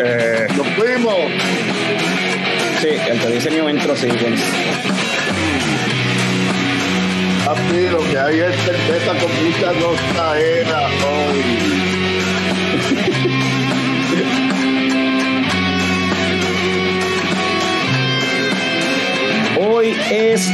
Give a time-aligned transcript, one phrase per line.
[0.00, 1.14] Eh, ¡Nos fuimos!
[2.80, 4.44] sí, el que dice New Intro Sequence.
[7.44, 11.44] Papi, lo que hay es cerveza con mucha nostalgia hoy.
[19.60, 20.48] Hoy es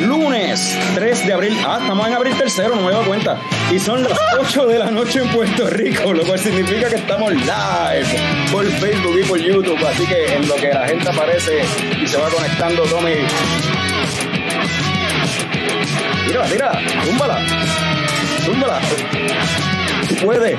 [0.00, 1.56] lunes 3 de abril.
[1.64, 3.38] Ah, estamos en abril tercero, no me he dado cuenta.
[3.70, 7.32] Y son las 8 de la noche en Puerto Rico, lo cual significa que estamos
[7.32, 8.06] live
[8.50, 9.78] por Facebook y por YouTube.
[9.86, 11.60] Así que en lo que la gente aparece
[12.02, 13.12] y se va conectando, Tommy.
[16.26, 16.72] Tira, tira,
[17.04, 17.38] túmbala.
[18.46, 18.80] Túmbala.
[20.08, 20.58] Tú puedes.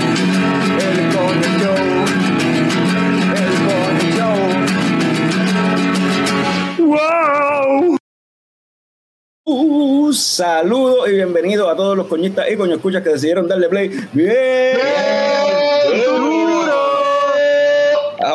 [9.43, 13.89] Uh, saludos y bienvenidos a todos los coñistas y coño escuchas que decidieron darle play.
[14.13, 15.30] ¡Bien!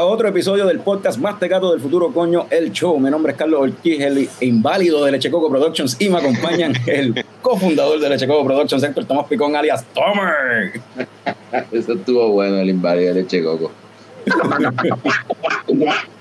[0.07, 2.99] Otro episodio del podcast más tecato del futuro, coño, el show.
[2.99, 7.98] Mi nombre es Carlos Ortiz, el inválido de Lechecoco Productions, y me acompañan el cofundador
[8.01, 10.81] de Lechecoco Productions, Héctor Tomás Picón, alias Tomer.
[11.73, 13.71] Eso estuvo bueno, el inválido de leche coco.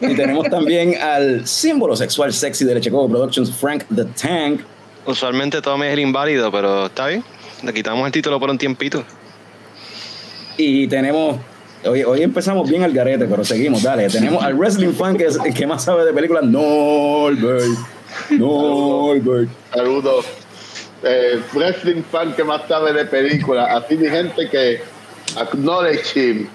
[0.00, 4.60] Y tenemos también al símbolo sexual sexy de Lechecoco Productions, Frank the Tank.
[5.06, 7.24] Usualmente Tommy es el inválido, pero está bien.
[7.62, 9.04] Le quitamos el título por un tiempito.
[10.58, 11.36] Y tenemos.
[11.86, 14.08] Hoy, hoy empezamos bien al garete, pero seguimos, dale.
[14.08, 17.64] Tenemos al wrestling fan que, es, el que más sabe de películas, Norbert.
[18.30, 19.50] Norbert.
[19.72, 20.24] Saludos.
[21.02, 23.68] Eh, wrestling fan que más sabe de películas.
[23.70, 24.80] Así mi gente que
[25.36, 26.48] acknowledge him.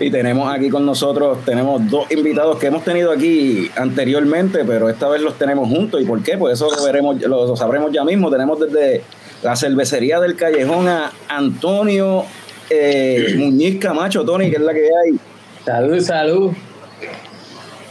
[0.00, 5.08] Y tenemos aquí con nosotros, tenemos dos invitados que hemos tenido aquí anteriormente, pero esta
[5.08, 6.00] vez los tenemos juntos.
[6.00, 6.36] ¿Y por qué?
[6.36, 8.30] Pues eso lo veremos, lo, lo sabremos ya mismo.
[8.30, 9.02] Tenemos desde
[9.42, 12.24] la cervecería del Callejón a Antonio
[12.70, 15.18] eh, Muñiz Camacho, Tony, que es la que hay.
[15.64, 16.52] Salud, salud.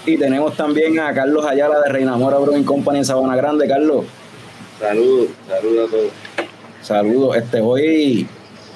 [0.06, 3.68] Y tenemos también a Carlos Ayala de Reinamora Brewing Company en Sabana Grande.
[3.68, 4.06] Carlos,
[4.80, 6.12] Saludos, saludos a todos.
[6.82, 7.38] saludos.
[7.38, 8.28] Este, hoy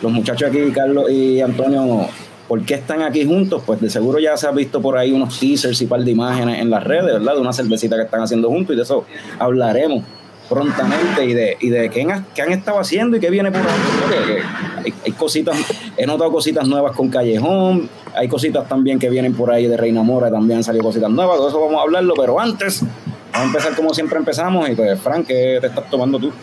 [0.02, 2.08] los muchachos aquí, Carlos y Antonio,
[2.48, 3.62] ¿por qué están aquí juntos?
[3.66, 6.60] Pues de seguro ya se ha visto por ahí unos teasers y par de imágenes
[6.60, 7.36] en las redes, ¿verdad?
[7.36, 9.06] De una cervecita que están haciendo juntos y de eso
[9.38, 10.04] hablaremos
[10.52, 13.62] prontamente y de, y de qué, han, qué han estado haciendo y qué viene por
[13.62, 14.42] ahí.
[14.84, 15.58] Hay, hay cositas,
[15.96, 20.04] he notado cositas nuevas con Callejón, hay cositas también que vienen por ahí de Reina
[20.04, 23.44] Mora, también han salido cositas nuevas, de eso vamos a hablarlo, pero antes, vamos a
[23.44, 26.34] empezar como siempre empezamos y pues Frank, ¿qué te estás tomando tú?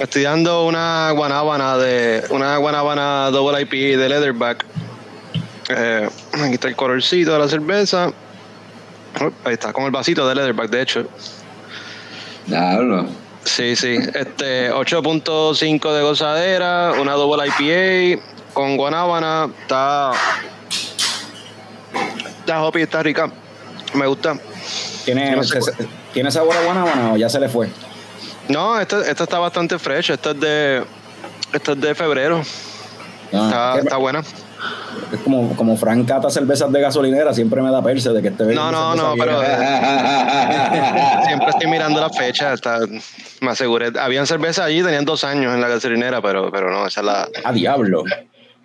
[0.00, 4.64] Estoy dando una guanábana de una guanábana double IP de Leatherback.
[5.68, 8.10] Eh, aquí está el colorcito de la cerveza.
[9.44, 11.06] Ahí está, con el vasito de Leatherback, de hecho.
[12.46, 13.06] Diablo.
[13.44, 13.96] Sí, sí.
[14.14, 19.48] Este 8.5 de gozadera, una double IPA con guanábana.
[19.62, 20.12] Está.
[22.40, 23.30] Está hoppy, está rica.
[23.94, 24.36] Me gusta.
[25.04, 25.72] ¿Tiene, No sé se-
[26.12, 27.68] ¿tiene sabor a guanábana o ya se le fue?
[28.48, 30.10] No, esta, esta está bastante fresh.
[30.10, 30.84] Esta es de.
[31.52, 32.42] Esta es de febrero.
[33.32, 34.22] Ah, Está, ¿qué- está buena.
[35.12, 38.44] Es como, como Frank cata cervezas de gasolinera, siempre me da perse de que esté
[38.54, 39.40] No, no, no, pero
[41.24, 42.52] siempre estoy mirando la fecha.
[42.52, 42.80] Está,
[43.40, 43.92] me aseguré.
[43.98, 47.28] Habían cerveza allí, tenían dos años en la gasolinera, pero, pero no, esa es la.
[47.44, 48.04] A diablo.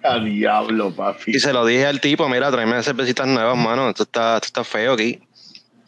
[0.03, 1.35] A diablo, papi.
[1.35, 3.89] Y se lo dije al tipo, mira, tráeme cervecitas nuevas, mano.
[3.89, 5.19] Esto está, esto está feo aquí.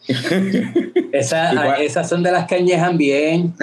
[1.13, 3.53] Esa- esas son de las que añejan bien.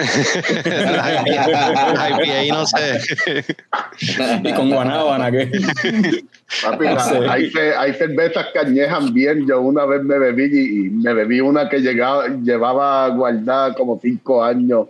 [1.29, 2.99] IPA, no sé.
[4.43, 5.51] Y con guanábana, que
[6.63, 7.17] Papi, No sé.
[7.29, 9.47] hay, hay cervezas que añejan bien.
[9.47, 13.99] Yo una vez me bebí y, y me bebí una que llegaba, llevaba guardada como
[14.01, 14.87] cinco años.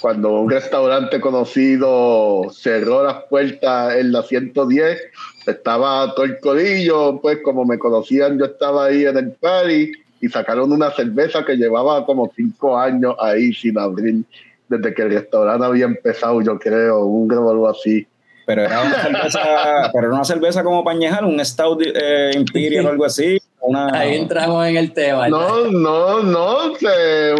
[0.00, 4.98] Cuando un restaurante conocido cerró las puertas en la 110,
[5.46, 9.92] estaba todo el codillo, pues como me conocían, yo estaba ahí en el party
[10.24, 14.24] y sacaron una cerveza que llevaba como cinco años ahí sin abrir,
[14.68, 18.06] desde que el restaurante había empezado, yo creo, un revolvo así.
[18.46, 19.40] pero era una cerveza,
[19.92, 23.38] pero era una cerveza como pañejar, un Stout eh, Imperial o algo así.
[23.66, 25.26] Una, Ahí entramos en el tema.
[25.28, 26.72] No, no, no,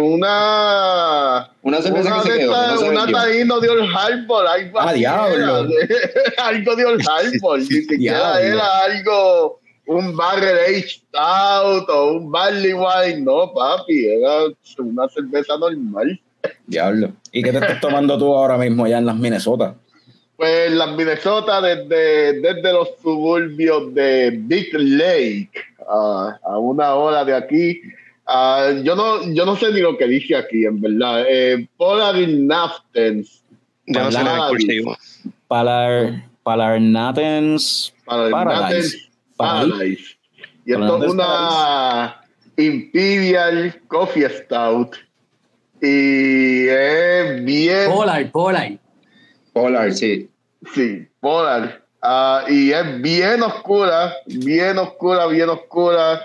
[0.01, 1.49] una.
[1.61, 4.99] Una cerveza una que se quedó, no una taíno de Old Harbor, algo Ah, así
[4.99, 5.67] diablo.
[5.67, 5.67] era.
[6.47, 8.39] algo de Old Harbor, ni siquiera Diablo.
[8.39, 14.45] era algo, un barrel aged stout o un barley wine, no, papi, era
[14.79, 16.19] una cerveza normal.
[16.67, 17.11] Diablo.
[17.31, 19.75] ¿Y qué te estás tomando tú ahora mismo allá en las Minnesota?
[20.37, 25.51] Pues las Minnesota desde, desde los suburbios de Big Lake
[25.87, 27.81] a, a una hora de aquí.
[28.27, 31.25] Ah, yo no yo no sé ni lo que dice aquí, en verdad.
[31.29, 33.43] Eh, Polar Naftens
[33.85, 34.19] Yo no sé.
[35.47, 36.25] Palar,
[38.31, 39.09] Paradise.
[39.37, 40.15] Paradise.
[40.65, 42.21] Y esto es una
[42.57, 44.95] Imperial Coffee Stout.
[45.81, 47.91] Y es bien.
[47.91, 48.71] Polar, Polar.
[49.53, 50.29] Polar, sí.
[50.73, 51.83] Sí, Polar.
[52.01, 56.21] Ah, y es bien oscura, bien oscura, bien oscura.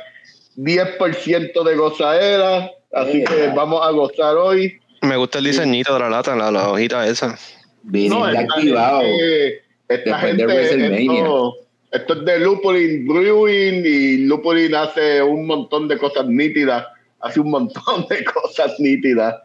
[0.56, 2.70] 10% de gozadera.
[2.92, 4.78] Así que vamos a gozar hoy.
[5.02, 7.38] Me gusta el diseñito de la lata, la, la hojita esa.
[7.84, 9.00] No, esta activado.
[9.00, 11.18] gente- esta Después de gente, WrestleMania.
[11.20, 11.54] esto,
[11.92, 16.86] esto es de Lupulin Brewing y Lupulin hace un montón de cosas nítidas.
[17.20, 19.36] Hace un montón de cosas nítidas.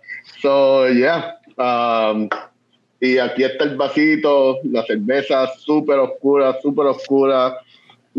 [0.42, 1.38] So, yeah.
[1.58, 2.30] Um,
[3.00, 7.58] y aquí está el vasito, la cerveza súper oscura, súper oscura.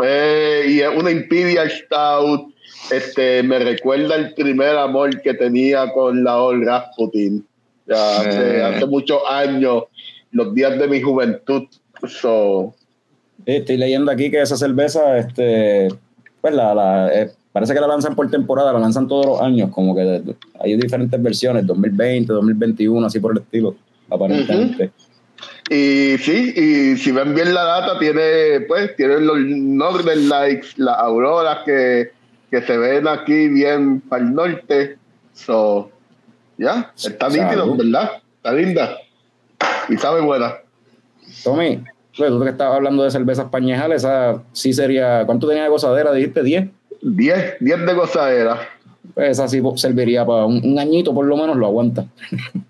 [0.03, 2.53] Eh, y es una Imperial Stout.
[2.91, 7.47] Este, me recuerda el primer amor que tenía con la Old Rasputin.
[7.87, 8.63] Ya Eh.
[8.63, 9.85] hace muchos años,
[10.33, 11.63] los días de mi juventud.
[12.07, 12.75] So,
[13.45, 15.89] estoy leyendo aquí que esa cerveza, este,
[16.41, 19.71] pues la, la, eh, parece que la lanzan por temporada, la lanzan todos los años,
[19.71, 20.23] como que
[20.61, 23.77] hay diferentes versiones, 2020, 2021, así por el estilo,
[24.11, 24.91] aparentemente.
[25.69, 30.99] Y sí, y si ven bien la data, tiene, pues, tiene los Northern Lights, las
[30.99, 32.13] auroras que,
[32.51, 34.97] que se ven aquí bien para el norte.
[35.35, 35.91] So,
[36.57, 37.45] ya, está Salud.
[37.45, 38.11] nítido, ¿verdad?
[38.37, 38.97] Está linda.
[39.89, 40.55] Y sabe buena.
[41.43, 41.83] Tommy,
[42.17, 46.13] pues, tú que estabas hablando de cervezas pañejales, esa sí sería, ¿cuánto tenía de gozadera?
[46.13, 46.69] Dijiste 10.
[47.03, 48.59] 10, 10 de gozadera.
[49.15, 52.07] Pues esa sí serviría para un, un añito, por lo menos lo aguanta.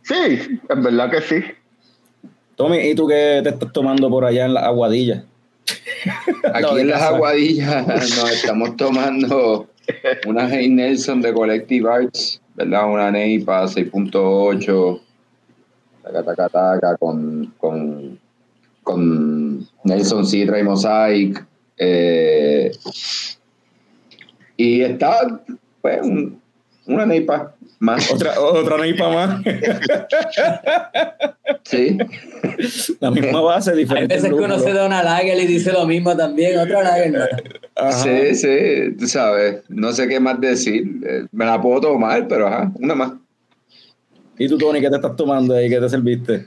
[0.03, 1.43] Sí, en verdad que sí.
[2.57, 5.25] Tommy, ¿y tú qué te estás tomando por allá en la aguadilla?
[6.45, 9.69] Lo Aquí en las aguadillas nos estamos tomando
[10.27, 12.91] una Hey Nelson de Collective Arts, ¿verdad?
[12.91, 15.01] Una Neipa 6.8,
[16.03, 18.19] taca, taca, taca, con, con,
[18.97, 21.45] con Nelson Citra y Mosaic.
[21.77, 22.71] eh,
[24.57, 25.41] y está,
[25.83, 26.41] pues, un-
[26.87, 28.09] una Neipa más.
[28.13, 29.43] Otra, otra neipa más.
[31.65, 31.99] Sí,
[33.01, 34.15] la misma base, Hay diferente.
[34.15, 37.91] veces que uno se da una lager y dice lo mismo también, otra lager no.
[37.91, 39.63] sí, sí, tú sabes.
[39.69, 41.01] No sé qué más decir.
[41.05, 43.13] Eh, Me la puedo tomar, pero ajá, una más.
[44.39, 45.69] ¿Y tú, Tony, qué te estás tomando ahí?
[45.69, 46.47] ¿Qué te serviste?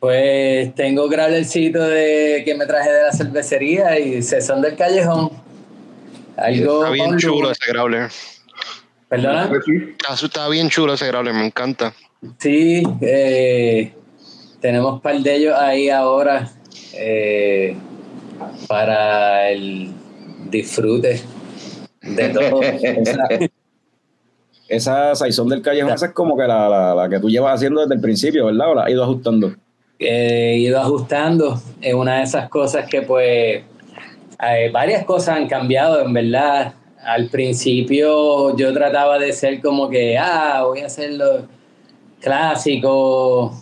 [0.00, 5.30] Pues tengo growlercito de que me traje de la cervecería y Cesón del Callejón.
[6.38, 8.10] Algo Está bien chulo ese growler.
[9.10, 9.50] ¿Perdona?
[10.22, 11.92] Está, bien chulo ese growler, me encanta.
[12.38, 13.92] Sí, eh,
[14.62, 16.50] tenemos un par de ellos ahí ahora
[16.94, 17.76] eh,
[18.68, 19.92] para el
[20.48, 21.20] disfrute
[22.00, 22.62] de todo.
[22.62, 23.28] Esa,
[24.68, 27.82] esa saizón del callejón, esa es como que la, la, la que tú llevas haciendo
[27.82, 28.70] desde el principio, ¿verdad?
[28.70, 29.54] ¿O la has ido ajustando?
[30.00, 31.60] He ido ajustando.
[31.82, 33.62] Es una de esas cosas que pues
[34.42, 36.74] eh, varias cosas han cambiado, en verdad.
[37.04, 41.46] Al principio yo trataba de ser como que, ah, voy a hacer lo
[42.20, 43.54] clásico,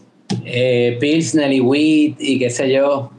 [0.44, 3.10] eh, Pilsner y Wheat y qué sé yo.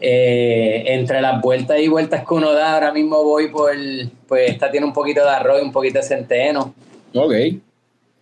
[0.00, 3.70] Eh, entre las vueltas y vueltas que uno da, ahora mismo voy por,
[4.28, 6.74] pues esta tiene un poquito de arroz y un poquito de centeno.
[7.14, 7.32] Ok.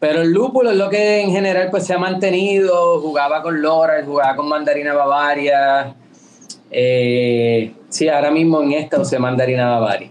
[0.03, 3.01] Pero el lúpulo es lo que en general pues se ha mantenido.
[3.01, 5.95] Jugaba con Laurel, jugaba con Mandarina Bavaria.
[6.73, 10.11] Eh, sí, ahora mismo en esta usé Mandarina Bavaria.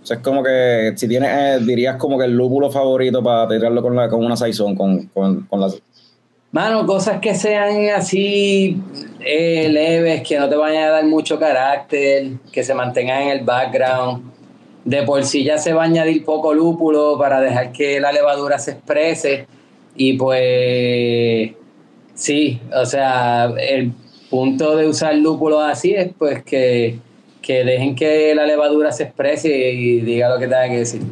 [0.00, 3.48] O sea, es como que si tienes, eh, dirías como que el lúpulo favorito para
[3.48, 5.82] tirarlo con, la, con una saizón, con, con, con las...
[6.52, 8.80] Mano, cosas que sean así
[9.18, 13.44] eh, leves, que no te vayan a dar mucho carácter, que se mantengan en el
[13.44, 14.35] background.
[14.86, 18.58] De por sí ya se va a añadir poco lúpulo para dejar que la levadura
[18.58, 19.46] se exprese.
[19.96, 21.50] Y pues
[22.14, 23.92] sí, o sea, el
[24.30, 26.98] punto de usar lúpulo así es pues que,
[27.42, 31.02] que dejen que la levadura se exprese y diga lo que tenga que decir.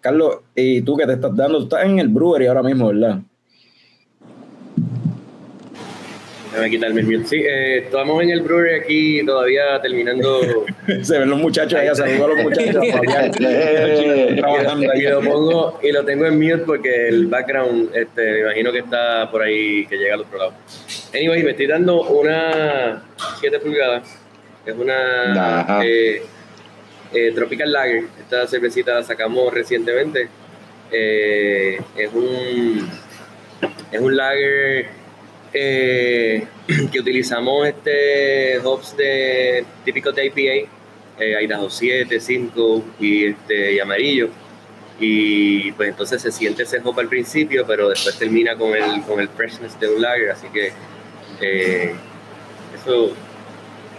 [0.00, 1.58] Carlos, ¿y tú qué te estás dando?
[1.58, 3.20] Tú estás en el brewery ahora mismo, ¿verdad?
[6.50, 7.24] Déjame quitarme el mute.
[7.26, 10.64] Sí, eh, estamos en el brewery aquí todavía terminando.
[11.02, 12.84] Se ven los muchachos ahí, saludo a los muchachos.
[14.94, 18.78] y, lo pongo y lo tengo en mute porque el background, este, me imagino que
[18.78, 20.54] está por ahí, que llega al otro lado.
[21.14, 23.02] Anyway, me estoy dando una
[23.40, 24.18] 7 pulgadas.
[24.64, 26.22] Es una eh,
[27.12, 28.04] eh, Tropical Lager.
[28.20, 30.28] Esta cervecita la sacamos recientemente.
[30.90, 32.88] Es un
[33.90, 34.97] es un lager
[35.52, 36.46] eh,
[36.92, 40.70] que utilizamos este hops de típicos de IPA,
[41.18, 44.28] eh, Idaho 7, 5 y, este, y amarillo.
[45.00, 49.20] Y pues entonces se siente ese hop al principio, pero después termina con el, con
[49.20, 50.72] el freshness de un lager, así que
[51.40, 51.94] eh,
[52.74, 53.12] eso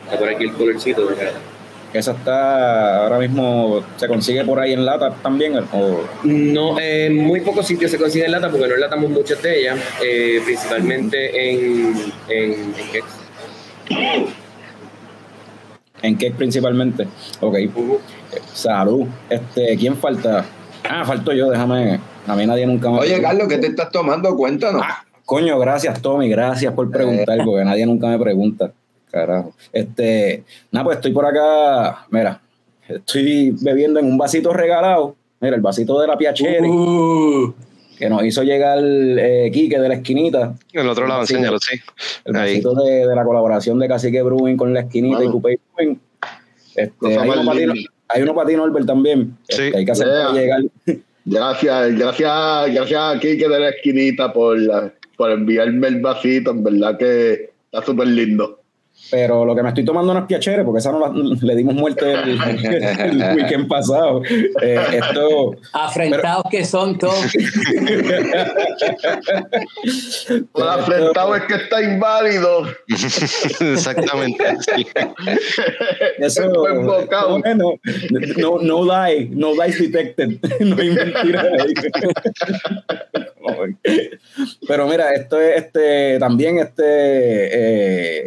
[0.03, 1.07] está por aquí el colorcito.
[1.07, 1.33] ¿verdad?
[1.91, 5.55] ¿Esa está ahora mismo, se consigue por ahí en lata también?
[5.57, 6.01] O?
[6.23, 9.79] No, en muy pocos sitios se consigue en lata porque no enlatamos muchas de ellas,
[10.03, 11.95] eh, principalmente en,
[12.27, 13.19] en, en cakes.
[16.01, 17.07] En cake principalmente.
[17.41, 17.57] Ok.
[18.53, 19.07] Salud.
[19.29, 20.45] Este, ¿Quién falta?
[20.87, 21.99] Ah, falto yo, déjame.
[22.27, 22.99] A mí nadie nunca me.
[22.99, 24.35] Oye, Carlos, ¿qué te estás tomando?
[24.35, 24.83] Cuéntanos.
[24.85, 26.29] Ah, coño, gracias, Tommy.
[26.29, 28.71] Gracias por preguntar, porque nadie nunca me pregunta.
[29.11, 29.53] Carajo.
[29.73, 32.05] Este, nada, pues estoy por acá.
[32.11, 32.41] Mira,
[32.87, 35.15] estoy bebiendo en un vasito regalado.
[35.39, 36.61] Mira, el vasito de la Piachere.
[36.69, 37.53] Uh,
[37.97, 40.53] Que nos hizo llegar eh, Quique de la esquinita.
[40.73, 41.33] El otro lado, Sí.
[41.33, 41.77] enséñalo, sí.
[42.25, 42.51] El Ahí.
[42.61, 45.27] vasito de, de la colaboración de Cacique Brewing con la esquinita y.
[45.29, 45.99] Coupé Brewing.
[46.75, 47.89] Este, hay, uno para ti, linda.
[48.07, 49.37] hay uno para ti, Norbert, también.
[49.49, 49.63] Sí.
[49.63, 50.31] Este, hay que hacer Yeah.
[50.33, 50.61] llegar.
[51.25, 54.57] Gracias, gracias, gracias a Kike de la esquinita por,
[55.17, 58.58] por enviarme el vasito, en verdad que está súper lindo.
[59.11, 61.73] Pero lo que me estoy tomando no es piachere, porque esa no la- le dimos
[61.73, 64.21] muerte el, el weekend pasado.
[64.61, 67.15] Eh, esto, afrentados que son todos.
[70.51, 72.67] Por afrentado es que está inválido.
[73.59, 74.43] Exactamente.
[74.75, 74.85] sí.
[76.19, 77.39] eso Fue embocado.
[77.39, 77.73] bueno,
[78.37, 80.29] no, no lie, no lies detected.
[80.59, 81.73] no hay mentira ahí.
[84.67, 86.83] Pero mira, esto es este también este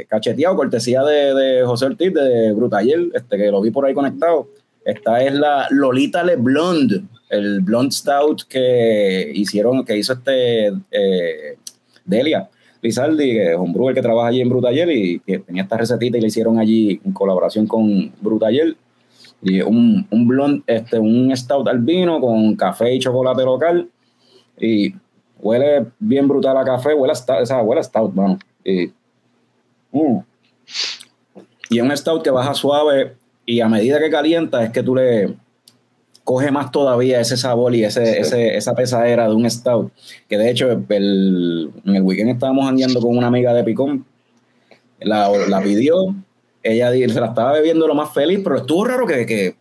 [0.01, 3.95] eh, cacheteado, cortesía de, de José Ortiz de Brutaller, este que lo vi por ahí
[3.95, 4.47] conectado.
[4.85, 11.57] Esta es la Lolita Le Blonde, el Blonde Stout que hicieron, que hizo este eh,
[12.05, 12.49] Delia
[12.81, 16.17] Lizardi, que es un brewer que trabaja allí en Brutaller y que tenía esta recetita
[16.17, 18.77] y la hicieron allí en colaboración con Brutaller.
[19.43, 23.89] Y un, un blonde, este, un stout albino con café y chocolate local.
[24.61, 24.95] Y
[25.41, 28.39] huele bien brutal a café, huele a stout, o sea, huele a stout, mano.
[28.65, 28.93] Y,
[29.91, 30.32] mm.
[31.71, 33.15] Y es un stout que baja suave
[33.47, 35.35] y a medida que calienta es que tú le
[36.25, 38.19] coge más todavía ese sabor y ese, Sí.
[38.21, 39.91] ese- esa pesadera de un stout.
[40.29, 44.05] Que de hecho el- en el weekend estábamos andando con una amiga de Picón.
[45.01, 46.15] La, la pidió,
[46.63, 49.57] ella se la estaba bebiendo lo más feliz, pero estuvo raro que, que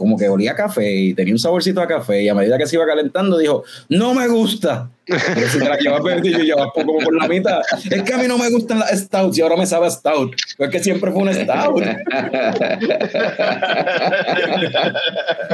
[0.00, 2.66] como que olía a café y tenía un saborcito a café y a medida que
[2.66, 4.88] se iba calentando dijo, no me gusta.
[5.04, 8.16] Pero si te la llevas perdido y llevas como por la mitad, es que a
[8.16, 10.34] mí no me gustan las stouts y ahora me sabe a stout.
[10.56, 11.82] Pero es que siempre fue un stout.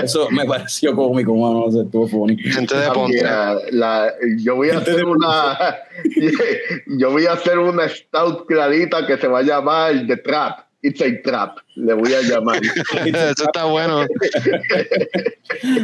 [0.03, 2.37] Eso me pareció cómico, mano, no sé, estuvo funny.
[2.39, 3.15] Gente de Ponce.
[3.17, 5.59] mira, la- yo voy a hacer una
[6.99, 10.66] yo voy a hacer una stout clarita que se va a llamar The Trap.
[10.87, 12.61] It's a Trap, le voy a llamar.
[13.07, 14.07] Eso está bueno.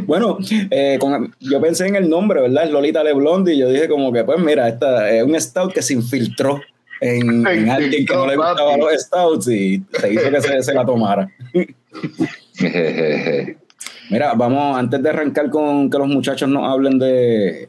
[0.05, 0.39] Bueno,
[0.71, 2.71] eh, con- yo pensé en el nombre, ¿verdad?
[2.71, 5.95] Lolita Leblond y yo dije como que, pues mira, esta es un stout que se
[5.95, 6.61] infiltró
[7.01, 10.75] en, en alguien que no le gustaba los stouts y se hizo que se, se
[10.75, 11.29] la tomara.
[14.11, 17.69] Mira, vamos, antes de arrancar con que los muchachos nos hablen de,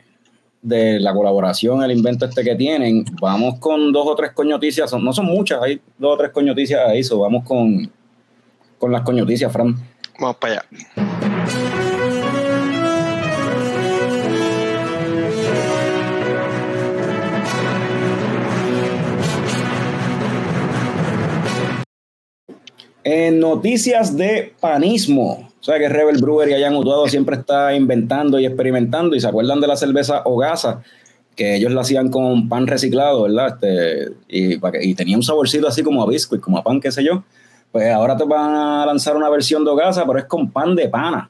[0.63, 5.13] de la colaboración, el invento este que tienen, vamos con dos o tres coñoticias, no
[5.13, 7.91] son muchas, hay dos o tres coñoticias ahí, so vamos con,
[8.79, 9.75] con las coñoticias, Fran.
[10.19, 11.12] Vamos para allá.
[23.03, 28.39] En noticias de panismo, o sea que Rebel Brewery allá en Utuado siempre está inventando
[28.39, 30.81] y experimentando y se acuerdan de la cerveza Ogasa,
[31.35, 33.55] que ellos la hacían con pan reciclado, ¿verdad?
[33.55, 37.03] Este, y, y tenía un saborcito así como a biscuit, como a pan, qué sé
[37.03, 37.23] yo.
[37.71, 40.87] Pues ahora te van a lanzar una versión de Ogasa, pero es con pan de
[40.87, 41.29] pana.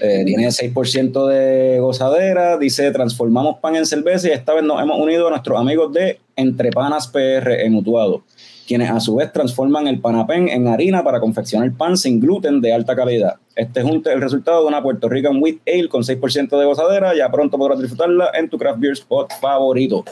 [0.00, 5.00] Eh, tiene 6% de gozadera, dice transformamos pan en cerveza y esta vez nos hemos
[5.00, 8.22] unido a nuestros amigos de Entre Panas PR en Utuado,
[8.68, 12.74] quienes a su vez transforman el panapén en harina para confeccionar pan sin gluten de
[12.74, 13.36] alta calidad.
[13.56, 17.16] Este es un- el resultado de una Puerto Rican Wheat Ale con 6% de gozadera,
[17.16, 20.04] ya pronto podrás disfrutarla en tu craft beer spot favorito.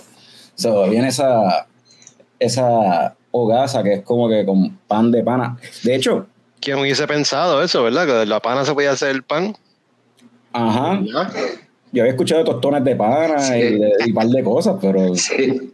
[0.54, 1.66] So, viene esa,
[2.38, 5.58] esa hogaza que es como que con pan de pana.
[5.84, 6.26] De hecho,
[6.60, 8.06] ¿quién hubiese pensado eso, verdad?
[8.06, 9.54] Que de la pana se podía hacer el pan.
[10.54, 10.98] Ajá.
[11.92, 15.14] Yo había escuchado tostones de pana y, de, un par de cosas, pero.
[15.14, 15.72] Sí.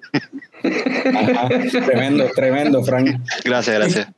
[1.85, 3.21] Tremendo, tremendo, Frank.
[3.45, 4.09] Gracias, gracias.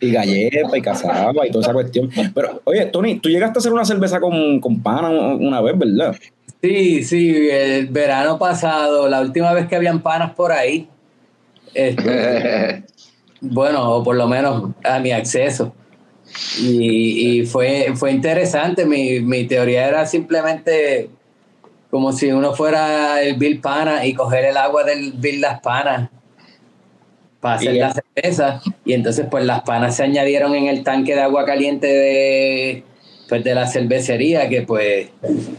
[0.00, 2.10] Y galleta y cazaba y toda esa cuestión.
[2.34, 6.16] Pero, oye, Tony, tú llegaste a hacer una cerveza con, con pana una vez, ¿verdad?
[6.62, 10.88] Sí, sí, el verano pasado, la última vez que habían panas por ahí.
[11.74, 12.84] Este,
[13.40, 15.74] bueno, o por lo menos a mi acceso.
[16.58, 18.84] Y, fue, fue interesante.
[18.84, 21.10] Mi, mi teoría era simplemente
[21.90, 26.10] como si uno fuera el Bill Pana y coger el agua del Bill Las Panas
[27.40, 28.60] para hacer la cerveza.
[28.84, 32.84] Y entonces, pues las panas se añadieron en el tanque de agua caliente de,
[33.28, 35.08] pues, de la cervecería, que pues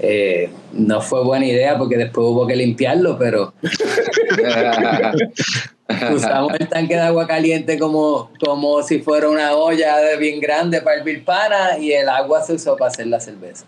[0.01, 3.53] eh, no fue buena idea porque después hubo que limpiarlo, pero
[6.13, 10.81] usamos el tanque de agua caliente como, como si fuera una olla de bien grande
[10.81, 13.65] para el Pana y el agua se usó para hacer la cerveza.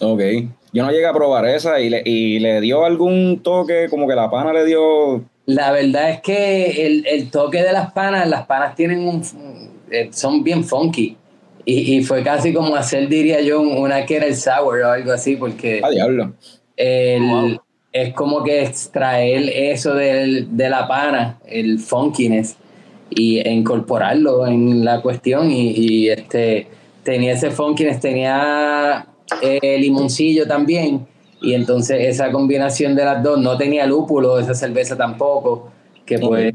[0.00, 0.20] Ok.
[0.72, 4.14] Yo no llegué a probar esa y le, y le dio algún toque, como que
[4.14, 5.24] la pana le dio.
[5.46, 9.22] La verdad es que el, el toque de las panas, las panas tienen un.
[9.90, 11.16] Eh, son bien funky.
[11.66, 15.12] Y, y, fue casi como hacer, diría yo, una que era el sour o algo
[15.12, 15.80] así, porque.
[15.82, 16.34] Ah, diablo.
[16.76, 17.60] El,
[17.92, 22.56] Es como que extraer eso del, de la pana, el funkiness,
[23.10, 25.52] y incorporarlo en la cuestión.
[25.52, 26.66] Y, y este
[27.04, 29.06] tenía ese funkiness, tenía
[29.42, 31.06] eh, limoncillo también.
[31.40, 35.70] Y entonces esa combinación de las dos, no tenía lúpulo, esa cerveza tampoco,
[36.06, 36.54] que pues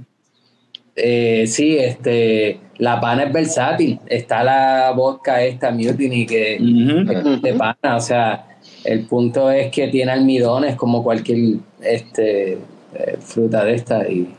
[0.95, 3.99] eh, sí, este, la pana es versátil.
[4.07, 8.47] Está la vodka esta Mutiny que de pana, o sea,
[8.83, 14.35] el punto es que tiene almidones como cualquier este, eh, fruta de esta y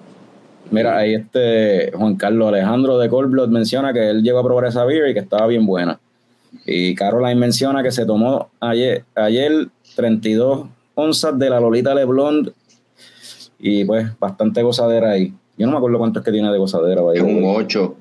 [0.70, 4.84] Mira, ahí este Juan Carlos Alejandro de Cold menciona que él llegó a probar esa
[4.84, 5.98] beer y que estaba bien buena.
[6.66, 12.52] Y Caroline menciona que se tomó ayer, ayer 32 onzas de la Lolita Leblond
[13.58, 15.32] y pues bastante gozadera ahí.
[15.56, 17.02] Yo no me acuerdo cuánto es que tiene de gozadera.
[17.02, 17.96] Un 8.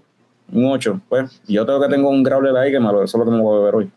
[0.54, 1.02] Un 8.
[1.10, 3.38] Pues yo tengo que tengo un growler ahí que me lo, eso es lo que
[3.38, 3.92] me voy a beber hoy.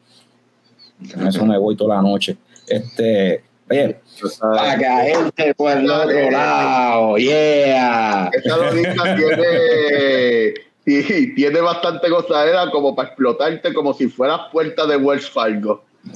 [1.15, 2.37] Con eso me voy toda la noche.
[2.67, 4.01] Este, oye.
[4.41, 7.17] Para caerte por el otro lado.
[7.17, 8.31] Yeah.
[8.33, 14.97] Esta Lolita tiene y tiene bastante gozadera como para explotarte como si fueras puerta de
[14.97, 15.85] Wells Fargo.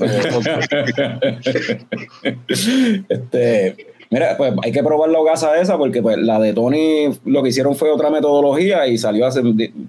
[3.09, 3.77] este,
[4.11, 7.51] mira, pues hay que probar la hogaza esa porque pues la de Tony lo que
[7.51, 9.43] hicieron fue otra metodología y salió hace,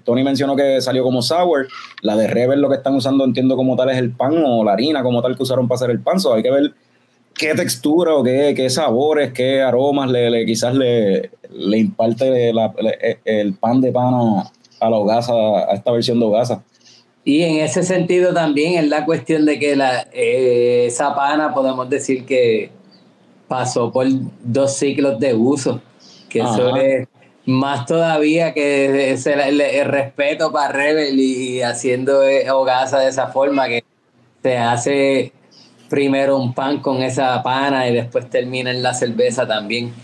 [0.04, 1.66] Tony mencionó que salió como sour,
[2.02, 4.74] la de Rebel lo que están usando entiendo como tal es el pan o la
[4.74, 6.74] harina como tal que usaron para hacer el pan, so hay que ver
[7.34, 12.52] qué textura o qué, qué sabores, qué aromas le, quizás le, le imparte
[13.24, 14.44] el pan de pan
[14.80, 16.62] a, la hogaza, a esta versión de hogaza.
[17.24, 21.88] Y en ese sentido también es la cuestión de que la, eh, esa pana podemos
[21.90, 22.70] decir que
[23.48, 24.06] pasó por
[24.42, 25.80] dos ciclos de uso,
[26.28, 27.08] que eso es
[27.44, 33.68] más todavía que ese, el, respeto para Rebel y haciendo eh, hogaza de esa forma,
[33.68, 33.84] que
[34.42, 35.32] se hace
[35.88, 39.94] primero un pan con esa pana y después termina en la cerveza también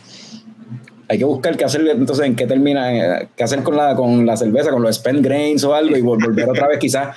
[1.09, 4.37] hay que buscar qué hacer, entonces en qué termina, qué hacer con la, con la
[4.37, 7.17] cerveza, con los spent grains o algo y volver otra vez quizás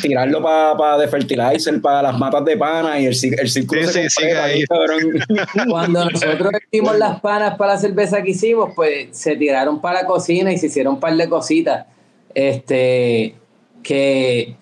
[0.00, 4.00] tirarlo para pa de fertilizer, para las matas de pana y el, el círculo sí,
[4.08, 4.64] sí, ahí.
[5.68, 10.06] Cuando nosotros hicimos las panas para la cerveza que hicimos, pues se tiraron para la
[10.06, 11.86] cocina y se hicieron un par de cositas,
[12.34, 13.34] este,
[13.82, 14.56] que,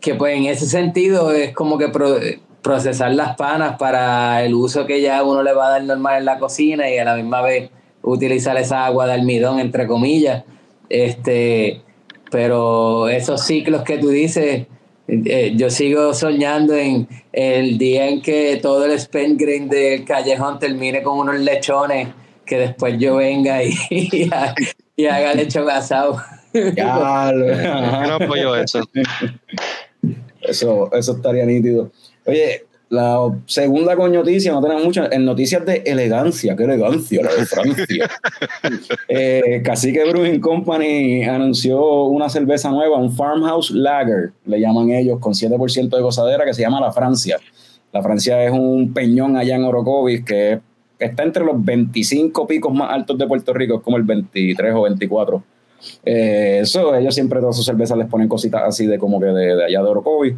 [0.00, 1.90] que pues en ese sentido es como que
[2.62, 6.24] procesar las panas para el uso que ya uno le va a dar normal en
[6.24, 7.70] la cocina y a la misma vez
[8.02, 10.44] utilizar esa agua de almidón, entre comillas.
[10.88, 11.80] Este,
[12.30, 14.66] pero esos ciclos que tú dices,
[15.08, 20.58] eh, yo sigo soñando en el día en que todo el spend green del callejón
[20.58, 22.08] termine con unos lechones,
[22.46, 23.74] que después yo venga y,
[24.96, 26.20] y, haga lechón asado.
[26.52, 27.32] Ya,
[28.06, 28.80] no apoyo eso.
[30.42, 31.90] Eso, eso estaría nítido.
[32.26, 37.34] Oye, la segunda con noticia, no tenemos muchas, en noticias de elegancia, qué elegancia la
[37.34, 38.10] de Francia.
[39.08, 45.32] eh, Cacique Brewing Company anunció una cerveza nueva, un Farmhouse Lager, le llaman ellos, con
[45.32, 47.38] 7% de gozadera, que se llama La Francia.
[47.92, 50.60] La Francia es un peñón allá en Orocovis que
[50.98, 54.82] está entre los 25 picos más altos de Puerto Rico, es como el 23 o
[54.82, 55.42] 24.
[56.04, 59.56] Eh, eso, ellos siempre todas sus cervezas les ponen cositas así de como que de,
[59.56, 60.34] de allá de Orocovis.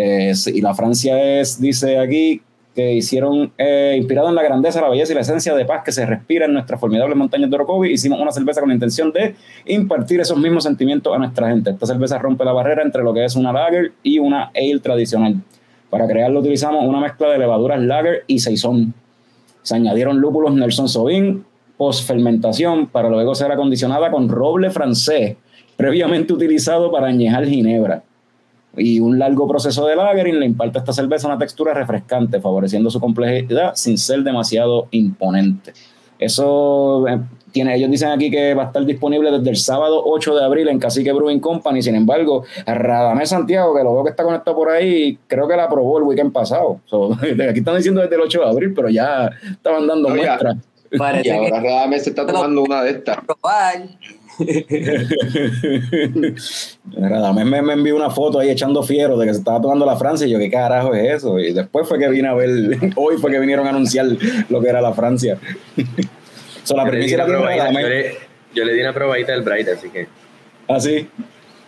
[0.00, 2.40] Eh, y la Francia es, dice aquí,
[2.72, 5.90] que hicieron, eh, inspirado en la grandeza, la belleza y la esencia de paz que
[5.90, 9.34] se respira en nuestras formidables montañas de Orocovi, hicimos una cerveza con la intención de
[9.66, 11.70] impartir esos mismos sentimientos a nuestra gente.
[11.70, 15.42] Esta cerveza rompe la barrera entre lo que es una lager y una ale tradicional.
[15.90, 18.94] Para crearlo utilizamos una mezcla de levaduras lager y saison.
[19.62, 21.44] Se añadieron lúpulos Nelson Sauvin
[21.76, 25.36] post fermentación para luego ser acondicionada con roble francés
[25.76, 28.04] previamente utilizado para añejar ginebra
[28.78, 32.90] y un largo proceso de lagering le imparte a esta cerveza una textura refrescante, favoreciendo
[32.90, 35.72] su complejidad sin ser demasiado imponente.
[36.18, 37.20] Eso eh,
[37.52, 40.68] tiene, ellos dicen aquí que va a estar disponible desde el sábado 8 de abril
[40.68, 41.82] en Cacique Brewing Company.
[41.82, 45.64] Sin embargo, Radamés Santiago, que lo veo que está conectado por ahí, creo que la
[45.64, 46.80] aprobó el weekend pasado.
[47.22, 50.56] aquí están diciendo desde el 8 de abril, pero ya estaban dando muestras.
[50.90, 53.18] Y ahora Radamés se está tomando una de estas.
[56.96, 59.96] Radamés me, me envió una foto ahí echando fiero de que se estaba tomando la
[59.96, 61.38] Francia y yo, ¿qué carajo es eso?
[61.38, 62.50] Y después fue que vine a ver,
[62.96, 64.06] hoy fue que vinieron a anunciar
[64.48, 65.38] lo que era la Francia.
[66.62, 68.16] so, la yo, le,
[68.54, 70.06] yo, le, di una probadita del Bright, así que.
[70.68, 71.08] ¿Ah, sí?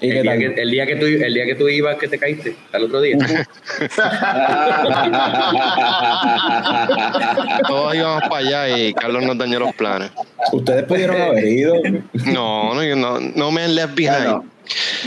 [0.01, 2.57] El, día que, el, día que, tú, el día que tú ibas, que te caíste,
[2.73, 3.19] al otro día.
[7.69, 10.11] Todos íbamos para allá y Carlos nos dañó los planes.
[10.53, 11.75] ¿Ustedes pudieron haber ido?
[12.27, 14.43] No, no, no, no me left behind.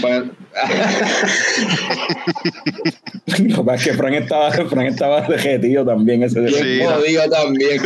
[0.02, 0.32] Bueno.
[3.56, 6.60] Lo que es que Frank estaba, Frank estaba derretido también ese día.
[6.60, 6.82] Sí,
[7.30, 7.82] también.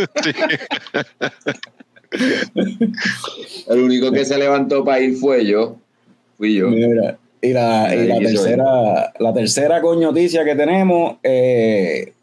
[3.68, 5.78] El único que se levantó para ir fue yo.
[6.38, 6.70] Fui yo.
[6.70, 12.14] y la, y la tercera, la tercera noticia que tenemos, eh,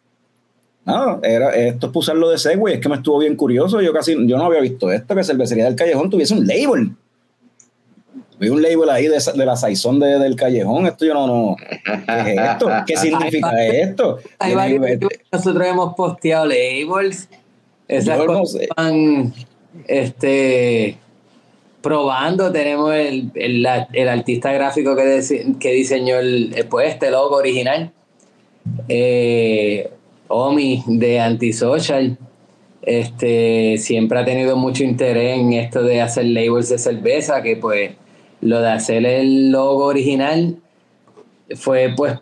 [0.85, 4.14] no, era, esto es pusarlo de Segway, es que me estuvo bien curioso, yo casi,
[4.27, 6.92] yo no había visto esto, que Cervecería del Callejón tuviese un label.
[8.38, 10.87] Vi un label ahí de, de la saizón de, del callejón.
[10.87, 11.57] Esto yo no, no.
[11.57, 12.68] ¿Qué es esto?
[12.87, 14.18] ¿Qué significa esto?
[15.33, 17.29] nosotros hemos posteado labels.
[17.87, 18.61] Esas cosas
[19.87, 20.98] este,
[21.85, 22.51] probando.
[22.51, 25.20] Tenemos el, el, artista gráfico que,
[25.61, 27.92] que diseñó el, pues, este logo original.
[28.88, 29.90] Eh,
[30.29, 32.18] Omi de Antisocial.
[32.83, 37.92] Este, siempre ha tenido mucho interés en esto de hacer labels de cerveza, que pues
[38.40, 40.57] lo de hacer el logo original
[41.57, 42.18] fue pues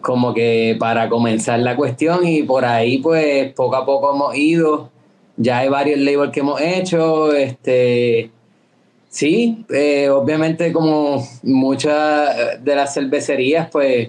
[0.00, 4.90] como que para comenzar la cuestión y por ahí pues poco a poco hemos ido.
[5.36, 8.30] Ya hay varios labels que hemos hecho, este
[9.10, 14.08] Sí, eh, obviamente como muchas de las cervecerías, pues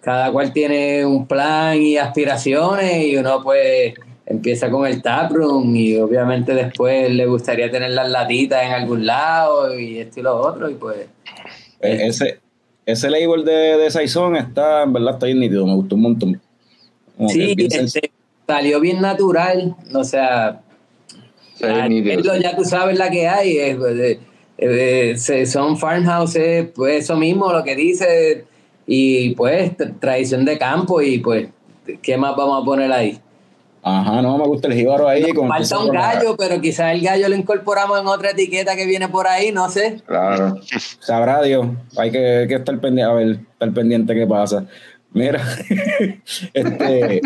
[0.00, 3.94] cada cual tiene un plan y aspiraciones y uno pues
[4.26, 9.78] empieza con el taproom y obviamente después le gustaría tener las latitas en algún lado
[9.78, 11.06] y esto y lo otro y pues...
[11.80, 12.40] Eh, ese,
[12.84, 16.40] ese label de, de Saison está, en verdad, está bien nítido, me gustó un montón.
[17.28, 18.10] sí, este,
[18.48, 20.63] salió bien natural, o sea,
[21.58, 24.18] ya tú sabes la que hay, es, eh,
[24.58, 28.44] eh, son farmhouses, pues eso mismo lo que dice,
[28.86, 31.48] y pues tradición de campo, y pues,
[32.02, 33.20] ¿qué más vamos a poner ahí?
[33.86, 35.30] Ajá, no, me gusta el jíbaro ahí.
[35.34, 39.08] Con falta un gallo, pero quizás el gallo lo incorporamos en otra etiqueta que viene
[39.08, 40.00] por ahí, no sé.
[40.06, 40.58] Claro.
[41.00, 41.66] Sabrá Dios.
[41.98, 44.64] Hay que, que estar pendiente, a ver, estar pendiente qué pasa.
[45.14, 45.40] Mira,
[46.54, 47.20] este,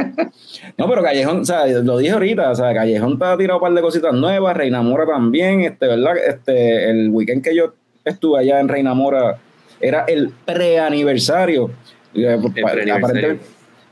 [0.77, 3.72] no, pero Callejón, o sea, lo dije ahorita, o sea, Callejón está tirado un par
[3.72, 6.12] de cositas nuevas, Reina Mora también, este, ¿verdad?
[6.18, 7.72] Este, el weekend que yo
[8.05, 9.38] estuve allá en Reina Mora
[9.81, 11.70] era el preaniversario.
[12.14, 13.38] Eh, pre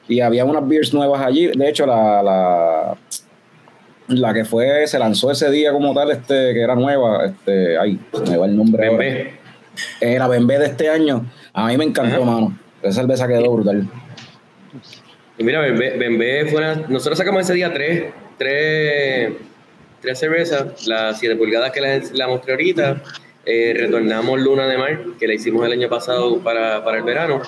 [0.08, 1.46] y había unas beers nuevas allí.
[1.46, 2.96] De hecho, la, la,
[4.08, 7.98] la, que fue, se lanzó ese día como tal, este, que era nueva, este, ay,
[8.28, 8.90] me va el nombre.
[8.90, 9.34] Bembe.
[10.02, 11.24] Era Bembe de este año.
[11.54, 12.65] A mí me encantó, mano.
[12.88, 13.88] Esa cerveza quedó brutal.
[15.38, 18.04] Mira, Bembe fue nosotros sacamos ese día tres,
[18.38, 19.32] tres,
[20.00, 21.80] tres cervezas, las 7 pulgadas que
[22.12, 23.02] la, mostré ahorita.
[23.44, 27.42] Eh, retornamos Luna de Mar, que la hicimos el año pasado para, para el verano.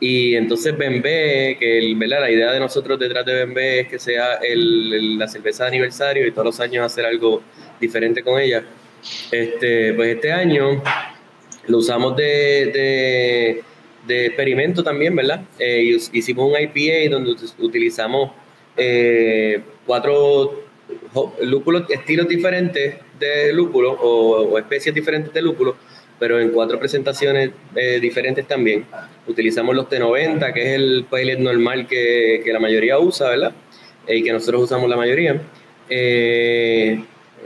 [0.00, 4.34] Y entonces Bembe, que el, la idea de nosotros detrás de Bembe es que sea
[4.36, 7.42] el, la cerveza de aniversario y todos los años hacer algo
[7.80, 8.64] diferente con ella.
[9.30, 10.82] Este, pues este año
[11.66, 13.64] lo usamos de de
[14.08, 15.42] experimento también, ¿verdad?
[15.58, 18.30] Eh, hicimos un IPA donde utilizamos
[18.76, 20.64] eh, cuatro
[21.42, 25.76] lúpulos, estilos diferentes de lúpulo o, especies diferentes de lúpulo,
[26.18, 28.86] pero en cuatro presentaciones eh, diferentes también.
[29.26, 33.52] Utilizamos los T90, que es el pellet normal que, que la mayoría usa, ¿verdad?
[34.08, 35.40] y que nosotros usamos la mayoría.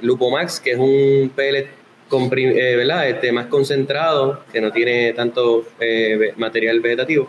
[0.02, 1.68] Lupo Max, que es un pellet
[2.10, 3.08] eh, ¿verdad?
[3.08, 7.28] Este, más concentrado, que no tiene tanto eh, material vegetativo.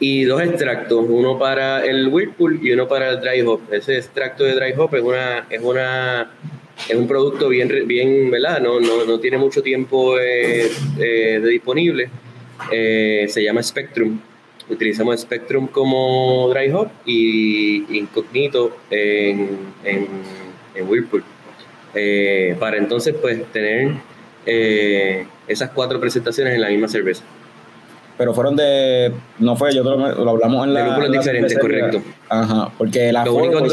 [0.00, 3.60] y dos extractos, uno para el Whirlpool y uno para el Dry Hop.
[3.70, 6.30] Ese extracto de Dry Hop es una es una
[6.88, 8.60] es un producto bien bien, ¿verdad?
[8.60, 12.08] No no, no tiene mucho tiempo eh, eh, disponible.
[12.72, 14.18] Eh, se llama Spectrum.
[14.70, 20.06] Utilizamos Spectrum como Dry Hop y Incognito en, en,
[20.74, 21.24] en Whirlpool.
[22.58, 23.94] Para entonces pues tener
[25.46, 27.24] esas cuatro presentaciones en la misma cerveza
[28.20, 29.14] pero fueron de.
[29.38, 30.98] No fue, yo lo, hablamos en la.
[30.98, 32.02] De diferentes, correcto.
[32.28, 33.72] Ajá, porque la Four Ways.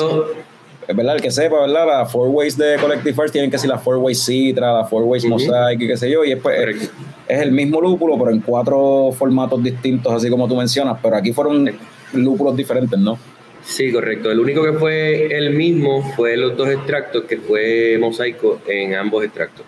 [0.87, 1.85] Es verdad, el que sepa, ¿verdad?
[1.85, 5.03] Las Four Ways de Collective Arts tienen que ser la Four Ways Citra, la Four
[5.03, 6.91] Ways Mosaic y qué sé yo, y después es,
[7.27, 11.33] es, el mismo lúpulo, pero en cuatro formatos distintos, así como tú mencionas, pero aquí
[11.33, 11.69] fueron
[12.13, 13.19] lúpulos diferentes, ¿no?
[13.67, 14.31] Sí, correcto.
[14.31, 19.25] El único que fue el mismo fue los dos extractos, que fue mosaico en ambos
[19.25, 19.65] extractos.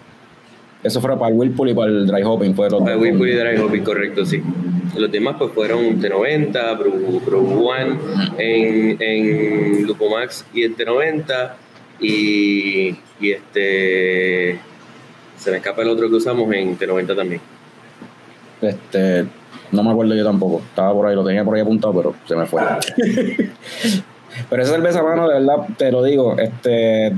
[0.81, 2.55] Eso fue para el Whirlpool y para el Dry Hopping.
[2.55, 4.41] Fue para el Whirlpool y Dry Hopping, correcto, sí.
[4.97, 7.99] Los demás pues fueron T90, Pro, One,
[8.37, 11.51] en, en Lupomax y en T90
[11.99, 14.59] y, y este
[15.37, 17.41] se me escapa el otro que usamos en T90 también.
[18.61, 19.25] Este,
[19.71, 20.59] no me acuerdo yo tampoco.
[20.59, 22.61] Estaba por ahí, lo tenía por ahí apuntado, pero se me fue.
[24.49, 27.13] pero esa cerveza, mano, de verdad, te lo digo, este,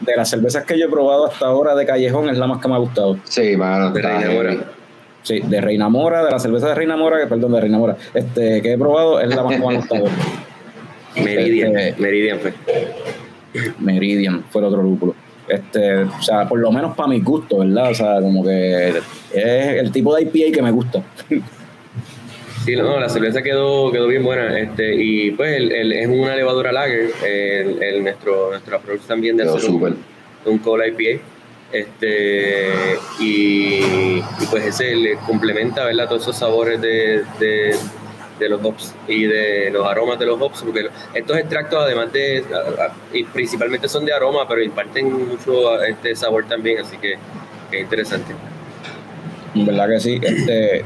[0.00, 2.68] de las cervezas que yo he probado hasta ahora de Callejón es la más que
[2.68, 3.18] me ha gustado.
[3.24, 3.90] Sí, mano.
[3.90, 4.56] De Reina Mora.
[5.22, 7.96] Sí, de Reina Mora, de la cerveza de Reina Mora, que perdón, de Reina Mora,
[8.12, 10.04] este, que he probado es la más que me ha gustado.
[11.16, 12.54] Meridian, este, Meridian fue.
[13.78, 15.14] Meridian fue el otro lúpulo.
[15.48, 17.90] Este, o sea, por lo menos para mi gusto, ¿verdad?
[17.90, 21.02] O sea, como que es el tipo de IPA que me gusta.
[22.64, 24.56] Sí, no, la cerveza quedó, quedó bien buena.
[24.58, 27.10] Este, y pues el, es una levadura lager.
[27.24, 29.96] El, el nuestro, nuestro approach también de hacer un,
[30.44, 31.22] un cola IPA.
[31.72, 32.68] Este,
[33.18, 36.06] y, pues ese le complementa ¿verdad?
[36.06, 37.74] todos esos sabores de, de,
[38.42, 42.44] de, los hops y de los aromas de los hops, porque estos extractos además de,
[43.12, 47.14] y principalmente son de aroma, pero imparten mucho este sabor también, así que,
[47.70, 48.34] es interesante.
[49.54, 50.20] ¿Verdad que sí?
[50.22, 50.82] Este,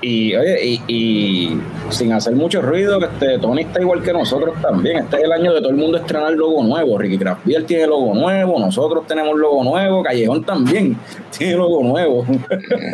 [0.00, 4.98] y oye, y, y, sin hacer mucho ruido, este, Tony está igual que nosotros también.
[4.98, 6.98] Este es el año de todo el mundo estrenar logo nuevo.
[6.98, 10.96] Ricky Craft Beer tiene logo nuevo, nosotros tenemos logo nuevo, Callejón también
[11.36, 12.24] tiene logo nuevo.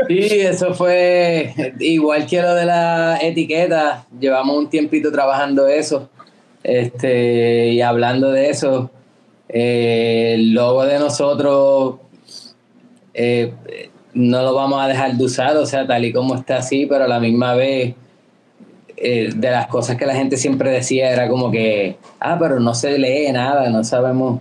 [0.09, 4.07] Sí, eso fue igual que lo de la etiqueta.
[4.19, 6.09] Llevamos un tiempito trabajando eso.
[6.63, 8.91] Este, y hablando de eso,
[9.49, 11.97] eh, el logo de nosotros.
[13.13, 13.53] Eh,
[14.15, 17.05] no lo vamos a dejar de usar, o sea, tal y como está así, pero
[17.05, 17.95] a la misma vez,
[18.97, 22.73] eh, de las cosas que la gente siempre decía era como que, ah, pero no
[22.73, 24.41] se lee nada, no sabemos.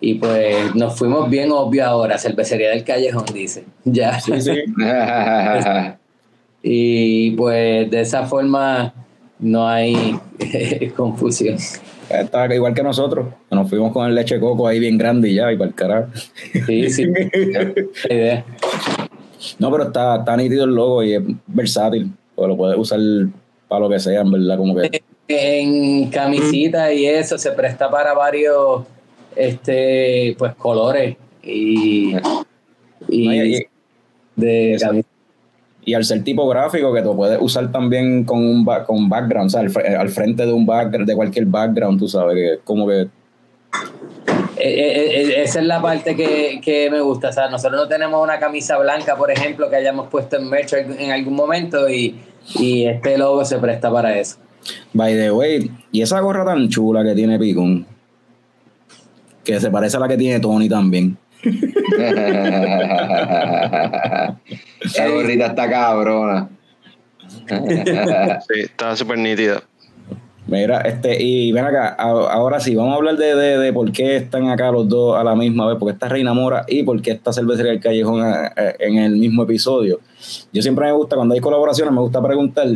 [0.00, 3.64] Y pues nos fuimos bien obvio ahora, cervecería del callejón, dice.
[3.84, 4.20] Ya.
[4.20, 4.52] Sí, sí.
[6.62, 8.94] y pues de esa forma
[9.40, 10.18] no hay
[10.96, 11.56] confusión.
[12.08, 15.50] Está igual que nosotros, nos fuimos con el leche coco ahí bien grande y ya,
[15.50, 16.08] y para el carajo.
[16.66, 17.10] Sí, sí.
[18.08, 18.44] idea.
[19.58, 22.12] No, pero está, está nítido el logo y es versátil.
[22.34, 23.00] Pues lo puedes usar
[23.68, 25.02] para lo que sea, en verdad, como que.
[25.28, 28.82] En camisita y eso se presta para varios
[29.34, 32.14] este pues colores y,
[33.08, 33.66] y,
[34.36, 35.04] de
[35.86, 39.60] y al ser tipográfico que tú puedes usar también con un con background, o sea,
[40.00, 43.06] al, frente de un background, de cualquier background, tú sabes, que como que
[44.58, 47.28] esa es la parte que, me gusta.
[47.28, 50.72] O sea, nosotros no tenemos una camisa blanca, por ejemplo, que hayamos puesto en merch
[50.74, 52.16] en algún momento y,
[52.58, 54.36] este logo se presta para eso.
[54.92, 57.86] By the way, y esa gorra tan chula que tiene Picón,
[59.44, 61.16] que se parece a la que tiene Tony también.
[64.80, 66.48] Esa gorrita está cabrona.
[68.48, 69.62] sí, está súper nítida.
[70.46, 74.48] Mira, este, y ven acá, ahora sí, vamos a hablar de, de, por qué están
[74.48, 77.32] acá los dos a la misma vez, porque está Reina Mora y por qué está
[77.32, 79.98] Cervecería del Callejón eh, eh, en el mismo episodio.
[80.52, 82.68] Yo siempre me gusta, cuando hay colaboraciones, me gusta preguntar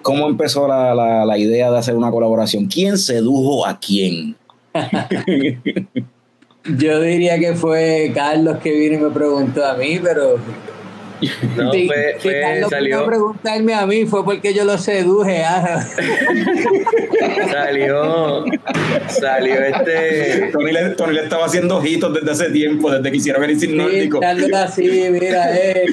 [0.00, 2.66] cómo empezó la, la, la idea de hacer una colaboración.
[2.66, 4.34] ¿Quién sedujo a quién?
[6.78, 10.36] Yo diría que fue Carlos que vino y me preguntó a mí, pero
[11.56, 13.06] no, fue, fue Carlos salió.
[13.06, 15.42] preguntarme a mí fue porque yo lo seduje.
[15.44, 15.86] Ah.
[17.50, 18.44] salió,
[19.08, 20.50] salió este.
[20.52, 23.76] Tony le, Tony le, estaba haciendo ojitos desde hace tiempo, desde que hicieron el sin
[23.76, 24.20] nórdico.
[24.54, 25.86] así, mira, eh.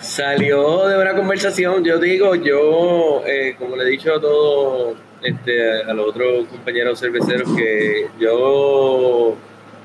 [0.00, 5.82] Salió de una conversación, yo digo, yo, eh, como le he dicho a todos, este,
[5.82, 9.36] a los otros compañeros cerveceros, que yo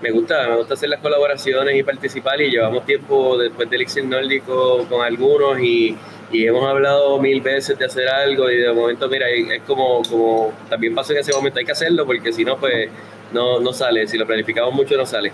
[0.02, 4.06] me gusta, me gusta hacer las colaboraciones y participar y llevamos tiempo después del Elixir
[4.06, 5.96] Nórdico con algunos y,
[6.32, 10.54] y hemos hablado mil veces de hacer algo y de momento, mira, es como, como
[10.70, 12.90] también pasó en ese momento, hay que hacerlo porque si no, pues
[13.32, 15.32] no, no sale, si lo planificamos mucho no sale.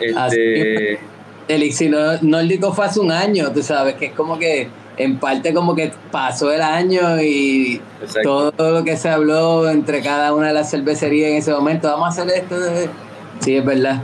[0.00, 0.98] Este...
[1.48, 5.74] Elixir nórdico fue hace un año, tú sabes, que es como que en parte como
[5.74, 7.80] que pasó el año y
[8.22, 12.06] todo lo que se habló entre cada una de las cervecerías en ese momento, vamos
[12.06, 12.56] a hacer esto.
[13.42, 14.02] Sí, es verdad.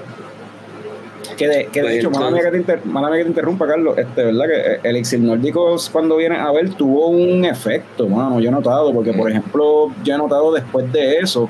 [1.37, 4.47] Que de, que de pues hecho, que, te que te interrumpa, Carlos, este, ¿verdad?
[4.47, 9.13] Que Elixir Nórdico cuando viene a ver tuvo un efecto, mano, yo he notado, porque
[9.13, 11.49] por ejemplo, yo he notado después de eso,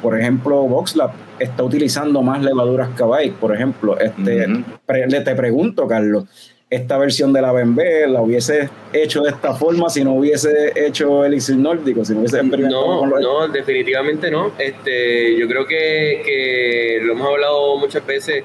[0.00, 3.98] por ejemplo, VoxLab está utilizando más levaduras Kabay, por ejemplo.
[3.98, 4.46] Este,
[4.86, 6.24] te pregunto, Carlos,
[6.70, 11.24] esta versión de la BMB la hubiese hecho de esta forma si no hubiese hecho
[11.24, 14.52] Elixir Nórdico, si no hubiese No, no, definitivamente no.
[14.56, 18.44] Este, yo creo que, que lo hemos hablado muchas veces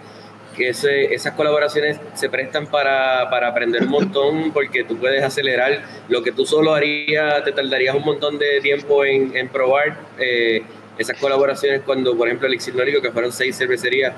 [0.55, 6.31] que esas colaboraciones se prestan para, aprender un montón porque tú puedes acelerar lo que
[6.31, 10.63] tú solo harías, te tardarías un montón de tiempo en, probar eh,
[10.97, 14.13] esas colaboraciones cuando, por ejemplo, el Nórdico, que fueron seis cervecerías,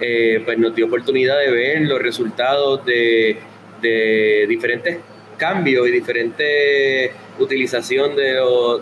[0.00, 3.38] eh, pues nos dio oportunidad de ver los resultados de,
[3.82, 4.98] de diferentes
[5.36, 8.34] cambios y diferente utilización de,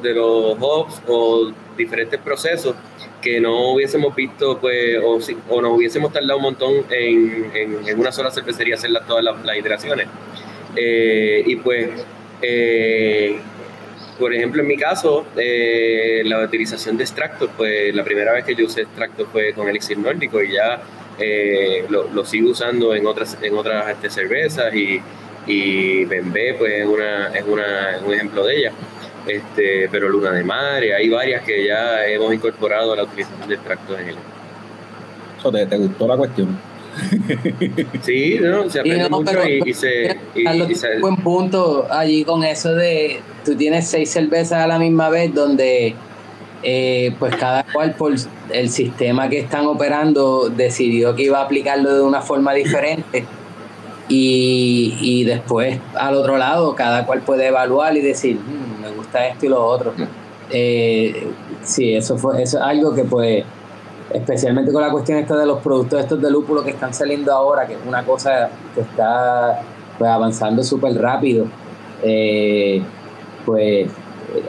[0.03, 2.75] de los hops o diferentes procesos
[3.23, 8.13] que no hubiésemos visto, pues, o, o nos hubiésemos tardado un montón en, en, una
[8.13, 10.07] sola cervecería hacer todas las, iteraciones.
[10.77, 11.91] Eh, y pues,
[12.43, 13.39] eh,
[14.19, 18.67] por ejemplo, en mi caso, la utilización de extractos, pues la primera vez que yo
[18.67, 20.81] usé extractos fue con Elixir Nórdico y ya
[21.89, 25.01] lo, lo, sigo usando en otras, en otras este, cervezas y,
[25.47, 28.73] y Bembé, pues, es, una, es, una, es un ejemplo de ella
[29.29, 33.55] este, pero Luna de Madre, hay varias que ya hemos incorporado a la utilización de
[33.55, 34.17] extractos en él.
[35.39, 36.59] Eso te, gustó la cuestión.
[38.03, 43.55] sí, no, se aprende mucho y, se, y, buen punto allí con eso de tú
[43.55, 45.95] tienes seis cervezas a la misma vez donde
[46.63, 48.13] eh, pues cada cual por
[48.51, 53.25] el sistema que están operando decidió que iba a aplicarlo de una forma diferente
[54.09, 59.49] y, y después al otro lado cada cual puede evaluar y decir hmm, esto y
[59.49, 59.93] lo otro.
[60.51, 61.31] Eh,
[61.63, 63.45] sí, eso fue eso es algo que pues,
[64.13, 67.67] especialmente con la cuestión esta de los productos estos de lúpulo que están saliendo ahora,
[67.67, 69.61] que es una cosa que está
[69.99, 71.47] pues, avanzando súper rápido,
[72.03, 72.83] eh,
[73.45, 73.89] pues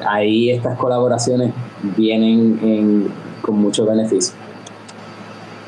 [0.08, 1.52] ahí estas colaboraciones
[1.84, 3.12] vienen
[3.42, 4.36] con mucho beneficio.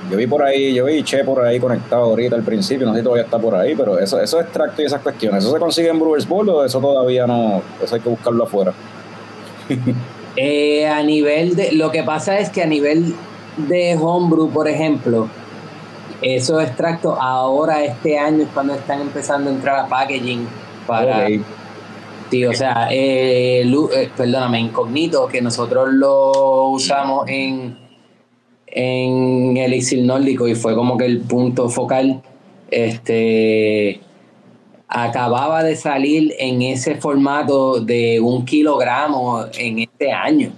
[0.10, 3.00] Yo vi por ahí, yo vi Che por ahí conectado ahorita al principio, no sé
[3.00, 5.90] si todavía está por ahí, pero eso, eso extracto y esas cuestiones, ¿eso se consigue
[5.90, 7.62] en Brewers Bowl o eso todavía no?
[7.82, 8.74] Eso hay que buscarlo afuera.
[10.38, 11.74] Eh, a nivel de.
[11.74, 13.14] Lo que pasa es que a nivel
[13.58, 15.28] de homebrew, por ejemplo,
[16.22, 20.48] esos extractos ahora este año es cuando están empezando a entrar a packaging
[20.88, 21.28] para.
[22.32, 27.78] Sí, o sea, eh, eh, perdóname, incógnito, que nosotros lo usamos en
[28.72, 32.22] en el Elixir Nórdico y fue como que el punto focal.
[32.70, 34.00] Este
[34.88, 40.52] acababa de salir en ese formato de un kilogramo en este año.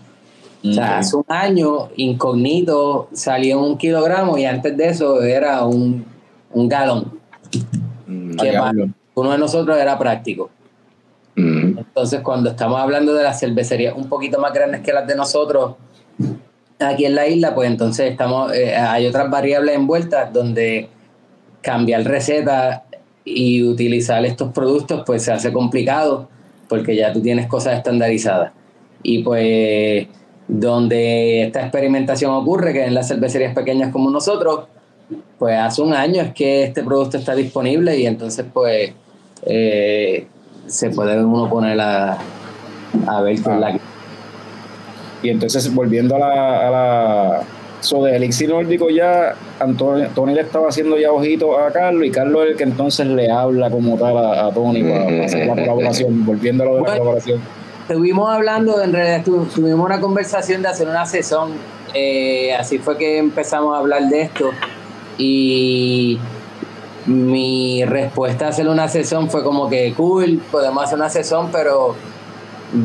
[0.64, 6.06] O sea, hace un año incógnito salió un kilogramo y antes de eso era un,
[6.52, 7.20] un galón.
[8.08, 8.72] Mm, que para
[9.16, 10.50] uno de nosotros era práctico.
[11.36, 15.76] Entonces, cuando estamos hablando de las cervecerías un poquito más grandes que las de nosotros,
[16.80, 20.90] aquí en la isla, pues entonces estamos, eh, hay otras variables envueltas donde
[21.62, 22.84] cambiar receta
[23.26, 26.28] y utilizar estos productos pues se hace complicado
[26.68, 28.52] porque ya tú tienes cosas estandarizadas.
[29.02, 30.08] Y pues
[30.48, 34.66] donde esta experimentación ocurre, que en las cervecerías pequeñas como nosotros,
[35.38, 38.92] pues hace un año es que este producto está disponible y entonces pues
[39.46, 40.28] eh,
[40.68, 42.18] se puede uno poner a,
[43.08, 43.94] a ver qué es la que
[45.24, 47.42] y entonces, volviendo a la, a la
[47.80, 52.12] so de Elixir Nórdico ya, Antonio, Tony le estaba haciendo ya ojitos a Carlos y
[52.12, 56.26] Carlos es el que entonces le habla como tal a, Tony para, hacer la colaboración,
[56.26, 57.40] volviendo a lo de la colaboración.
[57.88, 61.52] Estuvimos hablando, en realidad tuvimos una conversación de hacer una sesión,
[61.94, 64.52] eh, así fue que empezamos a hablar de esto
[65.18, 66.20] y
[67.06, 71.96] mi respuesta a hacer una sesión fue como que cool, podemos hacer una sesión, pero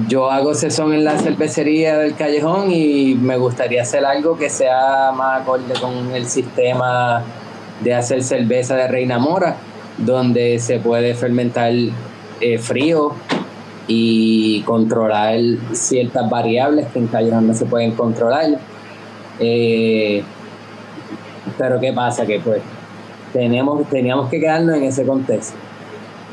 [0.07, 5.13] yo hago sesión en la cervecería del callejón y me gustaría hacer algo que sea
[5.15, 7.23] más acorde con el sistema
[7.83, 9.57] de hacer cerveza de Reina Mora,
[9.97, 11.73] donde se puede fermentar
[12.41, 13.15] eh, frío
[13.87, 15.39] y controlar
[15.73, 18.59] ciertas variables que en callejón no se pueden controlar.
[19.39, 20.23] Eh,
[21.57, 22.27] pero ¿qué pasa?
[22.27, 22.61] Que pues
[23.33, 25.57] tenemos, teníamos que quedarnos en ese contexto.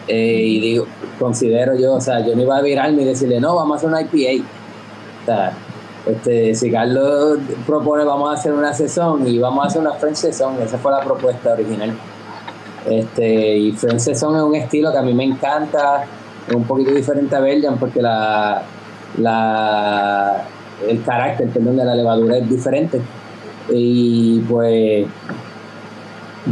[0.08, 0.86] Eh, y digo,
[1.20, 3.90] considero yo, o sea, yo no iba a virarme y decirle, no, vamos a hacer
[3.90, 4.46] una IPA.
[6.06, 10.18] Este, si Carlos propone, vamos a hacer una sesión y vamos a hacer una French
[10.18, 11.94] session, esa fue la propuesta original.
[12.88, 16.06] Este, y French session es un estilo que a mí me encanta,
[16.48, 18.62] es un poquito diferente a Belgian porque la,
[19.18, 20.44] la,
[20.88, 23.02] el carácter perdón, de la levadura es diferente.
[23.70, 25.08] Y pues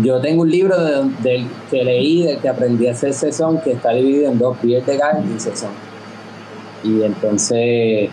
[0.02, 3.92] yo tengo un libro del que leí, del que aprendí a hacer sesón, que está
[3.92, 5.70] dividido en dos, pies de gal y sesón.
[6.84, 8.10] Y entonces,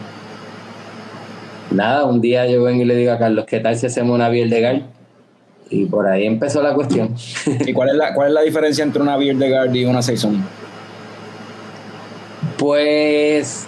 [1.70, 4.28] nada, un día yo vengo y le digo a Carlos, ¿qué tal si hacemos una
[4.28, 4.87] biel de gal?
[5.70, 7.14] Y por ahí empezó la cuestión.
[7.66, 10.03] ¿Y cuál es la, cuál es la diferencia entre una biel de gal y una
[10.03, 10.45] sesón?
[12.59, 13.66] Pues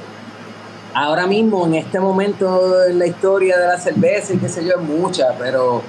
[0.92, 4.72] ahora mismo, en este momento en la historia de la cerveza y qué sé yo,
[4.72, 5.82] es mucha, pero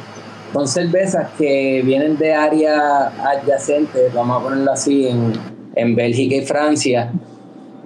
[0.54, 5.34] son cervezas que vienen de áreas adyacentes, vamos a ponerlo así, en,
[5.76, 7.12] en Bélgica y Francia,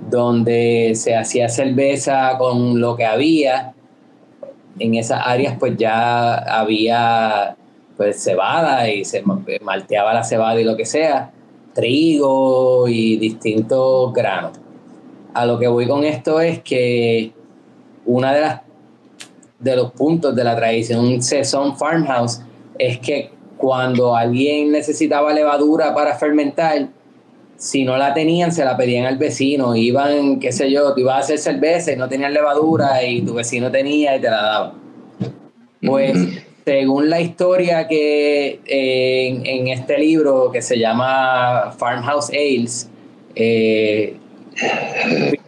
[0.10, 3.74] donde se hacía cerveza con lo que había.
[4.80, 7.56] En esas áreas pues ya había
[7.96, 9.24] pues cebada y se
[9.62, 11.32] malteaba la cebada y lo que sea,
[11.74, 14.52] trigo y distintos granos.
[15.34, 17.32] A lo que voy con esto es que
[18.06, 18.62] una de las
[19.60, 22.42] de los puntos de la tradición Saison Farmhouse
[22.80, 26.90] es que cuando alguien necesitaba levadura para fermentar,
[27.58, 29.76] si no la tenían, se la pedían al vecino.
[29.76, 33.34] Iban, qué sé yo, tú ibas a hacer cerveza y no tenían levadura y tu
[33.34, 34.74] vecino tenía y te la daba.
[35.82, 36.18] Pues,
[36.66, 42.90] según la historia que en, este libro que se llama Farmhouse Ales,
[43.36, 44.18] eh,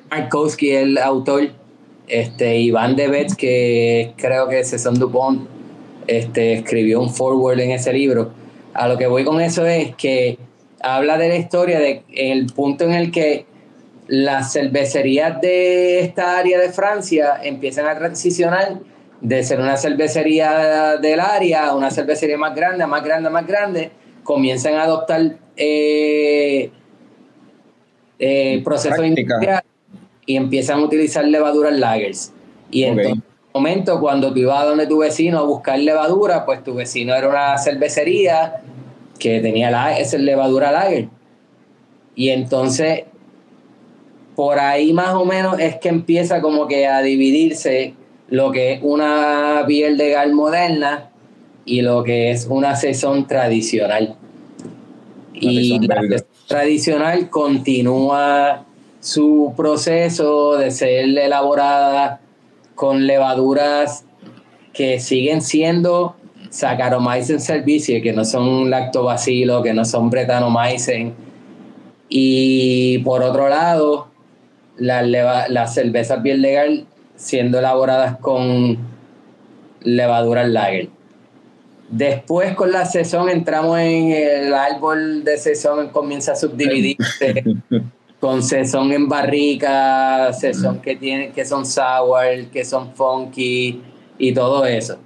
[0.10, 1.50] Markowski, el autor,
[2.08, 5.48] este, Iván Debets, que creo que es Saison Dupont,
[6.10, 8.32] este, escribió un forward en ese libro.
[8.74, 10.38] A lo que voy con eso es que
[10.82, 13.46] habla de la historia de el punto en el que
[14.08, 18.80] las cervecerías de esta área de Francia empiezan a transicionar
[19.22, 23.92] de ser una cervecería del área a una cervecería más grande, más grande, más grande,
[24.24, 26.72] comienzan a adoptar eh,
[28.18, 29.62] eh, procesos industriales
[30.26, 32.32] y empiezan a utilizar levaduras lagers.
[32.72, 36.76] Y entonces momento cuando tú ibas a donde tu vecino a buscar levadura, pues tu
[36.76, 38.62] vecino era una cervecería
[39.18, 41.10] que tenía la, esa levadura lager.
[42.16, 43.04] Y entonces,
[44.36, 47.94] por ahí más o menos es que empieza como que a dividirse
[48.30, 51.10] lo que es una piel de gal moderna
[51.66, 54.16] y lo que es una sesión tradicional.
[55.34, 56.02] y la
[56.48, 58.66] tradicional continúa
[59.00, 62.20] su proceso de ser elaborada
[62.80, 64.06] con levaduras
[64.72, 66.16] que siguen siendo
[66.50, 71.12] Saccharomyces cerevisiae, que no son lactobacilo, que no son bretanomyces.
[72.08, 74.08] Y por otro lado,
[74.78, 76.86] las, las cervezas bien legal
[77.18, 78.78] siendo elaboradas con
[79.82, 80.88] levaduras lager.
[81.90, 87.44] Después con la sesión entramos en el árbol de sesión, comienza a subdividirse
[88.20, 93.82] con sesón en barrica, sesón que tiene, que son sour, que son funky
[94.18, 94.98] y todo eso.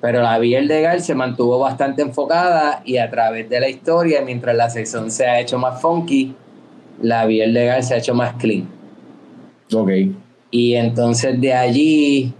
[0.00, 4.56] Pero la Biel legal se mantuvo bastante enfocada y a través de la historia, mientras
[4.56, 6.34] la sesión se ha hecho más funky,
[7.02, 8.68] la Biel legal se ha hecho más clean.
[9.72, 9.90] Ok.
[10.50, 12.32] Y entonces de allí,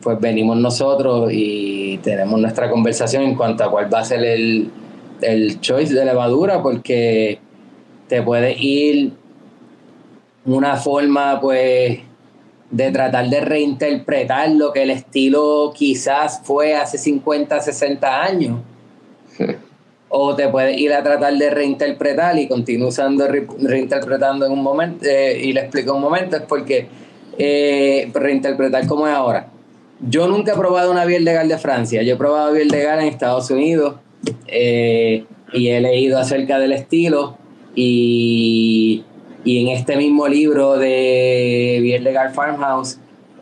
[0.00, 4.70] pues venimos nosotros y tenemos nuestra conversación en cuanto a cuál va a ser el,
[5.20, 7.38] el choice de levadura, porque
[8.10, 9.12] te puedes ir
[10.44, 12.00] una forma pues
[12.70, 18.60] de tratar de reinterpretar lo que el estilo quizás fue hace 50, 60 años.
[20.12, 25.06] O te puedes ir a tratar de reinterpretar y continuar usando, reinterpretando en un momento,
[25.08, 26.88] eh, y le explico un momento, es porque
[27.38, 29.50] eh, reinterpretar como es ahora.
[30.00, 33.06] Yo nunca he probado una biel legal de Francia, yo he probado biel legal en
[33.06, 34.00] Estados Unidos
[34.48, 37.38] eh, y he leído acerca del estilo
[37.74, 39.04] y,
[39.44, 42.98] en este mismo libro de Bien Farmhouse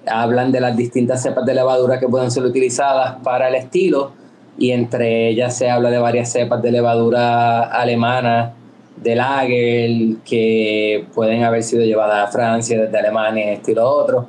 [0.07, 4.13] hablan de las distintas cepas de levadura que pueden ser utilizadas para el estilo
[4.59, 8.55] y entre ellas se habla de varias cepas de levadura alemana
[9.03, 14.27] de lager que pueden haber sido llevadas a Francia desde Alemania estilo otro.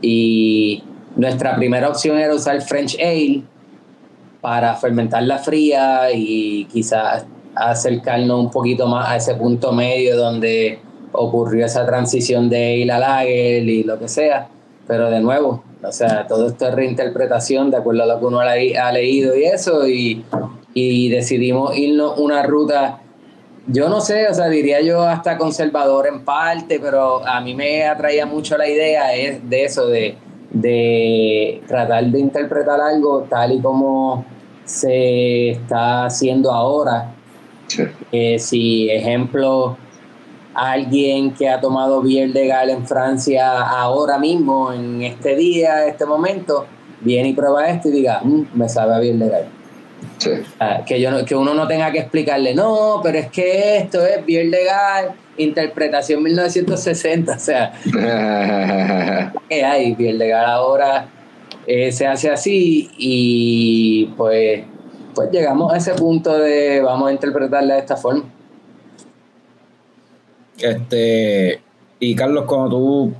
[0.00, 0.82] Y
[1.16, 3.42] nuestra primera opción era usar French Ale
[4.40, 7.24] para fermentarla fría y quizás
[7.54, 10.78] acercarnos un poquito más a ese punto medio donde
[11.12, 14.48] ocurrió esa transición de a Lager y lo que sea.
[14.86, 18.40] Pero de nuevo, o sea, todo esto es reinterpretación de acuerdo a lo que uno
[18.40, 20.24] ha leído y eso, y,
[20.74, 23.02] y decidimos irnos una ruta
[23.66, 27.84] yo no sé, o sea, diría yo hasta conservador en parte, pero a mí me
[27.84, 30.16] atraía mucho la idea de eso, de,
[30.50, 34.24] de tratar de interpretar algo tal y como
[34.64, 37.14] se está haciendo ahora.
[38.12, 39.76] Eh, si, ejemplo,
[40.54, 46.06] alguien que ha tomado Biel de Gal en Francia ahora mismo, en este día, este
[46.06, 46.66] momento,
[47.00, 49.46] viene y prueba esto y diga, mm, me sabe a Biel de Gal.
[50.60, 54.24] Ah, que, yo que uno no tenga que explicarle, no, pero es que esto es
[54.24, 57.72] bien legal, interpretación 1960, o sea,
[59.48, 61.08] que hay bien legal ahora
[61.66, 64.64] eh, se hace así y pues,
[65.14, 68.24] pues llegamos a ese punto de vamos a interpretarla de esta forma.
[70.58, 71.60] Este,
[71.98, 73.14] y Carlos, cuando tú,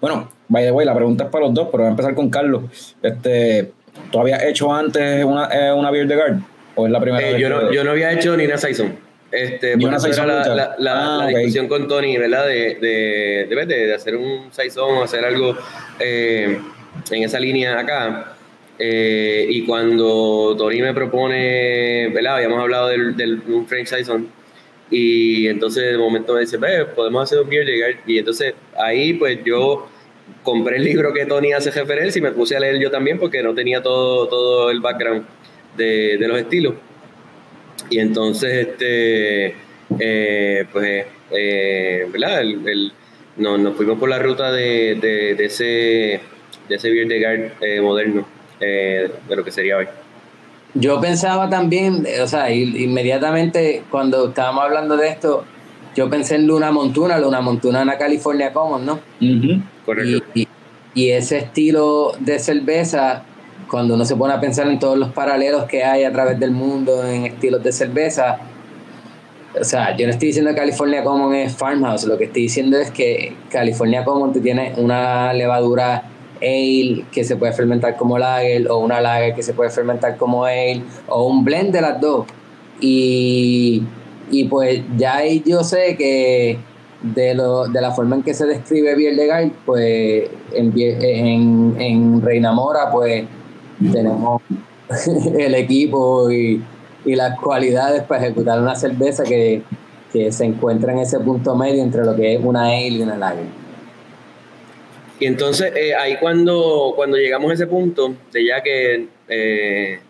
[0.00, 2.30] bueno, by the way, la pregunta es para los dos, pero voy a empezar con
[2.30, 2.64] Carlos.
[3.02, 3.72] Este,
[4.10, 6.40] ¿Tú habías hecho antes una, eh, una Beard de Guard?
[6.76, 7.42] ¿O es la primera eh, vez?
[7.42, 8.94] Yo no, yo no había hecho ni una Saison.
[9.30, 12.46] Este, una Saison la, la, la, ah, discusión con Tony, ¿verdad?
[12.46, 15.56] De, de, de, de hacer un Saison o hacer algo
[15.98, 16.60] eh,
[17.10, 18.34] en esa línea acá.
[18.78, 22.36] Eh, y cuando Tony me propone, ¿verdad?
[22.36, 24.28] Habíamos hablado del, del un French Saison.
[24.90, 27.96] Y entonces de momento me dice, Ve, podemos hacer un de Guard.
[28.06, 29.88] Y entonces ahí pues yo
[30.42, 33.42] compré el libro que Tony hace referencia y me puse a leer yo también porque
[33.42, 35.24] no tenía todo, todo el background
[35.76, 36.74] de, los estilos.
[37.90, 39.54] Y entonces, este,
[39.98, 42.42] eh, pues, eh, ¿verdad?
[43.36, 46.20] nos fuimos por la ruta de, de, ese,
[46.68, 47.52] de ese Beer de Guard
[48.62, 49.86] eh, de lo que sería hoy.
[50.74, 55.44] Yo pensaba también, o sea, inmediatamente cuando estábamos hablando de esto,
[55.94, 59.00] yo pensé en Luna Montuna, Luna Montuna en la California Commons, ¿no?
[60.94, 63.24] Y, ese estilo de cerveza,
[63.70, 66.50] cuando uno se pone a pensar en todos los paralelos que hay a través del
[66.50, 68.38] mundo en estilos de cerveza,
[69.58, 72.78] o sea, yo no estoy diciendo que California Common es farmhouse, lo que estoy diciendo
[72.78, 76.04] es que California Common tiene una levadura
[76.42, 80.44] ale que se puede fermentar como lager o una lager que se puede fermentar como
[80.44, 82.26] ale o un blend de las dos.
[82.80, 83.82] Y,
[84.30, 86.58] y pues ya ahí yo sé que
[87.02, 92.22] de, lo, de la forma en que se describe Biel de pues en, en, en
[92.22, 93.24] Reina Mora, pues
[93.90, 94.42] tenemos
[95.38, 96.62] el equipo y,
[97.04, 99.62] las cualidades para ejecutar una cerveza que,
[100.12, 103.61] se encuentra en ese punto medio entre lo que es una ale y una lager.
[105.22, 110.00] Y entonces eh, ahí cuando, cuando llegamos a ese punto de ya que eh,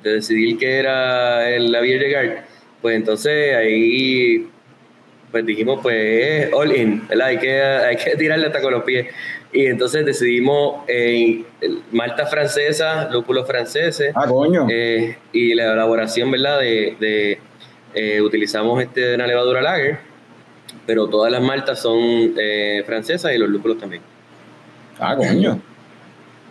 [0.00, 2.38] de decidir qué era la Biel de
[2.80, 4.46] pues entonces ahí
[5.32, 7.26] pues dijimos, pues all in, ¿verdad?
[7.26, 9.08] Hay que, hay que tirarle hasta con los pies.
[9.52, 11.42] Y entonces decidimos eh,
[11.90, 14.12] malta francesa, lúpulos franceses.
[14.14, 14.68] Ah, coño.
[14.70, 16.60] Eh, y la elaboración, ¿verdad?
[16.60, 17.38] De, de
[17.92, 19.98] eh, utilizamos este, una levadura lager,
[20.86, 22.36] pero todas las maltas son
[22.86, 24.13] francesas y los lúpulos también.
[24.98, 25.60] Ah, coño.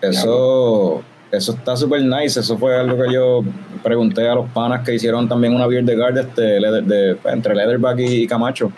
[0.01, 2.39] Eso, eso está súper nice.
[2.39, 3.43] Eso fue algo que yo
[3.81, 7.99] pregunté a los panas que hicieron también una beer de guard este, de, entre Leatherback
[7.99, 8.71] y, Camacho,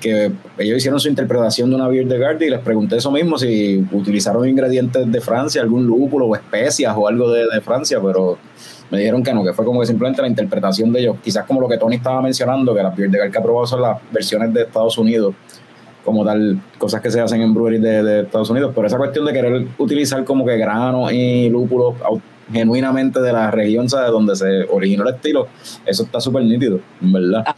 [0.00, 3.38] que ellos hicieron su interpretación de una beer de guard y les pregunté eso mismo,
[3.38, 8.38] si utilizaron ingredientes de Francia, algún lúpulo o especias o algo de, Francia, pero
[8.90, 11.60] me dijeron que no, que fue como que simplemente la interpretación de ellos, quizás como
[11.60, 13.98] lo que Tony estaba mencionando, que las beer de guard que ha probado son las
[14.10, 15.34] versiones de Estados Unidos
[16.04, 19.24] como tal, cosas que se hacen en breweries de, de, Estados Unidos, pero esa cuestión
[19.24, 21.94] de querer utilizar como que granos y lúpulos
[22.52, 25.48] genuinamente de la región, de donde se originó el estilo,
[25.86, 27.44] eso está súper nítido, en verdad.
[27.46, 27.54] Ah,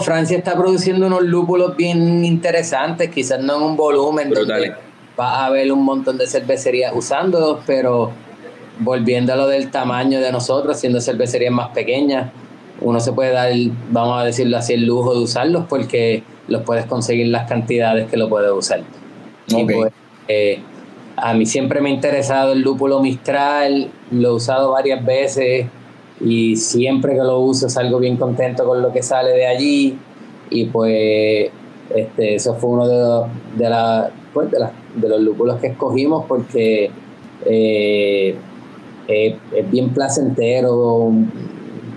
[0.00, 4.74] Francia está produciendo unos lúpulos bien interesantes, quizás no en un volumen donde
[5.18, 8.10] va a haber un montón de cervecerías usándolos, pero
[8.78, 12.30] volviendo a lo del tamaño de nosotros, siendo cervecerías más pequeñas,
[12.80, 13.50] uno se puede dar,
[13.90, 18.16] vamos a decirlo así, el lujo de usarlos porque los puedes conseguir las cantidades que
[18.16, 18.82] lo puedes usar.
[19.48, 19.92] Pues,
[20.28, 20.60] eh,
[21.16, 25.66] a mí siempre me ha interesado el lúpulo Mistral, lo he usado varias veces
[26.20, 29.98] y siempre que lo uso salgo bien contento con lo que sale de allí
[30.50, 31.50] y pues
[31.94, 36.90] este, eso fue uno de, de, la, pues, de, los lúpulos que escogimos porque
[37.44, 38.36] eh,
[39.08, 41.30] es bien placentero, un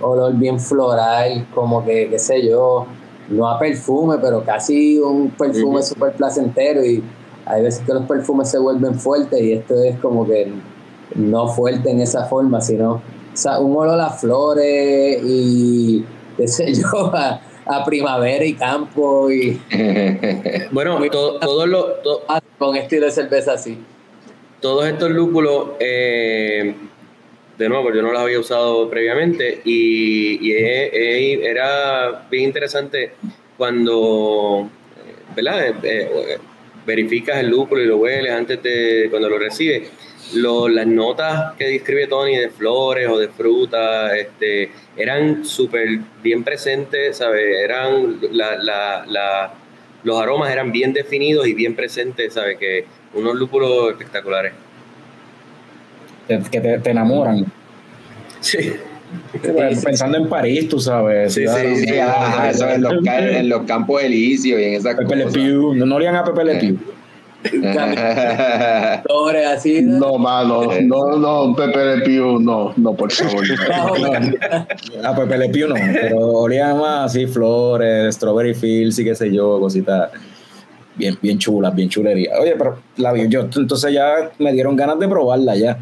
[0.00, 2.86] olor bien floral, como que, qué sé yo,
[3.30, 7.02] no a perfume, pero casi un perfume súper placentero y
[7.46, 10.52] hay veces que los perfumes se vuelven fuertes y esto es como que
[11.14, 13.02] no fuerte en esa forma, sino
[13.60, 16.04] un olor a flores y
[16.36, 17.40] qué sé yo, a,
[17.84, 19.60] primavera y campo y
[20.72, 21.86] bueno, todo, lo
[22.58, 23.78] con estilo de cerveza así.
[24.60, 26.74] Todos estos lúpulos, eh,
[27.60, 33.12] de nuevo, yo no las había usado previamente y, era bien interesante
[33.58, 34.70] cuando,
[35.36, 35.68] ¿verdad?
[35.68, 36.38] Eh, eh,
[36.86, 39.90] verificas el lúpulo y lo hueles antes de cuando lo recibes.
[40.32, 45.86] las notas que describe Tony de flores o de frutas este, eran súper
[46.22, 47.44] bien presentes, ¿sabes?
[47.62, 48.20] Eran
[50.02, 52.56] los aromas eran bien definidos y bien presentes, ¿sabes?
[52.56, 54.54] Que unos lúpulos espectaculares
[56.50, 57.46] que te, enamoran.
[58.40, 58.72] Sí.
[59.84, 61.34] Pensando en París, tú sabes.
[61.34, 61.94] Sí, sí, sí.
[61.94, 65.74] en, los, en, los, campos elíseos y en esa Pepe Le Pew.
[65.74, 66.78] No, no le a Pepe Le Pew.
[69.52, 69.82] así.
[69.82, 73.44] No, mano, no, no, Pepe Le Pew, no, no, por favor.
[75.04, 79.32] a Pepe Le Pew no, pero olía más así flores, strawberry fields y qué sé
[79.32, 80.10] yo, cositas
[80.96, 82.32] bien, bien chulas, bien chulería.
[82.40, 85.78] Oye, pero la vi yo, entonces ya me dieron ganas de probarla ya.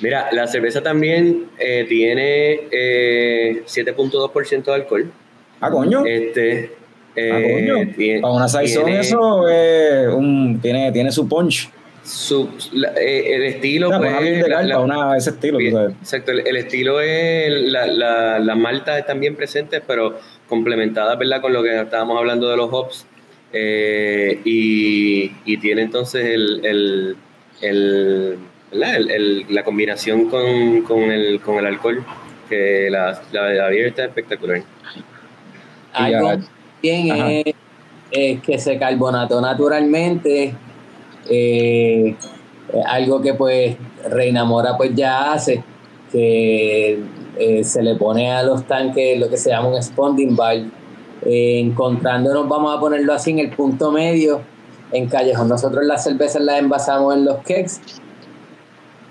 [0.00, 5.12] Mira, la cerveza también eh, tiene eh, 7.2% de alcohol.
[5.60, 6.04] Ah, coño.
[6.04, 6.72] Este,
[7.14, 8.20] eh, ah, coño.
[8.20, 9.42] Para una saison eso
[10.16, 11.70] un, tiene, tiene su punch.
[12.02, 12.48] Su,
[13.00, 18.56] eh, el estilo pues, para una, ese estilo exacto el, estilo es la, la, las
[18.56, 23.06] maltas están bien presentes pero complementadas verdad con lo que estábamos hablando de los hops
[24.44, 27.16] y, y, tiene entonces el,
[27.60, 28.36] el
[28.72, 32.04] la combinación con, con, el, con el alcohol,
[32.48, 34.62] que la, la, la está espectacular.
[35.92, 36.32] Algo
[36.82, 37.54] bien
[38.10, 40.54] es, que se carbonató naturalmente,
[41.28, 42.14] eh,
[42.86, 43.76] algo que pues
[44.10, 45.62] Reina Mora pues ya hace,
[46.10, 46.98] que
[47.38, 50.70] eh, se le pone a los tanques lo que se llama un sponding valve,
[51.24, 54.40] eh, encontrándonos, vamos a ponerlo así, en el punto medio,
[54.92, 55.48] en Callejón.
[55.48, 57.80] Nosotros las cervezas las envasamos en los kegs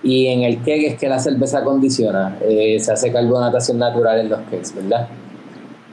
[0.03, 4.29] y en el keg es que la cerveza condiciona, eh, se hace carbonatación natural en
[4.29, 5.07] los kegs, ¿verdad?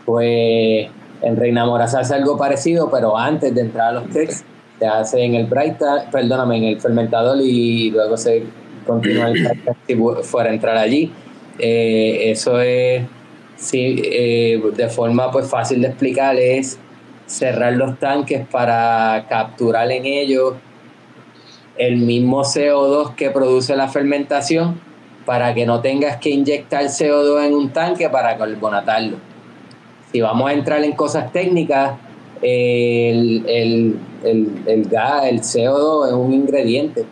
[0.05, 0.89] Pues
[1.21, 4.45] en Reina Mora se hace algo parecido, pero antes de entrar a los kegs,
[4.79, 5.77] se hace en el bright,
[6.11, 8.45] perdóname, en el fermentador y luego se
[8.87, 9.47] continúa el
[9.87, 11.13] si fuera a entrar allí.
[11.59, 13.03] Eh, eso es,
[13.57, 16.79] sí, eh, de forma pues fácil de explicar, es
[17.27, 20.55] cerrar los tanques para capturar en ellos
[21.79, 24.81] el mismo CO2 que produce la fermentación
[25.25, 29.17] para que no tengas que inyectar CO2 en un tanque para carbonatarlo.
[30.11, 31.93] Si vamos a entrar en cosas técnicas,
[32.43, 33.99] el,
[34.91, 37.05] gas, el CO2 es un ingrediente.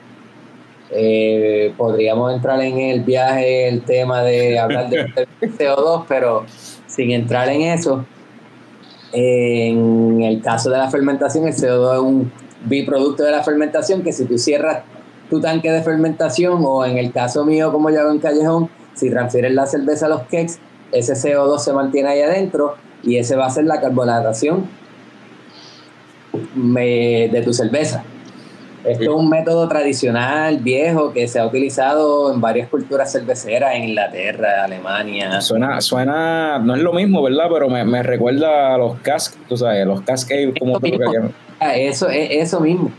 [0.91, 5.07] Eh, podríamos entrar en el viaje, el tema de hablar de
[5.41, 6.47] CO2, pero
[6.87, 8.05] sin entrar en eso,
[9.13, 12.33] en el caso de la fermentación, el CO2 es un
[12.67, 14.83] biproducto de la fermentación que si tú cierras
[15.31, 19.11] tu tanque de fermentación o en el caso mío como yo hago en Callejón, si
[19.11, 20.59] transfieres la cerveza a los kegs,
[20.93, 24.69] ese CO2 se mantiene ahí adentro y ese va a ser la carbonatación
[26.55, 28.05] de tu cerveza.
[28.87, 33.89] Esto es un método tradicional, viejo, que se ha utilizado en varias culturas cerveceras, en
[33.89, 35.41] Inglaterra, Alemania.
[35.41, 37.47] Suena, suena, no es lo mismo, ¿verdad?
[37.53, 40.99] Pero me, recuerda a los cask, tú sabes, los cask como tú que
[41.75, 42.91] eso, eso mismo.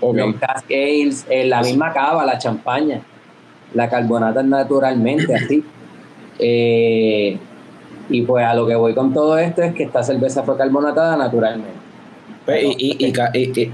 [0.00, 3.02] Los cascades, eh, la misma cava, la champaña,
[3.74, 5.64] la carbonata naturalmente, así.
[6.38, 7.38] Eh,
[8.08, 11.16] y pues a lo que voy con todo esto es que esta cerveza fue carbonatada
[11.16, 11.89] naturalmente.
[12.44, 12.96] Pues, y,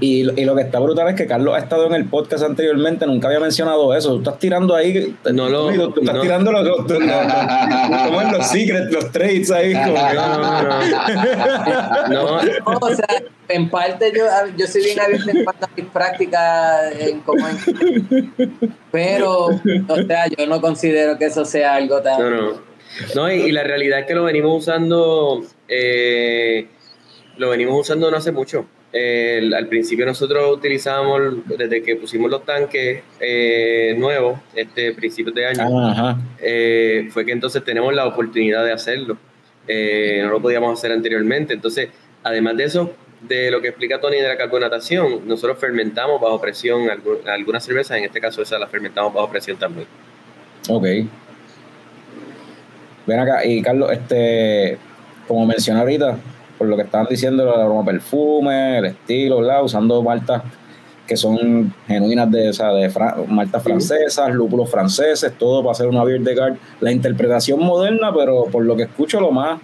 [0.01, 3.27] y, lo que está brutal es que Carlos ha estado en el podcast anteriormente, nunca
[3.27, 4.13] había mencionado eso.
[4.13, 5.15] Tú estás tirando ahí.
[5.33, 5.91] No lo.
[5.91, 9.73] Tú estás tirando los, los, los, los, secrets, los trades ahí.
[9.73, 9.93] no,
[12.09, 12.77] no, no.
[12.81, 13.07] o sea,
[13.49, 14.25] en parte yo,
[14.57, 17.45] yo soy bien abierto en cuanto a mis prácticas en cómo
[18.91, 22.19] Pero, o sea, yo no considero que eso sea algo tan.
[22.19, 22.67] No, no.
[23.15, 25.43] No, y, la realidad es que lo venimos usando.
[25.67, 26.67] Eh,
[27.37, 28.65] lo venimos usando no hace mucho.
[28.93, 36.17] al principio nosotros utilizábamos, desde que pusimos los tanques eh, nuevos, este principio de año,
[36.39, 39.17] eh, fue que entonces tenemos la oportunidad de hacerlo.
[39.67, 41.53] Eh, no lo podíamos hacer anteriormente.
[41.53, 41.89] Entonces,
[42.23, 46.87] además de eso, de lo que explica Tony de la carbonatación, nosotros fermentamos bajo presión
[47.25, 49.87] algunas cervezas, en este caso esa la fermentamos bajo presión también.
[50.69, 50.85] Ok.
[53.05, 54.77] Ven acá, y Carlos, este,
[55.27, 56.17] como mencioné ahorita,
[56.57, 59.63] por lo que estaban diciendo, el aroma perfume, el estilo, ¿verdad?
[59.63, 60.43] Usando maltas
[61.07, 62.91] que son genuinas de, esa de
[63.27, 66.57] maltas francesas, lúpulos franceses, todo para hacer una beer de guard.
[66.81, 69.59] La interpretación moderna, pero por lo que escucho, lo más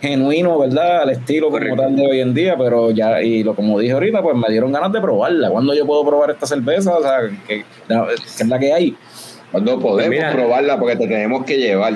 [0.00, 1.02] genuino, ¿verdad?
[1.02, 4.20] Al estilo como tal de hoy en día, pero ya, y lo como dije ahorita,
[4.20, 5.48] pues me dieron ganas de probarla.
[5.48, 6.96] ¿Cuándo yo puedo probar esta cerveza?
[6.96, 7.64] O sea, que,
[8.18, 8.96] es la que hay.
[9.52, 11.92] Cuando podemos Pues probarla porque te tenemos que llevar.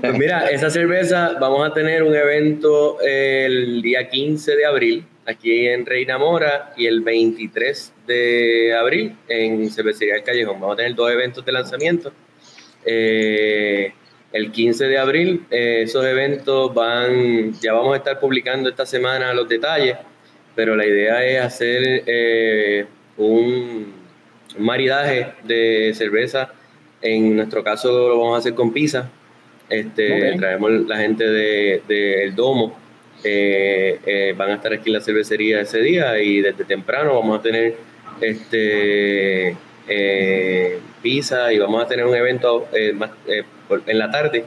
[0.00, 5.68] Pues mira, esa cerveza vamos a tener un evento el día 15 de abril aquí
[5.68, 10.60] en Reina Mora y el 23 de abril en Cervecería del Callejón.
[10.60, 12.12] Vamos a tener dos eventos de lanzamiento.
[12.84, 13.92] Eh,
[14.32, 19.32] el 15 de abril, eh, esos eventos van, ya vamos a estar publicando esta semana
[19.34, 19.96] los detalles,
[20.54, 22.86] pero la idea es hacer eh,
[23.16, 23.92] un,
[24.58, 26.52] maridaje de cerveza.
[27.02, 29.10] En nuestro caso lo vamos a hacer con pizza.
[29.68, 30.34] Este.
[30.36, 32.76] Traemos la gente del de, El Domo.
[33.22, 37.38] eh, eh, van a estar aquí en la cervecería ese día y desde temprano vamos
[37.38, 37.74] a tener
[38.20, 39.56] este
[39.88, 43.10] eh, pizza y vamos a tener un evento eh, más,
[43.68, 44.44] por- en la tarde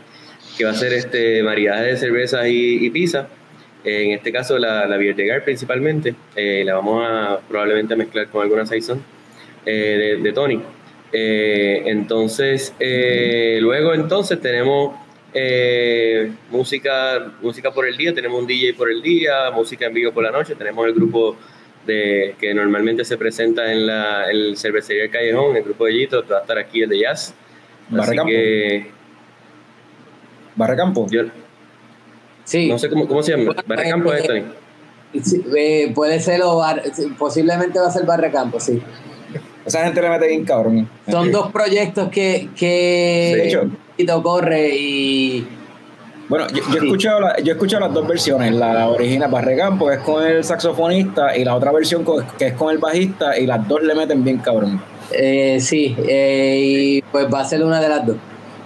[0.58, 3.28] que va a ser este maridaje de cervezas y, y pizza.
[3.84, 6.16] En este caso la, la Beer de Gar principalmente.
[6.36, 9.04] la vamos a probablemente mezclar con alguna saison
[9.66, 10.62] eh, de, de Tony.
[11.12, 14.96] Eh, entonces, eh, luego entonces tenemos
[15.34, 20.12] eh, música, música por el día, tenemos un DJ por el día, música en vivo
[20.12, 21.36] por la noche, tenemos el grupo
[21.86, 26.24] de, que normalmente se presenta en la el cervecería del Callejón, el grupo de Yito,
[26.32, 27.34] va a estar aquí el de jazz.
[27.90, 28.26] Barracampo.
[28.32, 28.88] que
[30.56, 31.08] Barracampo.
[31.10, 31.24] yo
[32.46, 32.68] Sí.
[32.70, 34.44] no sé cómo, cómo se llama, Barracampo es Tony.
[35.22, 36.82] Sí, eh, puede ser o Bar-
[37.18, 38.82] posiblemente va a ser Barracampo, sí.
[39.66, 40.88] Esa gente le mete bien cabrón.
[41.10, 43.68] Son dos proyectos que, De que.
[43.98, 45.48] Tito corre y
[46.28, 49.88] Bueno, yo, yo he escuchado la- yo he escuchado las dos versiones, la original Barracampo,
[49.88, 52.04] que es con el saxofonista, y la otra versión
[52.38, 54.82] que es con el bajista, y las dos le meten bien cabrón.
[55.12, 58.16] eh, sí, eh, y pues va a ser una de las dos.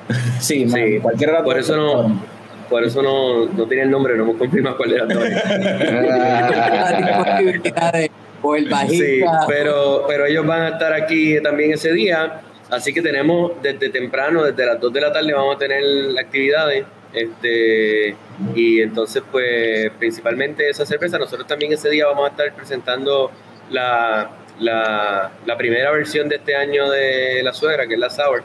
[0.40, 2.22] Sí, man, Sí, cualquiera de las por dos eso no, cabrón.
[2.70, 5.24] por eso no, no tiene el nombre, no hemos confirmado cuál de las dos.
[8.48, 13.02] o el Sí, pero, pero ellos van a estar aquí también ese día, así que
[13.02, 15.84] tenemos desde temprano, desde las 2 de la tarde vamos a tener
[16.20, 18.16] actividades, este,
[18.56, 23.32] y entonces pues principalmente esa cerveza, nosotros también ese día vamos a estar presentando
[23.72, 24.30] la,
[24.60, 28.44] la, la primera versión de este año de la suegra, que es la Sour,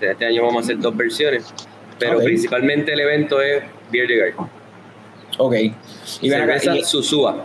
[0.00, 1.52] este año vamos a hacer dos versiones,
[1.98, 2.24] pero Ok.
[2.24, 3.62] principalmente el evento es
[3.92, 4.46] Beer de Guy.
[5.38, 5.54] Ok.
[6.22, 7.44] Y cerveza y- Susúa.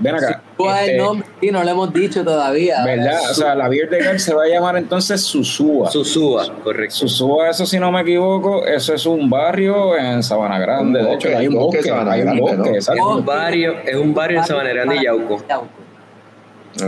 [0.00, 0.42] Ven acá.
[0.56, 1.28] ¿Cuál es el este, nombre?
[1.40, 2.84] Sí, no lo hemos dicho todavía.
[2.84, 3.30] ¿Verdad?
[3.30, 5.90] O sea, la Beer de se va a llamar entonces Susúa.
[5.90, 6.96] Susúa, correcto.
[6.96, 11.00] Susúa, eso si no me equivoco, eso es un barrio en Sabana Grande.
[11.00, 12.74] Un de hecho, bosque, hay un bosque, bosque, Sabana hay un Grande, bosque, ¿no?
[12.74, 13.10] exacto.
[13.10, 15.42] Es un barrio, es un barrio en Sabana Grande y Yauco.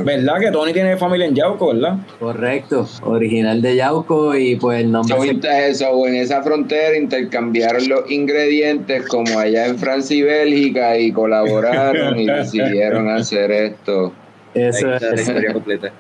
[0.05, 1.97] ¿Verdad que Tony tiene familia en Yauco, verdad?
[2.21, 5.17] Correcto, original de Yauco y pues el nombre.
[5.17, 10.97] So, se- eso, en esa frontera intercambiaron los ingredientes como allá en Francia y Bélgica
[10.99, 14.13] y colaboraron y decidieron hacer esto.
[14.55, 15.21] Eso Ahí está la es.
[15.23, 15.93] historia completa.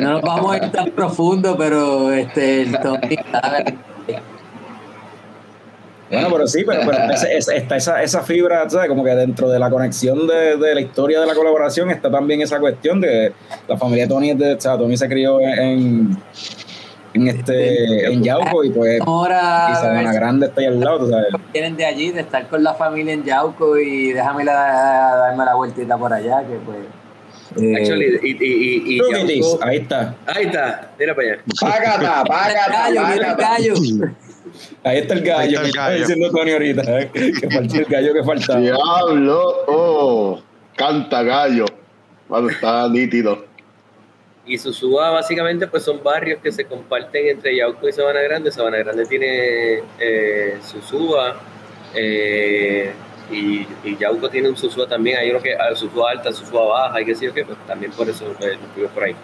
[0.00, 3.74] No nos vamos a ir tan profundo, pero este, el Tony sabe.
[6.10, 8.88] Bueno, pero sí, pero, pero ese- ese- está esa, esa fibra, ¿sabes?
[8.88, 12.40] Como que dentro de la conexión de, de la historia de la colaboración está también
[12.40, 13.32] esa cuestión de
[13.68, 16.16] la familia de Tony, es de, o sea, Tony se crió en,
[17.14, 21.10] en este en Yauco y pues y Ahora Sabana Grande está ahí al lado, tú
[21.10, 21.26] ¿sabes?
[21.52, 25.54] vienen de allí, de estar con la familia en Yauco y déjame la- darme la
[25.54, 26.78] vueltita por allá, que pues.
[27.62, 29.00] eh, Actually, y, y, y, y
[29.62, 31.42] ahí está, ahí está, mira para allá.
[31.60, 32.90] Págata, págata,
[33.36, 33.56] págata.
[34.84, 35.98] Ahí está el gallo, Ahí está el que gallo.
[35.98, 37.10] diciendo Tony ahorita, ¿eh?
[37.12, 38.60] que falta el gallo que faltaba.
[38.60, 40.42] Diablo, oh,
[40.76, 41.66] canta gallo.
[42.28, 43.46] Bueno, está nítido.
[44.46, 48.50] Y Susúa básicamente pues son barrios que se comparten entre Yauco y Sabana Grande.
[48.50, 51.36] Sabana Grande tiene eh, Susúa
[51.94, 52.90] eh,
[53.30, 55.18] y, y Yauco tiene un Susúa también.
[55.18, 57.92] Hay uno que ah, Susúa alta, Susúa baja y qué sé yo qué, pues también
[57.92, 58.56] por eso pues,
[58.94, 59.14] por ahí.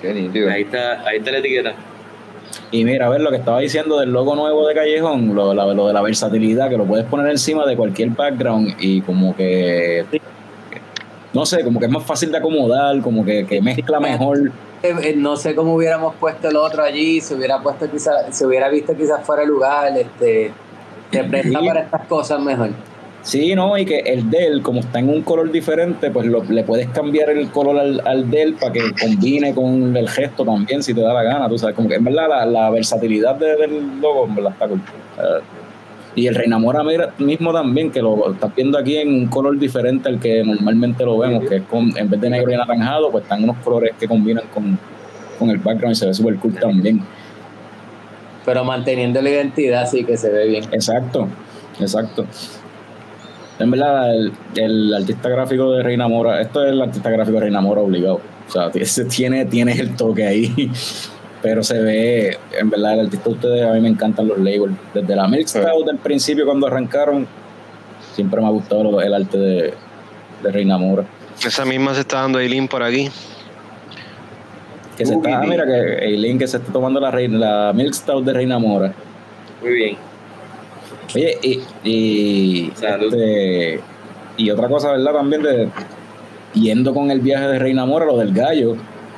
[0.00, 0.50] Qué nítido.
[0.50, 1.74] Ahí está, ahí está la etiqueta.
[2.70, 5.66] Y mira, a ver lo que estaba diciendo del logo nuevo de Callejón, lo, la-
[5.72, 10.04] lo de la versatilidad, que lo puedes poner encima de cualquier background y como que,
[11.32, 14.52] no sé, como que es más fácil de acomodar, como que, que mezcla mejor.
[14.82, 18.46] Eh, eh, no sé cómo hubiéramos puesto el otro allí, se hubiera puesto quizás, se
[18.46, 20.52] hubiera visto quizás fuera de lugar, este,
[21.10, 21.66] se presta Sí.
[21.66, 22.68] para estas cosas mejor.
[23.22, 26.62] Sí, no, y que el del, como está en un color diferente, pues lo- le
[26.62, 30.94] puedes cambiar el color al, al del para que combine con el gesto también, si
[30.94, 34.00] te da la gana, tú sabes, como que en verdad la, la versatilidad de- del
[34.00, 34.78] logo, en verdad está cool.
[35.18, 35.40] Eh,
[36.14, 36.82] y el Reinamora
[37.18, 41.18] mismo también, que lo estás viendo aquí en un color diferente al que normalmente lo
[41.18, 44.08] vemos, que es con, en vez de negro y anaranjado, pues están unos colores que
[44.08, 44.78] combinan con,
[45.38, 47.02] con el background y se ve súper cool también.
[48.44, 50.64] Pero manteniendo la identidad sí que se ve bien.
[50.72, 51.28] Exacto,
[51.78, 52.24] exacto.
[53.58, 54.14] En verdad,
[54.54, 58.20] el, artista gráfico de Reina Mora, esto es el artista gráfico de Reina Mora obligado.
[58.48, 58.70] O sea,
[59.08, 60.70] tiene, tiene el toque ahí.
[61.42, 64.74] Pero se ve, en verdad, el artista de ustedes, a mí me encantan los labels.
[64.92, 67.26] Desde la Milk Stout del principio, cuando arrancaron,
[68.14, 69.74] siempre me ha gustado el arte de,
[70.42, 71.04] Reina Mora.
[71.44, 73.08] Esa misma se está dando Eileen por aquí.
[74.96, 78.32] Que se está, mira, que Eileen que se está tomando la, la Milk Stout de
[78.32, 78.92] Reina Mora.
[79.62, 80.07] Muy bien.
[81.14, 83.80] Oye, y, y, este,
[84.36, 85.12] y otra cosa, ¿verdad?
[85.12, 85.68] También de
[86.54, 88.76] yendo con el viaje de Reina Mora, lo del gallo,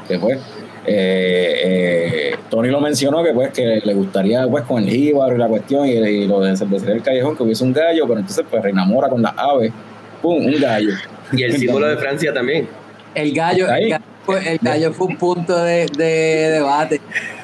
[0.08, 0.38] que pues
[0.86, 5.38] eh, eh, Tony lo mencionó que pues que le gustaría pues con el jíbaro y
[5.38, 8.62] la cuestión y, lo de cervecería del callejón que hubiese un gallo, pero entonces pues
[8.62, 9.72] Reina Mora con las aves,
[10.22, 10.92] pum, un gallo.
[11.32, 12.68] Y el símbolo de Francia también.
[13.14, 13.90] El gallo, el
[14.60, 17.00] gallo, fue, un punto de, debate.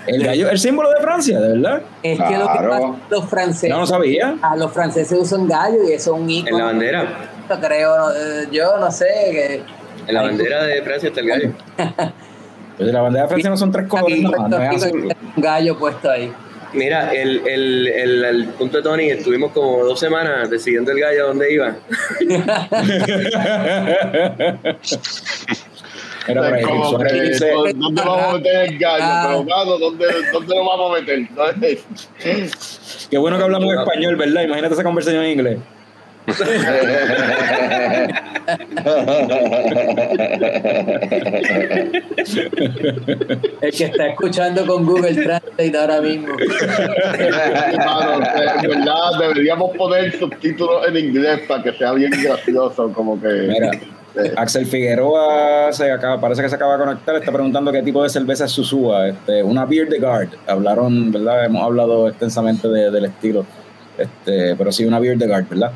[0.06, 1.82] El gallo, el símbolo de Francia, de verdad.
[2.02, 3.70] Es que lo que pasa los franceses.
[3.70, 4.36] No lo sabía.
[4.42, 6.56] A los franceses usan gallo y eso es un icono.
[6.56, 7.30] En la bandera.
[7.60, 9.06] Creo, eh, yo no sé.
[9.06, 9.62] Que,
[10.06, 11.52] en la bandera de Francia está el gallo.
[12.76, 16.30] Pues la bandera de Francia no son tres colores, no, Un gallo puesto ahí.
[16.74, 21.24] Mira, el, el, el, el, punto de Tony, estuvimos como dos semanas decidiendo el gallo
[21.24, 21.74] a dónde iba.
[26.28, 26.62] Era por ahí,
[27.74, 29.04] ¿Dónde vamos a meter el gallo?
[29.04, 29.44] Ah.
[29.46, 31.28] Pero, ¿dónde, ¿dónde lo vamos a meter?
[33.10, 34.42] Qué bueno que hablamos español, ¿verdad?
[34.42, 35.58] Imagínate esa conversación en inglés.
[43.60, 46.34] El que está escuchando con Google Translate ahora mismo.
[48.62, 53.28] verdad, deberíamos poner subtítulos en inglés para que sea bien gracioso, como que.
[53.28, 53.70] Mira,
[54.36, 58.08] Axel Figueroa se acaba, parece que se acaba de conectar, está preguntando qué tipo de
[58.08, 59.08] cerveza es Susúa.
[59.08, 60.30] Este, una Beer de Guard.
[60.46, 61.44] Hablaron, ¿verdad?
[61.44, 63.44] Hemos hablado extensamente del estilo.
[63.98, 65.72] Este, pero sí, una Beer de Guard, ¿verdad?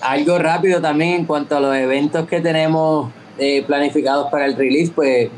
[0.00, 4.92] algo rápido también en cuanto a los eventos que tenemos eh, planificados para el release,
[4.94, 5.28] pues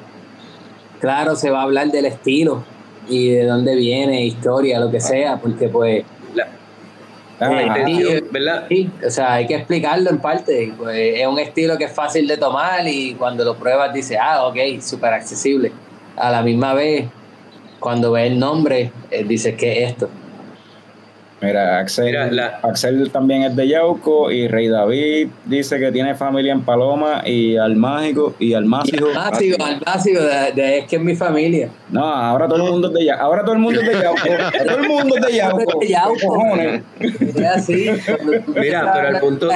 [1.01, 2.64] claro, se va a hablar del estilo
[3.09, 6.05] y de dónde viene, historia, lo que sea, porque pues...
[7.43, 7.74] Ah,
[8.30, 8.66] ¿verdad?
[8.68, 10.72] Sí, o sea, hay que explicarlo en parte.
[10.76, 14.47] Pues, es un estilo que es fácil de tomar y cuando lo pruebas dices, ah,
[14.47, 15.72] ok, súper accesible.
[16.16, 17.07] A la misma vez,
[17.80, 20.09] cuando ves el nombre, eh, dices, ¿qué es esto?
[21.43, 26.62] Mira, Axel, Axel también es de Yauco y Rey David dice que tiene familia en
[26.62, 29.09] Paloma y al mágico y al mágico.
[29.09, 31.68] Al mágico, al mágico, de, es que es mi familia.
[31.90, 33.24] No, ahora todo el mundo es de Yauco.
[33.24, 34.22] Ahora todo el mundo es de Yauco.
[34.66, 35.80] todo el mundo es de Yauco.
[35.80, 36.38] De Yauco.
[38.61, 39.49] Mira, pero al punto,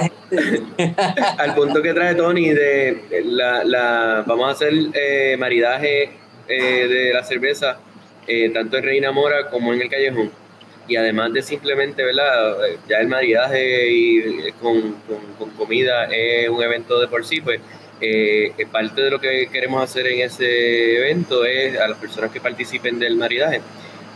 [1.38, 6.10] al punto que trae Tony de la, la vamos a hacer eh, maridaje
[6.48, 7.78] eh, de la cerveza
[8.26, 10.45] eh, tanto en Reina Mora como en el Callejón
[10.88, 12.56] y además de simplemente, ¿verdad?
[12.88, 14.96] Ya el maridaje y eh, con,
[15.38, 17.60] con, comida es un evento de por sí, pues
[18.00, 22.40] eh, parte de lo que queremos hacer en ese evento es a las personas que
[22.40, 23.60] participen del maridaje,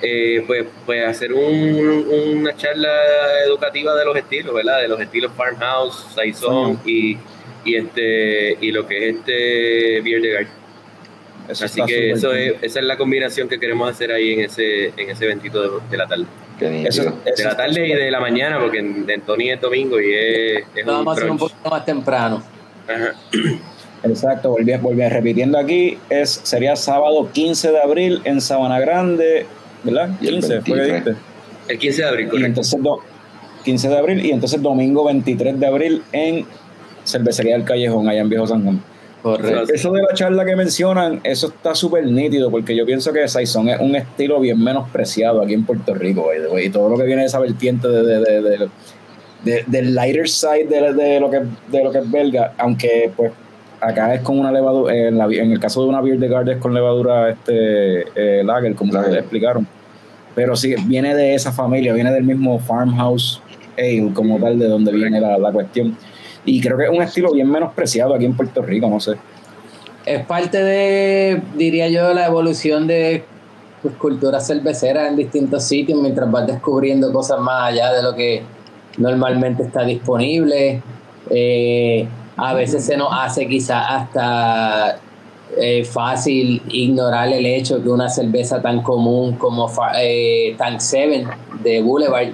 [0.03, 2.07] eh, pues, pues hacer un,
[2.39, 2.91] una charla
[3.47, 4.81] educativa de los estilos, ¿verdad?
[4.83, 7.16] De los estilos farmhouse, saison y,
[7.64, 10.61] y, este, y lo que es este beer de garden.
[11.49, 15.11] Así que eso es, esa es la combinación que queremos hacer ahí en ese, en
[15.11, 16.27] ese eventito de la tarde
[16.69, 20.65] de la tarde y de la mañana, porque en, Tony es domingo y es.
[20.75, 22.43] es vamos a hacer un poquito más temprano.
[24.03, 29.47] Exacto, volví, volví, repitiendo aquí, es, sería sábado 15 de abril en Sabana Grande,
[29.85, 30.19] ¿verdad?
[30.21, 31.03] 15, fue
[31.69, 32.47] El 15 de abril, correcto.
[32.47, 32.81] Y entonces,
[33.65, 36.47] 15 de abril y entonces domingo 23 de abril en
[37.05, 38.83] Cervecería del Callejón, allá en Viejo San Juan.
[39.73, 43.68] Eso de la charla que mencionan, eso está súper nítido, porque yo pienso que Saison
[43.68, 47.27] es un estilo bien menospreciado aquí en Puerto Rico, y todo lo que viene de
[47.27, 48.68] esa vertiente de,
[49.66, 53.33] del lighter side de, lo que, de lo que es belga, aunque pues
[53.81, 56.73] acá es con una levadura, en, el caso de una beer de garden es con
[56.73, 59.66] levadura este eh, lager, como ustedes explicaron.
[60.35, 63.43] Pero sí, viene de esa familia, viene del mismo farmhouse
[63.77, 65.97] ale, como tal, de donde viene la, la cuestión.
[66.45, 69.16] Y creo que es un estilo bien menospreciado aquí en Puerto Rico, no sé.
[70.07, 73.24] Es parte de, diría yo, la evolución de
[73.82, 78.43] pues, culturas cerveceras en distintos sitios mientras vas descubriendo cosas más allá de lo que
[78.99, 80.82] normalmente está disponible.
[81.30, 84.99] Eh, a veces se nos hace quizás hasta
[85.57, 91.26] eh, fácil ignorar el hecho que una cerveza tan común como eh, Tank 7
[91.62, 92.28] de Boulevard,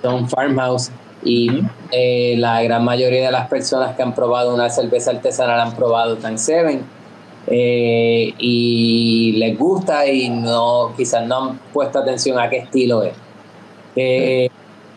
[0.00, 0.90] son farmhouse,
[1.24, 5.74] y eh, la gran mayoría de las personas que han probado una cerveza artesanal han
[5.74, 6.80] probado Tank 7
[7.46, 13.14] eh, y les gusta y no quizás no han puesto atención a qué estilo es.
[13.96, 14.48] Eh,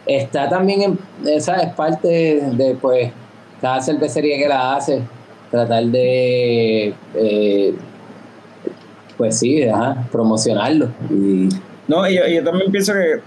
[0.06, 3.12] está también, en, esa es parte de, pues,
[3.62, 5.02] cada cervecería que la hace,
[5.52, 7.76] tratar de, eh,
[9.18, 9.62] pues sí,
[10.12, 10.90] promocionarlo.
[11.10, 11.50] Y,
[11.88, 13.22] no, y yo, también pienso que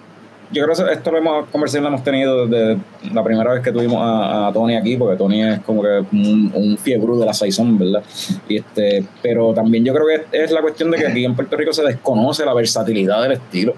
[0.52, 2.78] yo creo que esto lo hemos conversado, lo hemos tenido desde
[3.12, 6.78] la primera vez que tuvimos a, Tony aquí, porque Tony es como que un, un
[6.78, 8.02] fiebre de la Saison, ¿verdad?
[8.48, 11.56] Y este, pero también yo creo que es la cuestión de que aquí en Puerto
[11.56, 13.74] Rico se desconoce la versatilidad del estilo.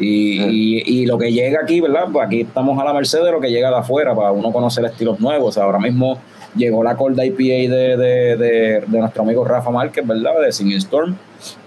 [0.00, 2.04] Y, y, lo que llega aquí, ¿verdad?
[2.12, 4.84] Pues aquí estamos a la merced de lo que llega de afuera para uno conocer
[4.84, 5.58] estilos nuevos.
[5.58, 6.20] ahora mismo
[6.54, 10.40] llegó la Cold IPA de, de, de, nuestro amigo Rafa Márquez, ¿verdad?
[10.40, 11.16] De Singing Storm.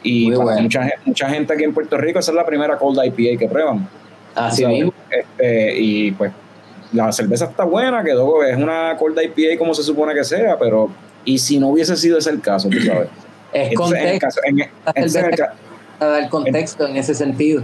[0.02, 3.48] Y mucha, mucha gente aquí en Puerto Rico, esa es la primera Cold IPA que
[3.50, 3.90] prueban.
[4.36, 4.94] Así mismo.
[5.10, 6.32] Este, y pues
[6.94, 10.90] la cerveza está buena, quedó, es una Cold IPA como se supone que sea, pero
[11.24, 13.10] y si no hubiese sido ese el caso, tú sabes.
[13.54, 14.40] Es contexto.
[16.00, 17.64] dar contexto en ese sentido.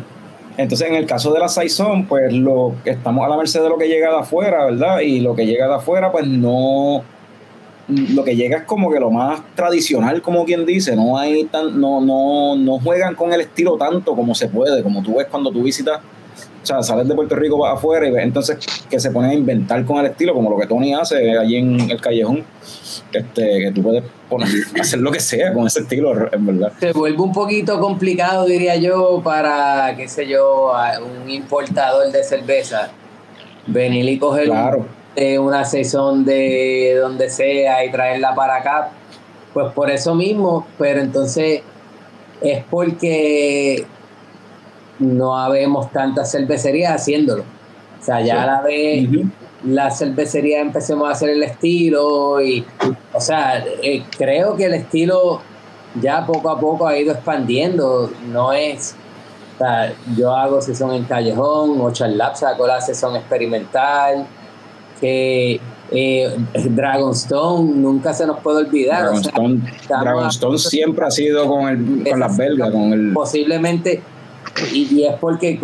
[0.58, 3.78] Entonces, en el caso de la Saison, pues lo estamos a la merced de lo
[3.78, 5.00] que llega de afuera, ¿verdad?
[5.00, 7.04] Y lo que llega de afuera, pues no.
[7.88, 11.80] Lo que llega es como que lo más tradicional, como quien dice, no hay tan,
[11.80, 15.52] no, no, no juegan con el estilo tanto como se puede, como tú ves cuando
[15.52, 16.02] tú visitas
[16.68, 18.58] sea, sales de Puerto Rico vas afuera y ves entonces
[18.90, 21.90] que se ponen a inventar con el estilo, como lo que Tony hace allí en
[21.90, 22.44] el callejón,
[23.14, 24.48] este, que tú puedes poner,
[24.80, 26.74] hacer lo que sea con ese estilo, en verdad.
[26.80, 30.74] Se vuelve un poquito complicado, diría yo, para, qué sé yo,
[31.24, 32.90] un importador de cerveza,
[33.66, 34.50] venir y coger
[35.40, 38.90] una sesión de donde sea y traerla para acá.
[39.54, 41.62] Pues por eso mismo, pero entonces
[42.42, 43.86] es porque
[45.00, 47.44] no habemos tantas cervecerías haciéndolo.
[48.00, 49.10] O sea, ya a la vez
[49.64, 52.64] la cervecería empecemos a hacer el estilo y,
[53.14, 55.42] o sea, eh, creo que el estilo
[56.00, 58.12] ya poco a poco ha ido expandiendo.
[58.32, 58.96] No es,
[59.56, 64.28] o sea, yo hago sesión en callejón, ocho Lab sacó la sesión experimental,
[65.02, 65.60] que
[65.92, 69.10] eh, Dragonstone nunca se nos puede olvidar.
[69.90, 73.14] Dragonstone, siempre ha sido con, el, con las belgas, con el...
[73.14, 74.02] Posiblemente
[74.74, 75.60] y, es porque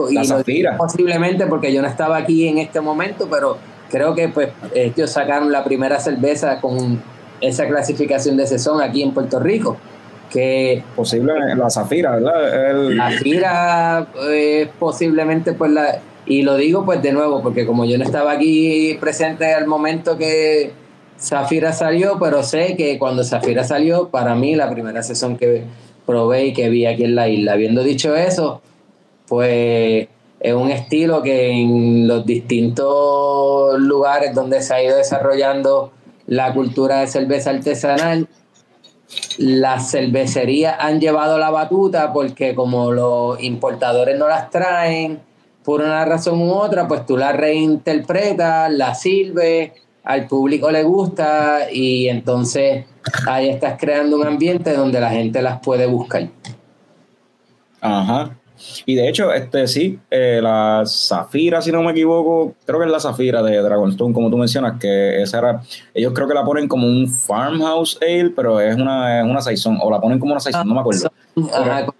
[0.77, 3.57] posiblemente porque yo no estaba aquí en este momento, pero
[3.89, 7.01] creo que pues ellos sacaron la primera cerveza con
[7.41, 9.77] esa clasificación de sesión aquí en Puerto Rico.
[10.29, 12.73] Que posible la Zafira, ¿verdad?
[12.89, 17.97] La Zafira es posiblemente pues la y lo digo pues de nuevo porque como yo
[17.97, 20.71] no estaba aquí presente al momento que
[21.19, 25.63] Zafira salió, pero sé que cuando Zafira salió, para mí la primera sesión que
[26.05, 27.53] probé y que vi aquí en la isla.
[27.53, 28.61] Habiendo dicho eso,
[29.28, 30.07] pues
[30.39, 35.91] es un estilo que en los distintos lugares donde se ha ido desarrollando
[36.28, 38.28] la cultura de cerveza artesanal,
[39.38, 45.21] las cervecerías han llevado la batuta porque como los importadores no las traen
[45.63, 49.71] por una razón u otra, pues tú la reinterpretas, la sirves,
[50.03, 52.86] al público le gusta y entonces
[53.28, 56.28] ahí estás creando un ambiente donde la gente las puede buscar.
[57.80, 58.38] Ajá.
[58.86, 62.91] Y de hecho, este sí, eh, la Zafira, si no me equivoco, creo que es
[62.91, 65.61] la Zafira de Dragonstone, como tú mencionas, que esa era,
[65.93, 69.78] ellos creo que la ponen como un farmhouse ale, pero es una, es una saison,
[69.82, 71.11] o la ponen como una saison, no me acuerdo.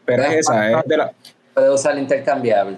[0.06, 1.12] Pero, es esa, es de la...
[1.54, 2.78] Puede usar intercambiable.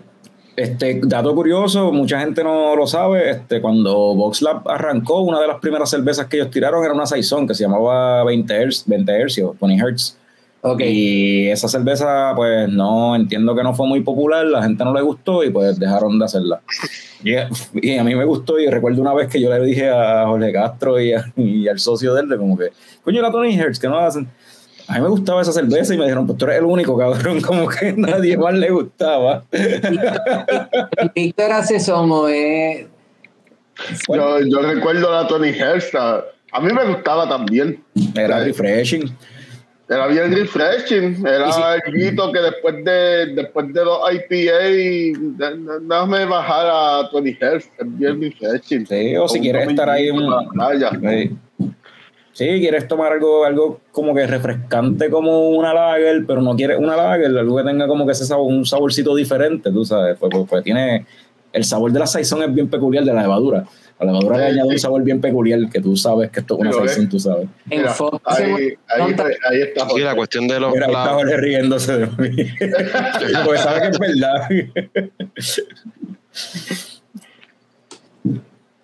[0.55, 5.59] Este, dato curioso, mucha gente no lo sabe, este, cuando VoxLab arrancó, una de las
[5.59, 9.59] primeras cervezas que ellos tiraron era una saison que se llamaba 20 Hz, 20 Hz,
[9.59, 10.17] 20 Hz
[10.79, 15.01] y esa cerveza, pues no, entiendo que no fue muy popular, la gente no le
[15.01, 16.61] gustó y pues dejaron de hacerla.
[17.23, 17.35] Y,
[17.97, 20.99] a mí me gustó y recuerdo una vez que yo le dije a Jorge Castro
[20.99, 22.69] y, al socio de él, como que,
[23.03, 24.27] coño, la Tony Hertz, que no hacen.
[24.87, 27.41] A mí me gustaba esa cerveza y me dijeron, pues tú eres el único, cabrón,
[27.45, 29.43] como que nadie más le gustaba.
[31.15, 32.87] Víctor hace somo, eh.
[34.07, 37.83] Yo, yo recuerdo la Tony Hertz, a mí me gustaba también.
[38.15, 39.11] Era refreshing.
[39.87, 41.25] Era bien refreshing.
[41.25, 45.19] Era algo que después de después de los IPA,
[45.87, 47.69] déjame bajar a 20 Hz.
[47.77, 48.87] Es bien refreshing.
[48.87, 50.17] Sí, o si quieres estar ahí en
[50.53, 50.91] playa.
[52.33, 52.59] Sí.
[52.59, 57.37] quieres tomar algo, algo como que refrescante como una lager, pero no quieres una lager,
[57.37, 60.63] algo que tenga como que ese sabor, un saborcito diferente, tú sabes, pues, pues, pues
[60.63, 61.05] tiene
[61.53, 63.65] el sabor de la saison es bien peculiar de la levadura.
[63.97, 66.59] A la levadura le añade un sabor bien peculiar que tú sabes que esto es
[66.59, 67.47] una saison, tú sabes.
[67.69, 69.89] ahí, ahí, está.
[69.89, 70.73] Sí, la cuestión de los.
[70.73, 72.35] Mira, ahí está Jorge riéndose de mí.
[73.45, 74.49] Porque sabe que es verdad.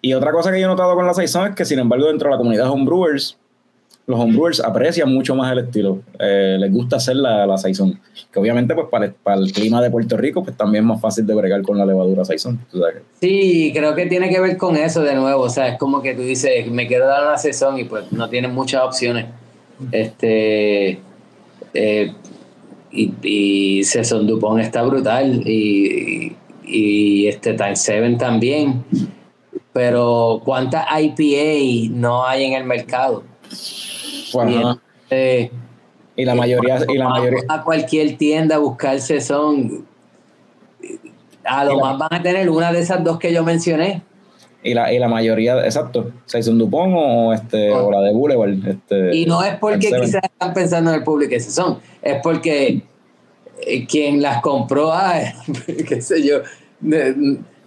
[0.02, 2.30] y otra cosa que yo he notado con la saison es que, sin embargo, dentro
[2.30, 3.38] de la comunidad homebrewers,
[4.12, 6.02] los homebrewers aprecian mucho más el estilo.
[6.20, 8.00] Eh, les gusta hacer la, la Saison.
[8.32, 11.02] Que obviamente, pues para el, para el, clima de Puerto Rico, pues también es más
[11.02, 12.60] fácil de bregar con la levadura Saison.
[13.20, 15.44] Sí, creo que tiene que ver con eso de nuevo.
[15.44, 18.30] O sea, es como que tú dices, me quiero dar una Saison y pues no
[18.30, 19.26] tienes muchas opciones.
[19.92, 21.00] Este.
[21.74, 22.14] Eh,
[22.92, 25.48] y, Saison Dupont está brutal.
[25.48, 26.36] Y,
[26.66, 28.84] y, este Time 7 también.
[29.74, 33.24] Pero ¿cuántas IPA no hay en el mercado?
[35.10, 35.52] Este,
[36.16, 39.86] y la mayoría y la mayoría a cualquier tienda a buscarse son
[41.44, 44.04] a lo más van a tener una de esas dos que yo mencioné.
[44.64, 46.12] Y la, y la mayoría exacto.
[46.48, 50.54] Un Dupont o este o la de Boulevard este, y no es porque quizás están
[50.54, 52.84] pensando en el público ese son es porque
[53.66, 55.20] eh, quien las compró ah,
[55.88, 56.42] qué sé yo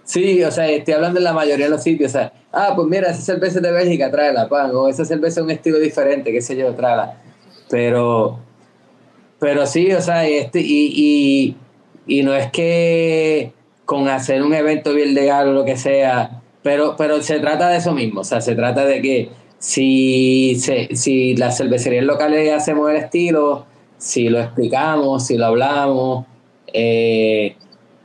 [0.05, 2.11] Sí, o sea, estoy hablando de la mayoría de los sitios.
[2.11, 4.70] O sea, ah, pues mira, esa cerveza de Bélgica, tráela, pan.
[4.74, 7.20] O esa cerveza es un estilo diferente, qué sé yo, tráela.
[7.70, 8.38] Pero,
[9.38, 11.57] pero sí, o sea, este, y,
[12.07, 13.52] y, no es que
[13.86, 17.78] con hacer un evento bien legal o lo que sea, pero, pero se trata de
[17.78, 18.20] eso mismo.
[18.20, 23.64] O sea, se trata de que si, se, si las cervecerías locales hacemos el estilo,
[23.96, 26.26] si lo explicamos, si lo hablamos,
[26.72, 27.57] eh,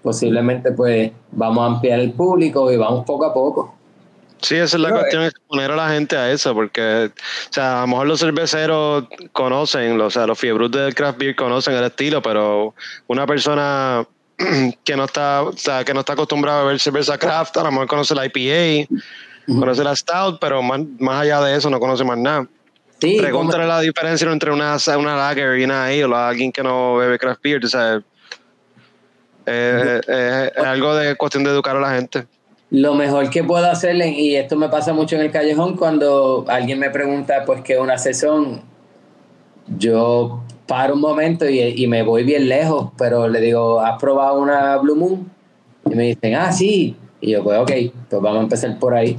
[0.01, 3.75] posiblemente pues vamos a ampliar el público y vamos poco a poco.
[4.41, 7.79] Sí, esa es la cuestión, es poner a la gente a eso, porque, o sea,
[7.79, 9.03] a lo mejor los cerveceros
[9.33, 12.73] conocen, o sea, los fiebrus del craft beer conocen el estilo, pero
[13.07, 14.07] una persona
[14.85, 17.71] que no está, o sea, que no está acostumbrada a ver cerveza craft, a lo
[17.71, 18.87] mejor conoce la IPA,
[19.45, 22.47] conoce la stout, pero más, más allá de eso no conoce más nada.
[23.01, 26.95] Sí, Pregúntale la diferencia entre una, una lager y una ale, o alguien que no
[26.95, 28.01] bebe craft beer, o sea,
[29.49, 32.25] es algo de cuestión de educar a la gente.
[32.71, 36.77] Lo mejor que puedo hacerle, y esto me pasa mucho en el callejón, cuando alguien
[36.77, 38.61] me pregunta, pues, qué es una sesión,
[39.77, 44.39] yo paro un momento y, y, me voy bien lejos, pero le digo, ¿has probado
[44.39, 45.31] una Blue Moon?
[45.89, 46.95] Y me dicen, ah, sí.
[47.21, 47.71] Y yo, pues, ok,
[48.07, 49.17] pues vamos a empezar por ahí.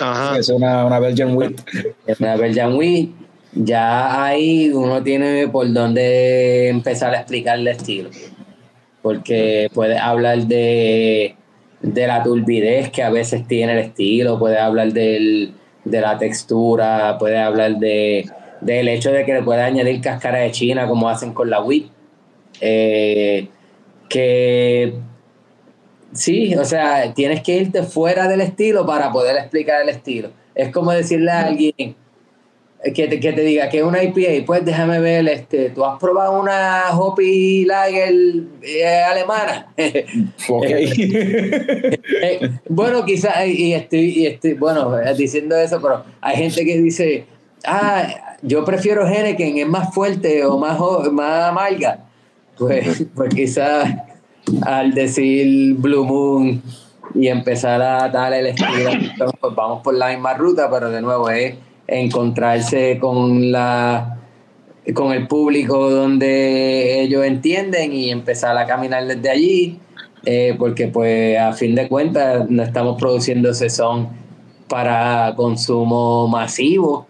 [0.00, 0.38] Ajá.
[0.38, 1.60] Es una, una Belgian Wheat.
[2.06, 3.08] Es una Belgian Wheat.
[3.54, 8.08] Ya ahí uno tiene por dónde empezar a explicar el estilo
[9.02, 11.36] porque puede hablar de,
[11.82, 15.52] la turbidez que a veces tiene el estilo, puede hablar de
[15.84, 18.30] la textura, puede hablar de,
[18.62, 21.86] del hecho de que le puede añadir cáscara de china como hacen con la wheat.
[22.60, 23.48] Eh,
[24.08, 24.94] que
[26.12, 30.30] sí, o sea, tienes que irte fuera del estilo para poder explicar el estilo.
[30.54, 31.96] Es como decirle a alguien,
[32.90, 36.00] que te, que te diga que es una IPA, pues déjame ver, este, ¿tú has
[36.00, 38.12] probado una Hoppy Lager
[38.62, 39.72] eh, alemana?
[40.48, 40.64] ok.
[40.64, 47.24] Eh, bueno, quizás, y estoy, y estoy, bueno, diciendo eso, pero hay gente que dice,
[47.64, 50.78] ah, yo prefiero Henneken, es más fuerte o más,
[51.12, 52.00] más amarga.
[52.58, 53.94] Pues, pues quizás
[54.62, 56.60] al decir Blue Moon
[57.14, 58.90] y empezar a darle el estilo,
[59.40, 61.54] pues vamos por la misma ruta, pero de nuevo es
[61.86, 64.18] encontrarse con la
[64.94, 69.78] con el público donde ellos entienden y empezar a caminar desde allí,
[70.24, 74.08] eh, porque pues a fin de cuentas no estamos produciendo ese son
[74.68, 77.06] para consumo masivo,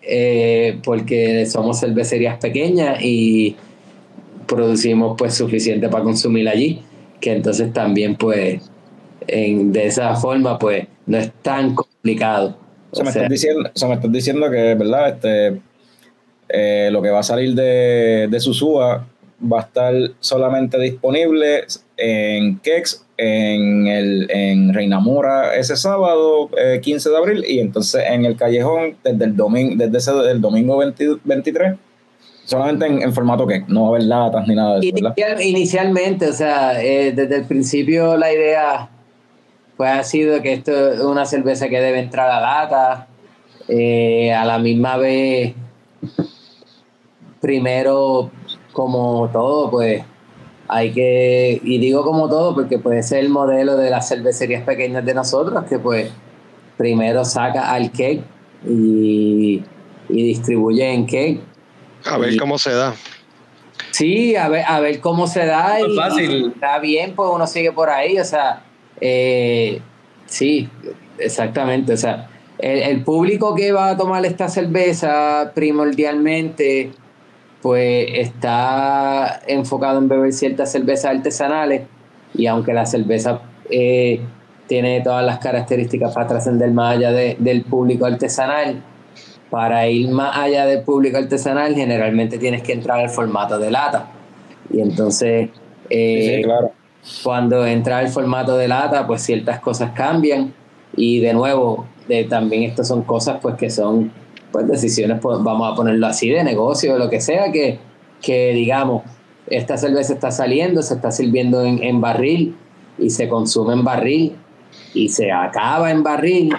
[0.00, 3.56] eh, porque somos cervecerías pequeñas y
[4.46, 6.80] producimos pues suficiente para consumir allí,
[7.20, 8.62] que entonces también pues
[9.26, 12.56] en, de esa forma pues no es tan complicado
[12.92, 15.08] o me, estás diciendo, me estás diciendo que, ¿verdad?
[15.08, 15.60] Este,
[16.48, 19.06] eh, lo que va a salir de, de Susúa
[19.40, 21.64] va a estar solamente disponible
[21.96, 26.50] en Kex, en, el, en Reina Mora ese sábado,
[26.82, 30.40] 15 eh, de abril, y entonces en el Callejón desde el domingo, desde ese, el
[30.40, 31.76] domingo 23
[32.44, 36.32] solamente en, formato que no va a haber latas ni nada de eso, Inicialmente, o
[36.32, 38.90] sea, eh, desde el principio la idea
[39.80, 43.08] pues ha sido que esto es una cerveza que debe entrar a lata.
[43.66, 45.54] Eh, a la misma vez,
[47.40, 48.30] primero,
[48.74, 50.02] como todo, pues
[50.68, 55.02] hay que, y digo como todo porque puede ser el modelo de las cervecerías pequeñas
[55.02, 56.10] de nosotros, que pues
[56.76, 58.22] primero saca al cake
[58.68, 59.62] y,
[60.10, 61.40] distribuye en cake.
[62.04, 62.94] A ver cómo se da.
[63.92, 65.80] Sí, a ver, a ver cómo se da.
[65.80, 66.52] y, fácil.
[66.54, 68.64] está bien, pues uno sigue por ahí, o sea,
[69.00, 69.80] eh,
[70.26, 70.68] sí,
[71.18, 71.92] exactamente.
[71.92, 72.28] O sea,
[72.58, 76.90] el, público que va a tomar esta cerveza primordialmente,
[77.62, 81.82] pues está enfocado en beber ciertas cervezas artesanales
[82.34, 83.40] y aunque la cerveza
[83.70, 84.20] eh,
[84.66, 88.82] tiene todas las características para trascender más allá del público artesanal,
[89.50, 94.06] para ir más allá del público artesanal, generalmente tienes que entrar al formato de lata.
[94.72, 95.50] Y entonces,
[95.90, 96.42] eh,
[97.22, 100.52] cuando entra al formato de lata, pues ciertas cosas cambian.
[100.96, 104.12] Y de nuevo, de, también estas son cosas pues que son
[104.50, 107.78] pues decisiones, pues, vamos a ponerlo así, de negocio, o lo que sea, que,
[108.20, 109.04] que digamos,
[109.46, 112.56] esta cerveza está saliendo, se está sirviendo en, en barril
[112.98, 114.36] y se consume en barril
[114.92, 116.52] y se acaba en barril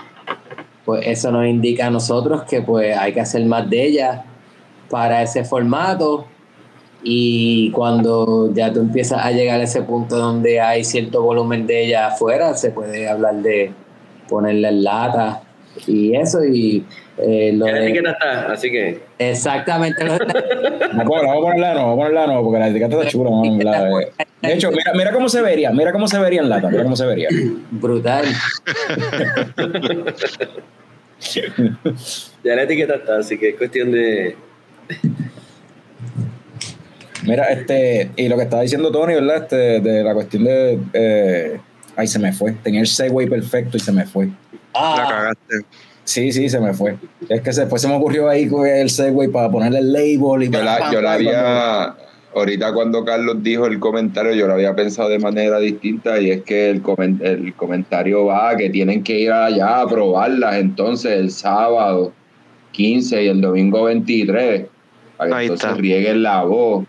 [0.85, 4.26] pues eso nos indica a nosotros que pues hay que hacer más de ella
[4.89, 6.26] para ese formato
[7.03, 11.85] y cuando ya tú empiezas a llegar a ese punto donde hay cierto volumen de
[11.85, 13.71] ella afuera, se puede hablar de
[14.29, 15.41] ponerla en lata
[15.87, 16.85] y eso y
[17.17, 20.17] eh, lo la etiqueta está, así que exactamente lo
[20.93, 23.29] vamos a ponerla no, vamos a ponerla no, porque la etiqueta está chula
[24.41, 26.95] de hecho, mira, mira cómo se vería, mira cómo se vería en lata, mira cómo
[26.95, 27.29] se vería
[27.71, 28.25] brutal
[32.43, 34.35] ya la etiqueta está, así que es cuestión de.
[37.23, 39.43] Mira, este, y lo que estaba diciendo Tony, ¿verdad?
[39.43, 40.80] Este, de la cuestión de.
[40.93, 41.60] Eh,
[41.95, 42.53] ay, se me fue.
[42.64, 44.30] Tenía el Segway perfecto y se me fue.
[44.73, 44.95] Ah.
[44.98, 45.65] La cagaste.
[46.03, 46.98] Sí, sí, se me fue.
[47.30, 50.49] Es que después se me ocurrió ahí con el Segway para ponerle el label y
[50.49, 51.95] Yo la, yo la había
[52.34, 56.43] ahorita cuando Carlos dijo el comentario, yo lo había pensado de manera distinta y es
[56.43, 56.81] que el,
[57.22, 62.14] el comentario va que tienen que ir allá a probarlas entonces el sábado
[62.72, 64.65] 15 y el domingo 23
[65.18, 66.85] para que entonces rieguen la voz.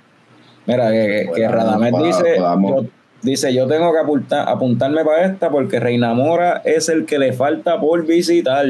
[0.66, 2.84] Mira, que, que Radamés dice, yo,
[3.22, 7.32] dice, yo tengo que apuntar, apuntarme para esta porque Reina Mora es el que le
[7.32, 8.66] falta por visitar.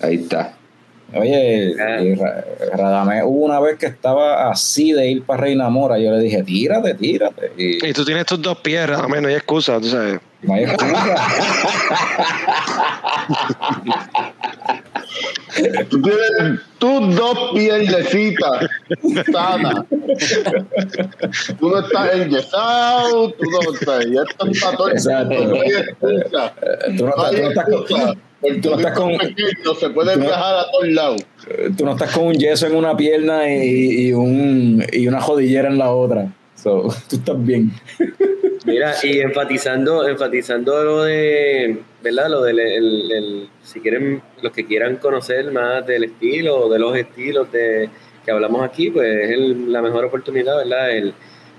[0.00, 0.54] Ahí está.
[1.14, 2.00] Oye, ah.
[2.74, 5.98] Radamé hubo una vez que estaba así de ir para Reina Mora.
[5.98, 7.52] Yo le dije, tírate, tírate.
[7.56, 10.20] Y, tú tienes tus dos pies, Radamé, no hay excusa, tú sabes.
[10.42, 11.16] No hay excusa.
[15.88, 18.68] tú tienes tus dos piernecitas
[19.32, 19.84] sanas.
[21.58, 24.06] tú no estás enyesado, tú no estás.
[24.06, 24.48] Ya estás
[24.92, 25.44] Exacto.
[25.44, 26.54] No hay excusa.
[26.96, 28.14] Tú no, hay excusa.
[28.40, 31.22] Porque tú no estás con, pequeño, se puede viajar a todos lados.
[31.76, 35.68] Tú no estás con un yeso en una pierna y, y, un, y una jodillera
[35.68, 36.32] en la otra.
[36.62, 37.72] So, tú estás bien.
[38.64, 42.30] Mira, y enfatizando, enfatizando lo de, ¿verdad?
[42.30, 46.96] Lo del, el, el, si quieren, los que quieran conocer más del estilo, de los
[46.96, 47.90] estilos de,
[48.24, 50.96] que hablamos aquí, pues es la mejor oportunidad, ¿verdad?
[50.96, 51.14] El,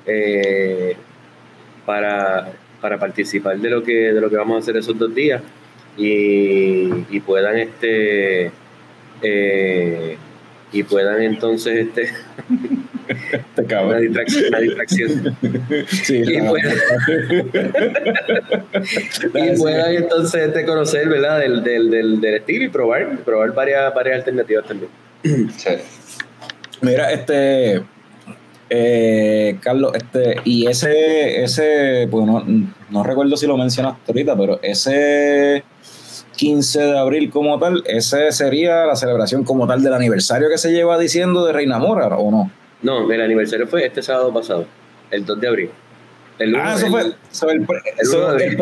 [0.05, 0.95] eh,
[1.85, 5.41] para, para participar de lo que, de lo que vamos a hacer esos dos días
[5.97, 8.51] y, puedan este
[9.21, 10.17] eh,
[10.71, 12.13] y puedan entonces este,
[13.07, 15.38] este una distracción, una distracción.
[16.09, 16.41] y,
[19.57, 21.39] puedan, entonces este, conocer ¿verdad?
[21.39, 24.89] Del, del, del, del, estilo y probar probar varias, varias alternativas también
[26.81, 27.84] mira este
[28.75, 32.43] eh, Carlos, este, y ese, ese, pues no,
[32.89, 35.63] no, recuerdo si lo mencionaste ahorita, pero ese
[36.38, 40.71] 15 de abril como tal, ese sería la celebración como tal del aniversario que se
[40.71, 42.51] lleva diciendo de Reina Mora, ¿o no?
[42.84, 44.68] No, el aniversario fue este sábado pasado,
[45.10, 45.69] el 2 de abril.
[46.55, 47.01] ah, eso fue.
[47.53, 48.55] el,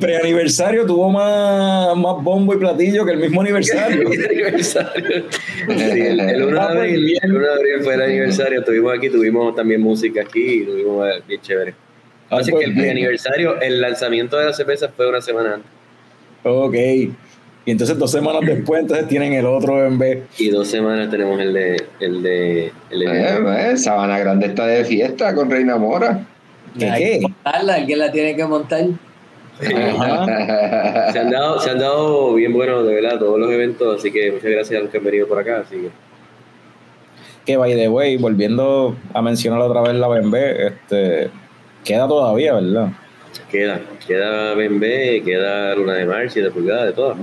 [0.00, 4.10] preaniversario, tuvo más, más bombo y platillo que el mismo aniversario.
[5.68, 8.64] el, 1 de abril, el 1 de abril fue el aniversario.
[8.64, 11.74] Tuvimos aquí, tuvimos también música aquí, tuvimos eh, bien chévere.
[12.28, 15.70] Así que el pues, preaniversario, el lanzamiento de la cerveza fue una semana antes.
[16.42, 16.74] Ok.
[17.66, 20.22] Y entonces dos semanas después entonces tienen el otro en vez.
[20.38, 21.84] Y dos semanas tenemos el de...
[21.98, 26.24] El de, el de eh, pues, Sabana Grande está de fiesta con Reina Mora.
[26.78, 26.92] ¿Qué?
[26.96, 27.18] qué?
[27.22, 28.84] montarla, alguien la tiene que montar.
[29.60, 29.74] se,
[31.18, 34.50] han dado, se han dado bien buenos, de verdad, todos los eventos, así que muchas
[34.50, 35.64] gracias a los que han venido por acá.
[35.66, 35.90] Así que,
[37.44, 41.30] que by the way, volviendo a mencionar otra vez la BMB, este,
[41.84, 42.90] queda todavía, ¿verdad?
[43.50, 47.16] Queda, queda BMB, queda Luna de Mar, 7 pulgadas, de todo.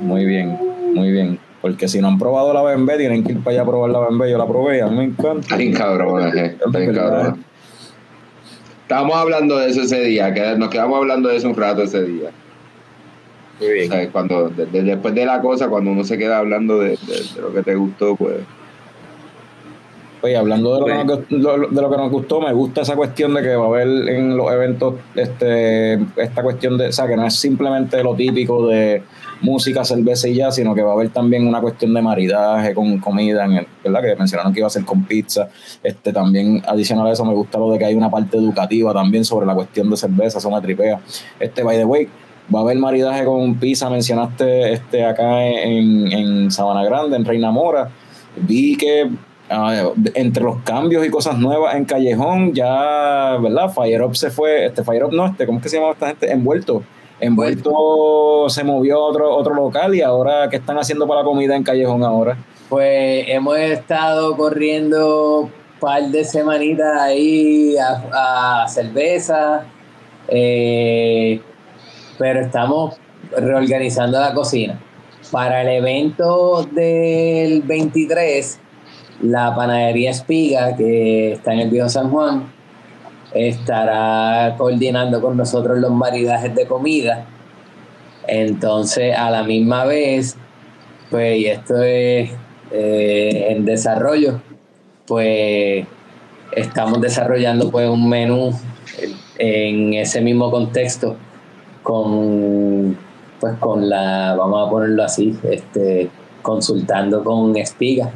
[0.00, 0.58] Muy bien,
[0.94, 1.38] muy bien.
[1.60, 3.98] Porque si no han probado la BMB, tienen que ir para allá a probar la
[4.00, 4.28] BMB.
[4.28, 5.40] Yo la probé, a mí me encanta.
[5.40, 6.56] Está bien cabrón, eh.
[6.64, 7.44] está bien cabrón.
[8.82, 12.04] Estábamos hablando de eso ese día, que nos quedamos hablando de eso un rato ese
[12.04, 12.30] día.
[13.58, 14.10] Muy bien.
[14.12, 17.74] cuando, después de la cosa, cuando uno se queda hablando de, de lo que te
[17.74, 18.36] gustó, pues
[20.22, 23.34] Oye, hablando de lo, que nos, de lo que nos gustó, me gusta esa cuestión
[23.34, 27.16] de que va a haber en los eventos este, esta cuestión de, o sea, que
[27.16, 29.02] no es simplemente lo típico de
[29.40, 32.98] música, cerveza y ya, sino que va a haber también una cuestión de maridaje con
[32.98, 34.02] comida, en el, ¿verdad?
[34.02, 35.48] Que mencionaron que iba a ser con pizza.
[35.82, 39.24] Este, también, adicional a eso, me gusta lo de que hay una parte educativa también
[39.24, 41.00] sobre la cuestión de cerveza, eso me tripea.
[41.38, 42.08] Este, by the way,
[42.54, 47.50] va a haber maridaje con pizza, mencionaste este acá en, en Sabana Grande, en Reina
[47.50, 47.90] Mora.
[48.36, 49.10] Vi que
[49.50, 53.70] ah, entre los cambios y cosas nuevas en Callejón, ya, ¿verdad?
[53.70, 56.08] Fire Up se fue, este Fire Up no, este, ¿cómo es que se llama esta
[56.08, 56.30] gente?
[56.30, 56.82] Envuelto.
[57.18, 61.56] Envuelto se movió a otro, otro local y ahora, ¿qué están haciendo para la comida
[61.56, 62.36] en Callejón ahora?
[62.68, 69.64] Pues hemos estado corriendo un par de semanitas ahí a, cerveza,
[70.28, 71.40] eh,
[72.18, 72.96] pero estamos
[73.34, 74.78] reorganizando la cocina.
[75.30, 78.60] Para el evento del 23,
[79.22, 82.52] la panadería Espiga, que está en el Viejo San Juan,
[83.36, 87.26] estará coordinando con nosotros los maridajes de comida.
[88.26, 90.36] Entonces, a la misma vez,
[91.10, 92.30] pues, y esto es
[92.72, 94.40] eh, en desarrollo,
[95.06, 95.86] pues
[96.52, 98.50] estamos desarrollando pues un menú
[99.38, 101.16] en ese mismo contexto
[101.82, 102.96] con
[103.38, 106.08] pues con la vamos a ponerlo así este
[106.42, 108.10] consultando con espiga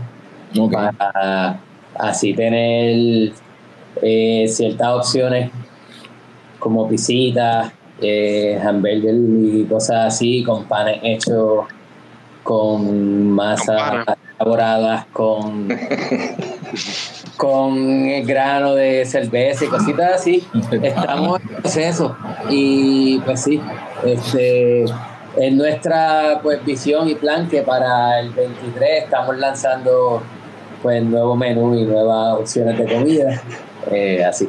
[0.72, 1.60] para
[1.98, 3.32] así tener
[4.02, 5.50] eh, ciertas opciones
[6.58, 11.66] como pisitas eh, hamburger y cosas así con panes hechos
[12.42, 14.04] con masa
[14.38, 15.68] elaboradas con
[17.40, 20.46] con el grano de cerveza y cositas así.
[20.70, 22.14] Estamos en proceso.
[22.50, 23.58] Y pues sí,
[24.04, 30.22] este es nuestra pues visión y plan que para el 23 estamos lanzando
[30.82, 33.42] pues nuevo menú y nuevas opciones de comida,
[33.90, 34.48] eh, así.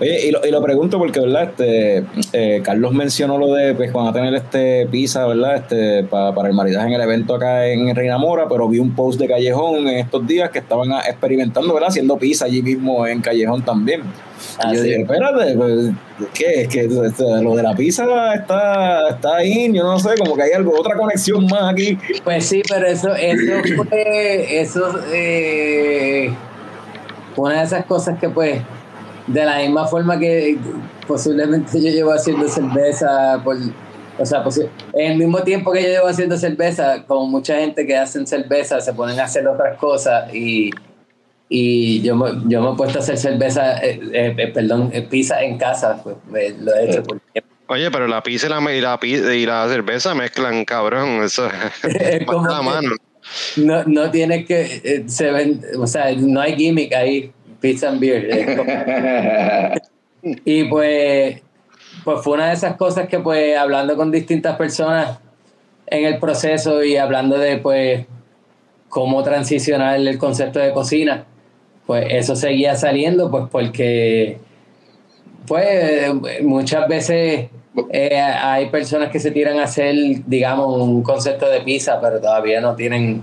[0.00, 1.44] Oye, y lo, y lo pregunto porque, ¿verdad?
[1.44, 5.56] Este, eh, Carlos mencionó lo de, pues, van a tener este pizza, ¿verdad?
[5.56, 9.18] Este, para el maridaje en el evento acá en Reina Mora, pero vi un post
[9.18, 11.88] de Callejón en estos días que estaban experimentando, ¿verdad?
[11.88, 14.02] Haciendo pizza allí mismo en Callejón también.
[14.70, 15.90] y yo dije, espérate, pues,
[16.34, 16.62] ¿qué?
[16.62, 20.42] Es que este, lo de la pizza está, está ahí, yo no sé, como que
[20.42, 21.98] hay algo, otra conexión más aquí.
[22.22, 23.52] Pues sí, pero eso, eso
[23.88, 26.30] fue, eso, eh,
[27.42, 28.60] una de esas cosas que pues
[29.26, 30.58] de la misma forma que
[31.06, 33.56] posiblemente yo llevo haciendo cerveza por
[34.18, 34.44] o sea,
[34.94, 38.80] en el mismo tiempo que yo llevo haciendo cerveza, como mucha gente que hacen cerveza,
[38.80, 40.70] se ponen a hacer otras cosas y,
[41.48, 45.40] y yo, me, yo me he puesto a hacer cerveza, eh, eh, eh, perdón, pizza
[45.40, 47.48] en casa, pues lo he hecho por tiempo.
[47.68, 48.98] Oye, pero la pizza y la, y la,
[49.34, 51.48] y la cerveza mezclan, cabrón, eso
[51.84, 52.90] es como la mano.
[53.56, 59.80] No, no tienes que, se ven, o sea, no hay gimmick ahí Pizza and Beer.
[60.44, 61.40] y pues,
[62.04, 65.18] pues fue una de esas cosas que pues hablando con distintas personas
[65.86, 68.06] en el proceso y hablando de pues
[68.88, 71.24] cómo transicionar el concepto de cocina,
[71.86, 74.38] pues eso seguía saliendo pues porque
[75.46, 77.48] pues muchas veces
[77.90, 79.94] eh, hay personas que se tiran a hacer
[80.26, 83.22] digamos un concepto de pizza pero todavía no tienen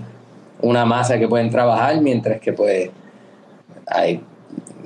[0.62, 2.90] una masa que pueden trabajar mientras que pues
[3.86, 4.20] hay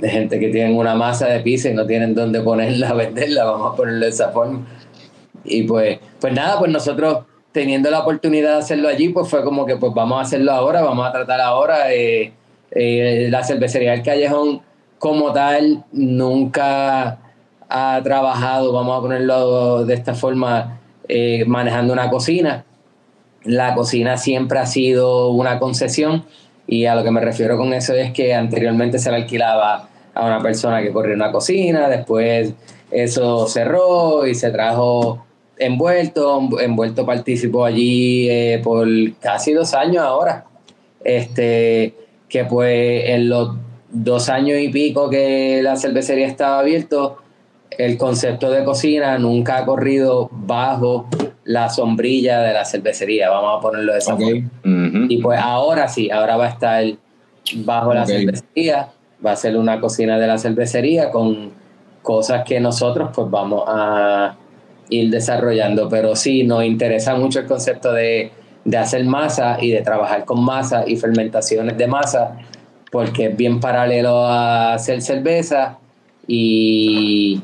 [0.08, 3.76] gente que tienen una masa de pizza y no tienen dónde ponerla, venderla, vamos a
[3.76, 4.66] ponerlo de esa forma.
[5.44, 9.66] Y pues, pues nada, pues nosotros teniendo la oportunidad de hacerlo allí, pues fue como
[9.66, 11.92] que pues vamos a hacerlo ahora, vamos a tratar ahora.
[11.92, 12.32] Eh,
[12.72, 14.62] eh, la cervecería del Callejón
[14.98, 17.18] como tal nunca
[17.70, 22.64] ha trabajado, vamos a ponerlo de esta forma, eh, manejando una cocina.
[23.44, 26.24] La cocina siempre ha sido una concesión
[26.66, 30.26] y a lo que me refiero con eso es que anteriormente se le alquilaba a
[30.26, 32.52] una persona que corría una cocina, después
[32.90, 35.24] eso cerró y se trajo
[35.56, 38.88] envuelto, envuelto participó allí eh, por
[39.20, 40.46] casi dos años ahora,
[41.04, 41.94] este,
[42.28, 43.56] que pues en los
[43.90, 47.18] dos años y pico que la cervecería estaba abierto,
[47.84, 51.06] el concepto de cocina nunca ha corrido bajo
[51.44, 54.50] la sombrilla de la cervecería, vamos a ponerlo de esa forma.
[55.08, 56.84] Y pues ahora sí, ahora va a estar
[57.56, 58.88] bajo la cervecería,
[59.24, 61.52] va a ser una cocina de la cervecería con
[62.02, 64.36] cosas que nosotros pues vamos a
[64.90, 68.32] ir desarrollando, pero sí nos interesa mucho el concepto de,
[68.64, 72.36] de hacer masa y de trabajar con masa y fermentaciones de masa,
[72.90, 75.78] porque es bien paralelo a hacer cerveza
[76.26, 77.40] y,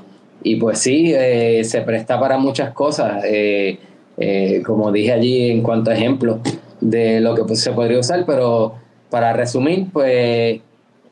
[0.46, 3.24] y pues sí, eh, se presta para muchas cosas.
[3.26, 3.78] Eh,
[4.16, 6.38] eh, como dije allí en cuanto a ejemplos
[6.80, 8.74] de lo que pues, se podría usar, pero
[9.10, 10.60] para resumir, pues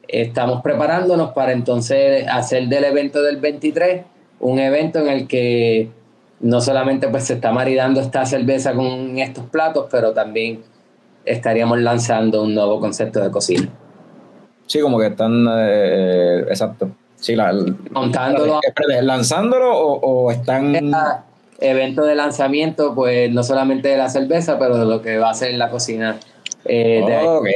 [0.06, 4.02] estamos preparándonos para entonces hacer del evento del 23
[4.39, 5.89] un evento en el que
[6.39, 10.62] no solamente pues se está maridando esta cerveza con estos platos, pero también
[11.24, 13.69] estaríamos lanzando un nuevo concepto de cocina.
[14.66, 16.90] Sí, como que están, eh, exacto.
[17.25, 17.55] Sí, la,
[17.93, 18.61] Montándolo.
[19.01, 20.93] ¿Lanzándolo o, o están
[21.59, 25.35] evento de lanzamiento, pues no solamente de la cerveza, pero de lo que va a
[25.35, 26.19] ser en la cocina.
[26.67, 27.49] Eh, ok.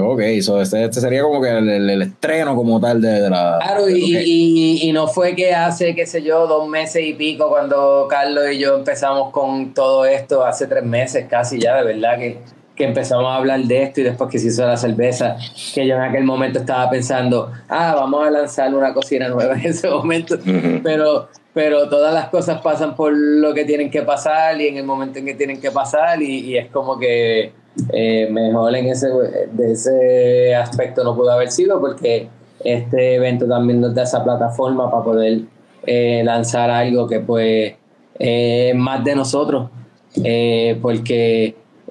[0.00, 3.60] Ok, so este, este, sería como que el, estreno como tal de, la...
[3.60, 8.08] Claro, y, y, no fue que hace, qué sé yo, dos meses y pico cuando
[8.10, 12.38] Carlos y yo empezamos con todo esto, hace tres meses casi ya, de verdad que,
[12.78, 15.36] que empezamos a hablar de esto y después que se hizo la cerveza,
[15.74, 19.66] que yo en aquel momento estaba pensando, ah, vamos a lanzar una cocina nueva en
[19.66, 20.38] ese momento,
[20.84, 24.84] pero, pero todas las cosas pasan por lo que tienen que pasar y en el
[24.84, 27.52] momento en que tienen que pasar y es como que
[27.92, 29.08] eh, mejor en ese,
[29.52, 32.28] de ese aspecto no pudo haber sido porque
[32.64, 35.40] este evento también nos da esa plataforma para poder
[35.84, 37.74] eh, lanzar algo que pues
[38.18, 39.68] es más de nosotros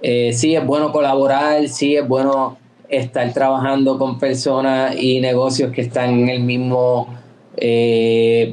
[0.02, 2.58] eh, sí es bueno colaborar, sí es bueno
[2.90, 7.08] estar trabajando con personas y negocios que están en el mismo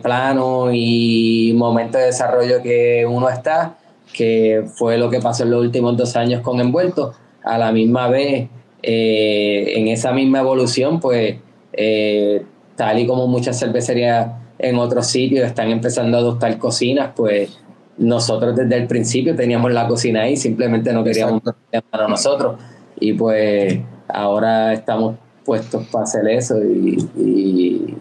[0.02, 3.76] plano y momento de desarrollo que uno está,
[4.14, 7.12] que fue lo que pasó en los últimos dos años con Envuelto.
[7.42, 8.48] A la misma vez,
[8.82, 11.36] eh, en esa misma evolución, pues
[11.72, 12.42] eh,
[12.76, 17.58] tal y como muchas cervecerías en otros sitios están empezando a adoptar cocinas, pues
[17.98, 21.42] nosotros desde el principio teníamos la cocina ahí, simplemente no queríamos
[21.90, 22.56] para nosotros.
[22.98, 27.96] Y pues ahora estamos puestos para hacer eso y,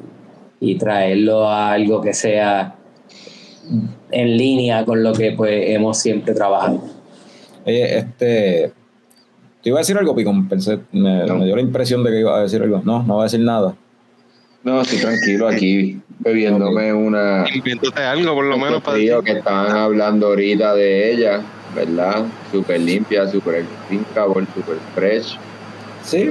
[0.60, 2.76] y, traerlo a algo que sea
[4.12, 6.82] en línea con lo que pues hemos siempre trabajado.
[7.66, 8.72] este,
[9.62, 10.48] te iba a decir algo, Picón.
[10.50, 12.82] Pensé, me, dio la impresión de que iba a decir algo.
[12.84, 13.76] No, no va a decir nada.
[14.64, 17.46] No, estoy tranquilo aquí, bebiéndome una.
[17.54, 21.42] Invéntate algo, por lo menos, para que estaban hablando ahorita de ella,
[21.76, 22.24] ¿verdad?
[22.52, 25.38] Súper limpia, súper drinkable, súper fresh.
[26.04, 26.30] Sí,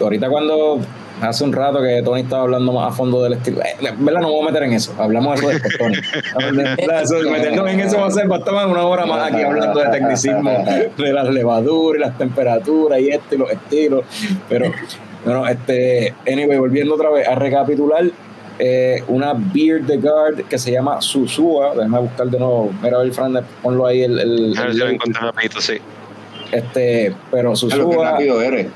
[0.00, 0.80] ahorita cuando
[1.20, 3.60] hace un rato que Tony estaba hablando más a fondo del estilo.
[3.60, 4.20] Eh, ¿Verdad?
[4.20, 4.94] No me voy a meter en eso.
[4.98, 5.96] Hablamos de eso después, Tony.
[7.30, 10.64] Meternos en eso va a ser bastante una hora más aquí hablando de tecnicismo,
[10.96, 14.04] de las levaduras y las temperaturas y esto y los estilos.
[14.48, 14.72] Pero,
[15.28, 18.04] bueno, este, anyway, volviendo otra vez a recapitular.
[18.60, 21.74] Eh, una beer de guard que se llama Susua.
[21.74, 22.72] Déjame buscar de nuevo.
[22.82, 24.04] Mira, el Fran, ponlo ahí.
[24.04, 25.74] El, el, a ver si lo encontré rapidito, sí.
[26.50, 28.12] Este, pero Susua.
[28.12, 28.68] rápido eres.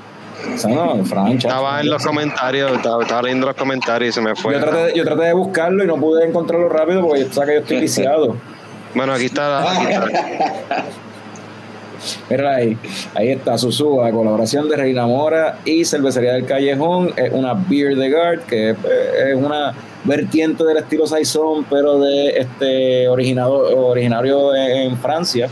[0.55, 4.53] Estaba en los comentarios, estaba, leyendo los comentarios y se me fue.
[4.53, 7.61] Yo traté, yo traté de buscarlo y no pude encontrarlo rápido porque sabes que yo
[7.61, 8.37] estoy viciado.
[8.95, 9.65] bueno, aquí está.
[12.31, 12.77] Mira ahí,
[13.15, 17.13] ahí está Susúa, colaboración de Reina Mora y Cervecería del Callejón.
[17.17, 19.75] Es una Beer de Guard, que es una
[20.05, 25.49] vertiente del estilo Saison, pero de este originado, originario en Francia.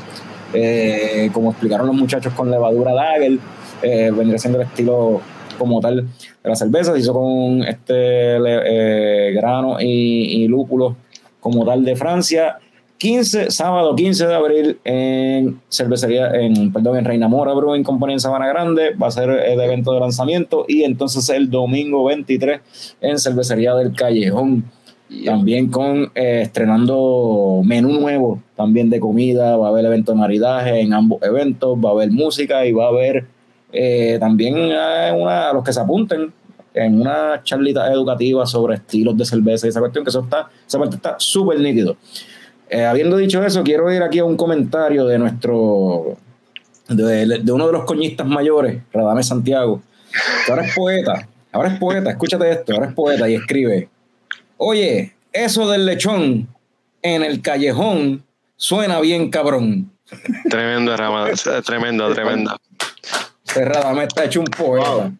[0.52, 3.38] Eh, como explicaron los muchachos con levadura Dagger
[3.82, 5.20] eh, vendría siendo el estilo
[5.58, 6.06] como tal
[6.42, 10.96] de la cerveza, se hizo con este eh, grano y, lúpulo
[11.38, 12.58] como tal de Francia.
[13.00, 18.20] 15, sábado 15 de abril en cervecería, en, perdón, en Reina Mora Brewing Company en
[18.20, 22.60] Sabana Grande, va a ser el evento de lanzamiento y entonces el domingo 23
[23.00, 24.64] en cervecería del Callejón.
[25.24, 30.80] También con eh, estrenando menú nuevo, también de comida, va a haber evento de maridaje
[30.82, 33.24] en ambos eventos, va a haber música y va a haber
[33.72, 36.34] eh, también a, los que se apunten
[36.74, 40.78] en una charlita educativa sobre estilos de cerveza y esa cuestión, que eso está, esa
[40.78, 41.96] parte está súper nítido.
[42.70, 46.16] Eh, habiendo dicho eso, quiero ir aquí a un comentario de nuestro,
[46.88, 49.82] de, uno de los coñistas mayores, Radame Santiago,
[50.46, 53.88] que ahora es poeta, ahora es poeta, escúchate esto, ahora es poeta y escribe,
[54.56, 56.46] oye, eso del lechón
[57.02, 58.22] en el callejón
[58.54, 59.90] suena bien cabrón.
[60.48, 60.94] Tremendo,
[61.64, 62.50] tremendo, tremendo.
[62.50, 62.69] Cerrada
[63.94, 65.12] me está hecho un poema.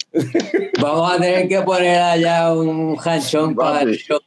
[0.81, 4.21] Vamos a tener que poner allá un ranchón para el show.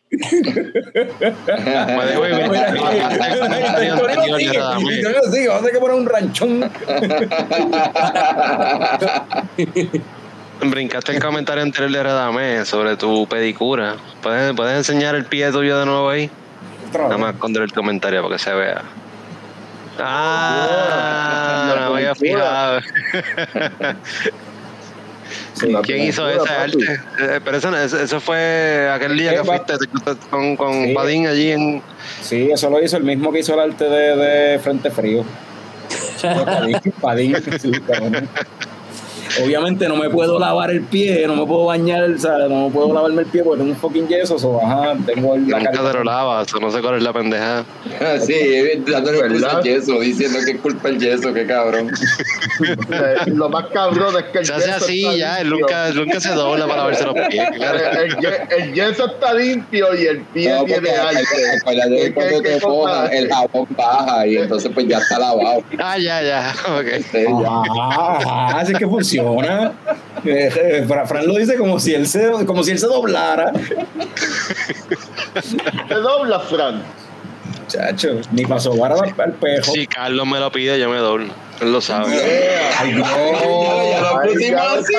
[1.82, 2.08] Vamos a
[5.32, 6.72] tener que poner un ranchón.
[10.62, 13.98] Brincaste el comentario anterior de Radamé sobre tu pedicura.
[14.22, 16.30] ¿Puedes, ¿Puedes enseñar el pie tuyo de nuevo ahí?
[16.94, 18.84] Nada más esconder el comentario para que se vea.
[20.00, 20.73] Ah,
[25.84, 27.00] ¿Quién hizo ese arte?
[27.20, 29.74] Eh, pero eso, eso, fue aquel día que fuiste
[30.30, 31.82] con, con Padín allí en.
[32.22, 35.24] Sí, eso lo hizo el mismo que hizo el arte de, de Frente Frío.
[36.46, 37.36] Padín, Padín
[39.42, 42.50] obviamente no me puedo lavar el pie, no me puedo bañar, ¿sabes?
[42.50, 45.48] no me puedo lavarme el pie porque tengo un fucking yeso, o ajá, tengo el,
[45.48, 47.66] la Nunca te lo lavas, no sé cuál es la pendeja.
[48.26, 48.36] sí,
[48.86, 51.92] dándole el yeso, diciendo que es culpa el yeso, qué cabrón.
[53.28, 56.66] lo más cabrón es que el se hace así ya, él nunca, nunca se dobla
[56.66, 57.50] para lavarse los pies.
[57.54, 57.80] Claro.
[58.58, 62.14] El, yeso está limpio y el pie tiene aire.
[62.14, 65.64] cuando te pongas, el jabón baja y entonces pues ya está lavado.
[65.78, 67.46] Ah, ya, ya, ok.
[67.48, 69.23] Ah, así que funciona.
[70.26, 73.52] Eh, eh, Fran lo dice como si él se, como si él se doblara.
[75.88, 76.84] ¿Te dobla, Fran?
[77.68, 79.72] Chacho, ni pasó guarda al pejo.
[79.72, 81.34] Si Carlos me lo pide, yo me doblo.
[81.62, 82.14] Él lo sabe.
[82.78, 83.04] Ay, no.
[83.04, 84.94] Ya lo pusimos así.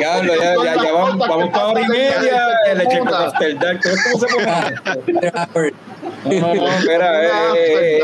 [0.00, 0.34] Ya, ya,
[0.64, 2.48] ya, ya vamos, vamos para hora y media.
[2.70, 3.80] El eche con After Dark.
[4.12, 5.72] ¿Cómo se pone?
[6.40, 7.24] No, no, espera.
[7.24, 7.98] Eh, eh,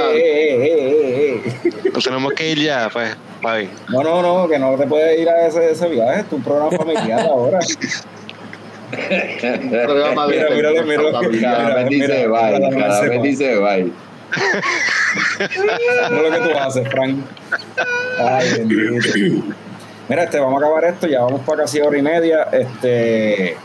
[0.62, 3.17] eh, eh, Nos tenemos que ir ya, pues.
[3.43, 3.71] Bye.
[3.89, 6.21] No, no, no, que no te puedes ir a ese, ese viaje.
[6.21, 7.59] Es un programa familiar ahora.
[8.91, 13.93] mira, mira, mira, mira, dice bye, cada vez dice bye.
[16.11, 17.19] no lo que tú haces, Frank.
[18.19, 19.55] Ay, bendito.
[20.09, 22.49] Mira, este, vamos a acabar esto, ya vamos para casi hora y media.
[22.53, 23.57] Este,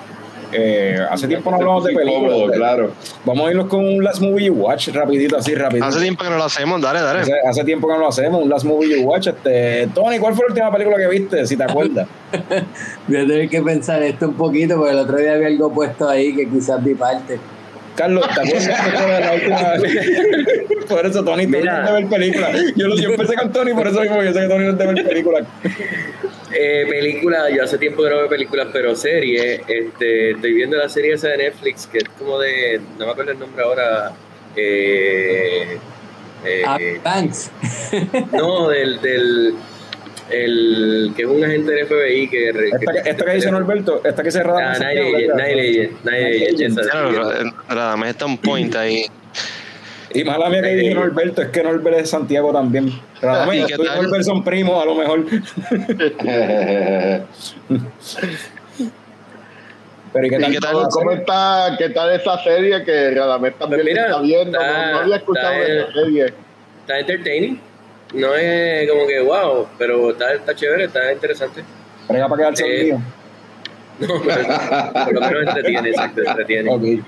[0.51, 2.51] eh, hace tiempo no hablamos de películas.
[2.55, 2.91] claro.
[3.25, 5.85] Vamos a irnos con un Last Movie You Watch, rapidito, así, rapidito.
[5.85, 7.21] Hace tiempo que no lo hacemos, dale, dale.
[7.47, 9.27] Hace, tiempo que no lo hacemos, un Last Movie You Watch.
[9.27, 12.07] Este, Tony, ¿cuál fue la última película que viste, si te acuerdas?
[13.07, 16.07] Voy a tener que pensar esto un poquito, porque el otro día había algo puesto
[16.07, 17.39] ahí que quizás vi parte.
[17.95, 20.85] Carlos, ¿te acuerdas de la última vez?
[20.89, 22.51] Por eso Tony no de ver películas.
[22.75, 25.07] Yo, yo empecé con Tony, por eso mismo yo sé que Tony no de ver
[25.07, 25.47] películas.
[26.51, 29.61] Eh, película, yo hace tiempo que no veo películas, pero serie.
[29.67, 32.79] Este, estoy viendo la serie esa de Netflix, que es como de.
[32.99, 34.11] No me acuerdo el nombre ahora.
[34.55, 35.77] Eh,
[36.45, 37.51] eh, ah, Banks.
[38.31, 39.55] no, del, del
[40.29, 42.49] el que es un agente del FBI que...
[43.05, 44.73] Esta que, dice Norberto, esta que se rada...
[44.73, 46.79] Ah, Night Agent,
[47.67, 49.05] Claro, me está un point ahí.
[50.13, 52.89] Y mala mía que dice Norberto, es que Norbert es Santiago también.
[53.21, 55.25] Radamés, tú y Norbert son primos, a lo mejor.
[60.13, 60.51] Pero ¿y qué tal?
[60.53, 64.57] qué tal ¿Cómo está, qué tal esa serie que Radamés también pues está viendo?
[64.57, 66.33] no, no, había escuchado de esa serie.
[66.79, 67.59] Está entertaining
[68.15, 71.63] no es como que wow, pero está, está chévere, está interesante.
[72.07, 72.97] Prega para quedarse eh,
[73.99, 76.69] No, pero por lo menos entretiene, exacto, entretiene.
[76.69, 77.01] Okay.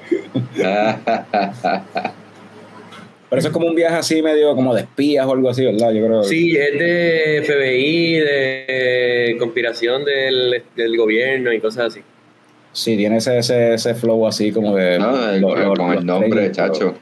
[3.30, 5.92] Pero eso es como un viaje así medio como de espías o algo así, ¿verdad?
[5.92, 6.24] Yo creo.
[6.24, 12.02] Sí, es de FBI, de conspiración del, del gobierno y cosas así.
[12.72, 14.98] Sí, tiene ese, ese, ese flow así como de...
[15.00, 16.96] No, con el nombre, chacho.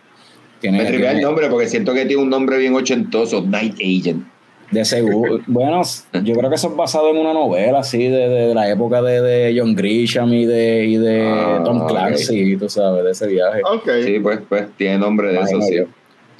[0.72, 4.26] Me escribí el nombre porque siento que tiene un nombre bien ochentoso, Night Agent.
[4.72, 5.40] De seguro.
[5.48, 5.82] bueno,
[6.24, 9.22] yo creo que eso es basado en una novela así de, de, la época de,
[9.22, 13.62] de, John Grisham y de, y de ah, Tom Clancy, tú sabes, de ese viaje.
[13.64, 14.04] Okay.
[14.04, 15.78] Sí, pues, pues tiene nombre de eso, sí.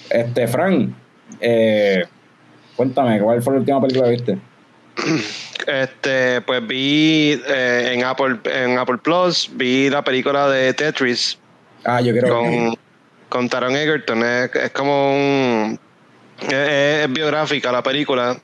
[0.10, 0.90] Este, Frank,
[1.40, 2.04] eh,
[2.76, 4.38] cuéntame, ¿cuál fue la última película que viste?
[5.66, 11.40] Este, pues vi eh, en Apple en Apple Plus, vi la película de Tetris.
[11.84, 12.74] Ah, yo creo que
[13.30, 14.24] con Taron Egerton.
[14.24, 15.80] Es, como un.
[16.50, 18.38] Es, biográfica la película.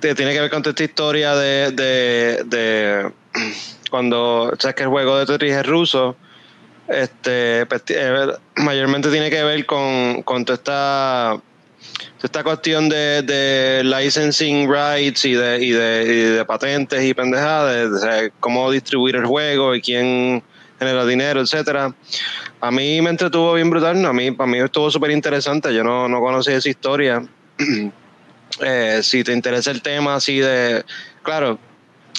[0.00, 3.12] Tiene que ver con esta historia de, de, de
[3.90, 4.52] cuando.
[4.58, 6.16] Sabes que el juego de Tetris es ruso.
[6.88, 8.26] Este, pues, eh,
[8.56, 11.40] mayormente tiene que ver con, con toda esta
[12.22, 18.00] esta cuestión de, de licensing rights y de, y de, y de patentes y pendejadas,
[18.00, 20.42] de, cómo distribuir el juego y quién
[20.82, 21.94] genera dinero, etcétera.
[22.60, 26.08] A mí me entretuvo bien brutal, a mí, para mí estuvo súper interesante, yo no,
[26.08, 27.22] no conocía esa historia.
[28.60, 30.84] Eh, si te interesa el tema así de,
[31.22, 31.58] claro,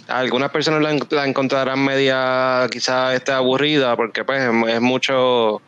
[0.08, 0.82] algunas personas
[1.12, 5.62] la, encontrarán media quizás esté aburrida porque pues es mucho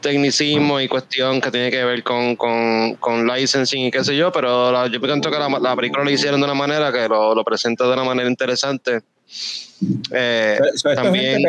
[0.00, 4.32] tecnicismo y cuestión que tiene que ver con, con, con licensing y qué sé yo,
[4.32, 7.44] pero yo pienso que la, la, película lo hicieron de una manera que lo, lo
[7.44, 9.02] presenta de una manera interesante
[10.10, 10.58] eh,
[10.94, 11.42] también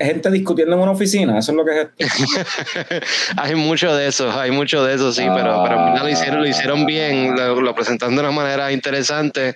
[0.00, 2.10] gente, discutiendo en una oficina, eso es lo que es.
[3.36, 6.86] hay mucho de eso, hay mucho de eso, sí, pero, pero lo hicieron, lo hicieron
[6.86, 9.54] bien, lo, presentaron de una manera interesante,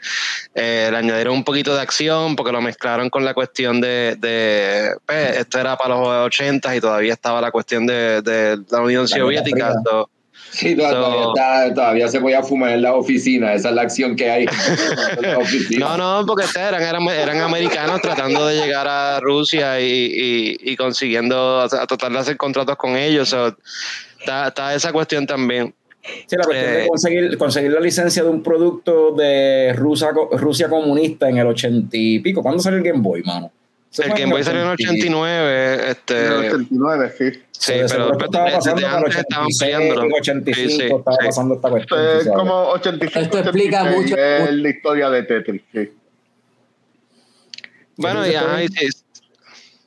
[0.55, 4.95] eh, le añadieron un poquito de acción porque lo mezclaron con la cuestión de, de
[5.05, 9.09] pues, esto era para los 80 y todavía estaba la cuestión de, de la Unión
[9.09, 9.75] Soviética.
[10.53, 14.47] Sí, todavía, todavía, se podía fumar en la oficina, esa es la acción que hay.
[15.79, 21.63] no, no, porque eran, eran, eran, americanos tratando de llegar a Rusia y, y, consiguiendo,
[21.63, 23.35] a, tratar de hacer contratos con ellos.
[24.19, 25.75] está, esa cuestión también.
[26.27, 31.31] Sí, la cuestión de conseguir, conseguir la licencia de un producto de Rusia, Rusia comunista
[31.31, 32.43] en el ochenta y pico.
[32.43, 33.51] ¿Cuándo salió el Game Boy, mano?
[33.99, 35.91] El Game Boy salió en el 89.
[35.91, 37.43] Este, en el 89, sí.
[37.63, 40.17] Sí, pero después estaba pasando desde estaban peleando.
[40.17, 41.27] 85 sí, sí, estaba sí.
[41.27, 42.01] pasando esta cuestión.
[42.19, 43.21] Es como 85.
[43.21, 44.17] Esto explica mucho.
[44.17, 45.93] Es la historia de Tetris, sí.
[47.97, 48.61] Bueno, ya.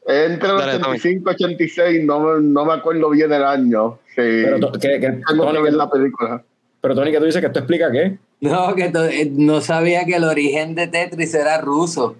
[0.07, 3.99] Entre los 85 y 86, no, no me acuerdo bien el año.
[4.07, 4.21] Sí.
[4.21, 6.43] Pero que, que, Tengo que ver la película.
[6.79, 8.17] Pero Tony, que tú dices que esto explica qué?
[8.39, 12.15] No, que eh, no sabía que el origen de Tetris era ruso.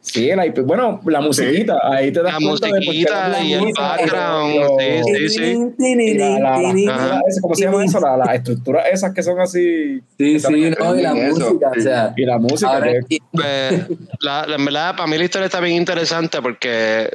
[0.00, 1.80] Sí, el IP, bueno, la musiquita, sí.
[1.82, 6.16] ahí te das la cuenta musiquita de y el background, sí, sí, sí.
[6.16, 7.98] La, la, la, ¿Cómo se llama eso?
[7.98, 10.00] Las la estructuras esas que son así.
[10.16, 12.14] Sí, sí, no, y la música, o sea.
[12.16, 12.70] Y la música.
[12.70, 13.86] Ahora, que, pues,
[14.20, 17.10] la, la, en verdad, para mí la historia está bien interesante porque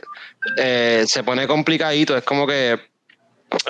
[0.57, 2.17] eh, se pone complicadito.
[2.17, 2.77] Es como que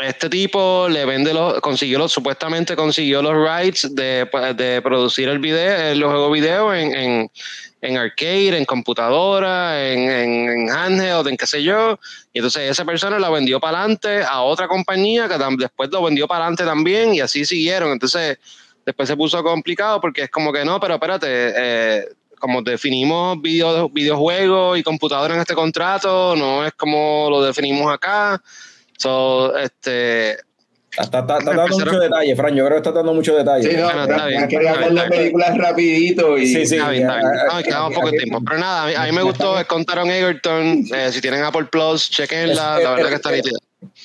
[0.04, 5.40] este tipo le vende los, consiguió los, supuestamente consiguió los rights de, de producir el
[5.40, 7.32] video, el juego video en, en,
[7.82, 12.00] en arcade, en computadora, en, en, en handheld, en qué sé yo.
[12.32, 16.28] Y entonces esa persona la vendió para adelante a otra compañía que después lo vendió
[16.28, 17.92] para adelante también y así siguieron.
[17.92, 18.38] Entonces
[18.86, 22.06] después se puso complicado porque es como que no, pero espérate, eh,
[22.40, 28.42] como definimos video, videojuegos y computadora en este contrato, no es como lo definimos acá.
[28.98, 30.38] So, este,
[30.92, 32.54] Está, está, está dando mucho detalle, Fran.
[32.56, 33.70] Yo creo que está dando mucho detalle.
[33.72, 36.76] Sí, no, Bueno, está bien, quería ver las películas rapidito y Sí, sí.
[36.76, 37.32] Está bien, está bien.
[37.50, 38.42] No, quedamos poco tiempo.
[38.46, 40.84] Pero nada, a mí, a mí me gustó, es con Taron Egerton.
[40.94, 42.80] Eh, si tienen Apple Plus, chequenla.
[42.80, 43.58] La verdad que está nítida.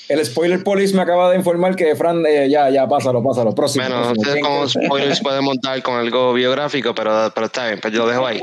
[0.08, 3.52] El spoiler police me acaba de informar que Fran, eh, ya, ya, pásalo, pásalo.
[3.54, 3.84] Próximo.
[3.84, 4.24] Bueno, no próximo.
[4.24, 8.06] sé ¿Quién- cómo spoilers puede montar con algo biográfico, pero, pero está bien, pues yo
[8.06, 8.40] lo dejo ahí.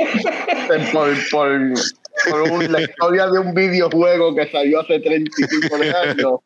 [0.92, 1.60] Por, por,
[2.30, 6.40] por un- la historia de un videojuego que salió hace 35 de años.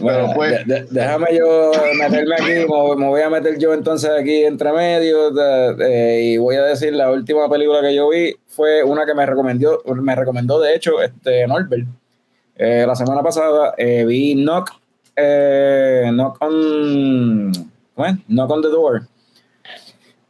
[0.00, 2.52] Bueno, Pero pues- de- de- déjame yo meterme aquí,
[2.96, 7.10] me, voy a meter yo entonces aquí entre medio de- y voy a decir la
[7.10, 11.46] última película que yo vi fue una que me recomendó, me recomendó de hecho este
[11.48, 11.86] Norbert.
[12.56, 14.70] Eh, la semana pasada eh, vi Knock,
[15.16, 17.52] eh, Knock on
[17.94, 18.14] ¿cómo es?
[18.28, 19.02] Knock on the Door.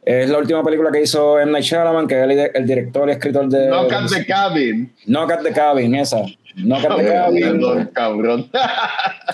[0.03, 1.51] Es la última película que hizo M.
[1.51, 4.91] Night Shyamalan, que es el, el director y escritor de No Cat the Cabin.
[5.05, 6.21] Knock at the Cabin, esa.
[6.55, 7.41] Cabin.
[7.41, 8.49] Perdón, cabrón.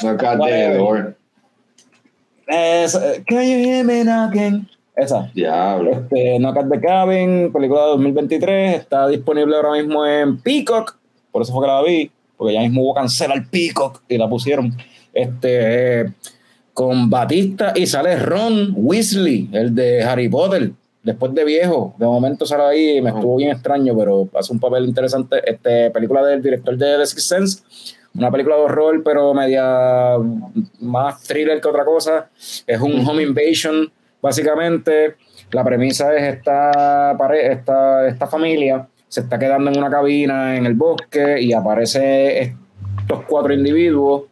[0.03, 1.21] no.
[2.47, 4.67] Esa, eh, Can you hear me knocking?
[4.95, 5.31] Esa.
[5.33, 5.91] Diablo.
[5.91, 10.97] Este, Knock at the Cabin, película de 2023, está disponible ahora mismo en Peacock,
[11.31, 14.75] por eso fue que la vi, porque ya mismo hubo cancelar Peacock y la pusieron.
[15.13, 16.11] Este, eh,
[16.73, 20.71] con Batista y sale Ron Weasley, el de Harry Potter,
[21.03, 21.93] después de viejo.
[21.97, 25.41] De momento sale ahí y me estuvo bien extraño, pero hace un papel interesante.
[25.45, 27.63] Este, película del director de The Sixth Sense,
[28.15, 30.17] una película de horror, pero media
[30.79, 32.29] más thriller que otra cosa.
[32.67, 33.91] Es un home invasion,
[34.21, 35.15] básicamente.
[35.51, 40.65] La premisa es esta, pare- esta, esta familia se está quedando en una cabina en
[40.65, 42.55] el bosque y aparece
[43.01, 44.23] estos cuatro individuos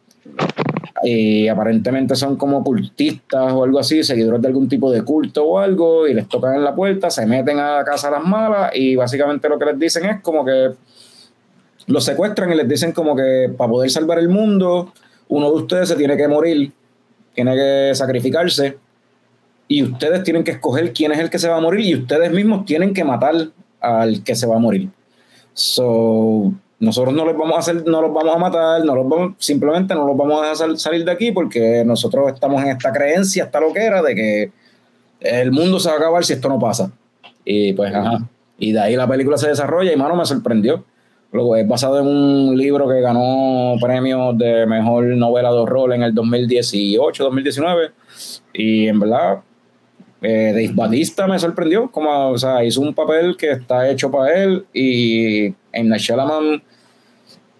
[1.02, 5.58] y aparentemente son como cultistas o algo así, seguidores de algún tipo de culto o
[5.58, 8.70] algo, y les tocan en la puerta, se meten a la casa a las malas
[8.74, 10.72] y básicamente lo que les dicen es como que
[11.86, 14.92] los secuestran y les dicen como que para poder salvar el mundo,
[15.28, 16.72] uno de ustedes se tiene que morir,
[17.34, 18.78] tiene que sacrificarse,
[19.68, 22.32] y ustedes tienen que escoger quién es el que se va a morir, y ustedes
[22.32, 23.34] mismos tienen que matar
[23.80, 24.88] al que se va a morir.
[25.54, 29.34] So, nosotros no los vamos a hacer, no los vamos a matar, no los vamos,
[29.38, 32.90] simplemente no los vamos a dejar sal- salir de aquí porque nosotros estamos en esta
[32.92, 34.52] creencia, esta loquera de que
[35.20, 36.90] el mundo se va a acabar si esto no pasa.
[37.44, 38.26] Y pues, ajá.
[38.58, 40.84] Y de ahí la película se desarrolla y mano me sorprendió.
[41.32, 46.02] Luego es basado en un libro que ganó premios de mejor novela de horror en
[46.02, 47.90] el 2018, 2019.
[48.52, 49.40] Y en verdad,
[50.22, 51.90] eh, Dave Batista me sorprendió.
[51.90, 54.66] Como, o sea, hizo un papel que está hecho para él.
[54.74, 56.62] Y en Night Shyamalan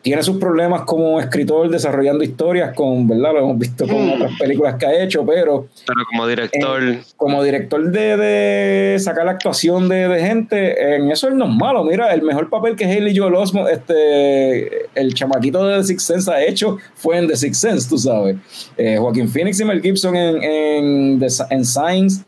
[0.02, 3.34] tiene sus problemas como escritor desarrollando historias con, ¿verdad?
[3.34, 4.12] Lo hemos visto con Mm.
[4.12, 6.80] otras películas que ha hecho, pero Pero como director,
[7.16, 11.54] como director de, de sacar la actuación de, de gente, en eso él no es
[11.54, 11.84] malo.
[11.84, 16.30] Mira, el mejor papel que Haley Joel Osment, este, el chamaquito de The Sixth Sense
[16.32, 18.36] ha hecho fue en The Sixth Sense, tú sabes.
[18.78, 22.24] Eh, Joaquín Phoenix y Mel Gibson en, en, en Signs.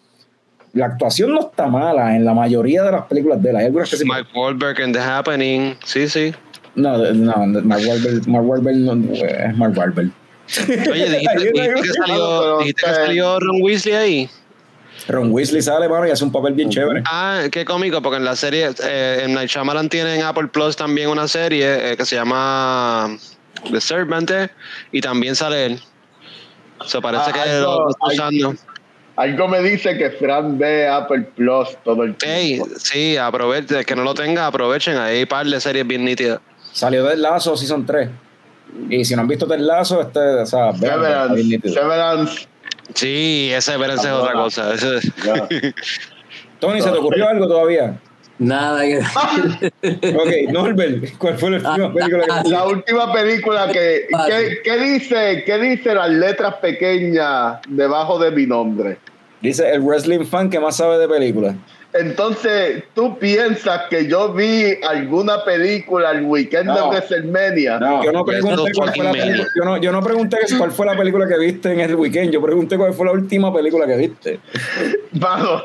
[0.74, 3.72] La actuación no está mala en la mayoría de las películas de él.
[3.88, 6.32] Que sí- Mike Wahlberg en The Happening, sí, sí.
[6.74, 10.10] No, no, Mark Wahlberg, Mark Wahlberg no, es Mark Wahlberg.
[10.90, 14.30] Oye, dijiste, dijiste que salió, dijiste que salió Ron Weasley ahí.
[15.08, 17.02] Ron Weasley sale, mano, y hace un papel bien chévere.
[17.06, 20.76] Ah, qué cómico, porque en la serie, eh, en Night Shyamalan tiene en Apple Plus
[20.76, 23.16] también una serie eh, que se llama
[23.70, 24.48] The Servant, eh,
[24.92, 25.80] y también sale él.
[26.78, 28.54] O sea, parece Ah, que hay lo, está usando.
[29.16, 32.66] Algo me dice que Fran ve Apple Plus todo el tiempo.
[32.76, 34.96] sí, aprovechen, que no lo tenga, aprovechen.
[34.96, 36.40] Ahí hay par de series bien nítidas.
[36.72, 38.08] Salió del Lazo Season 3.
[38.88, 41.60] Y si no han visto del Lazo, este, o sea, Severance.
[41.72, 42.48] Severance.
[42.94, 44.72] Sí, ese Severance es otra cosa.
[46.60, 47.98] Tony, ¿se te ocurrió algo todavía?
[48.38, 48.98] Nada que
[50.16, 54.06] Ok, Norbert, ¿cuál fue la última película que La última película que.
[54.64, 58.98] ¿qué, dice, ¿Qué dice las letras pequeñas debajo de mi nombre?
[59.40, 61.54] Dice el wrestling fan que más sabe de películas.
[61.94, 67.78] Entonces, ¿tú piensas que yo vi alguna película el weekend de WrestleMania?
[67.78, 69.48] No, yo no pregunté cuál fue la película.
[69.54, 72.32] Yo no, yo no pregunté cuál fue la película que viste en el weekend.
[72.32, 74.40] Yo pregunté cuál fue la última película que viste.
[75.12, 75.62] Vamos.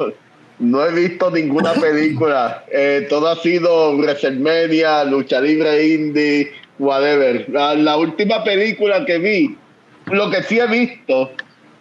[0.59, 2.65] No he visto ninguna película.
[2.71, 7.47] Eh, todo ha sido WrestleMania, lucha libre indie, whatever.
[7.49, 9.55] La, última película que vi,
[10.07, 11.31] lo que sí he visto,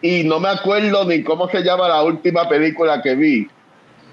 [0.02, 3.48] y no me acuerdo ni cómo se llama la última película que vi.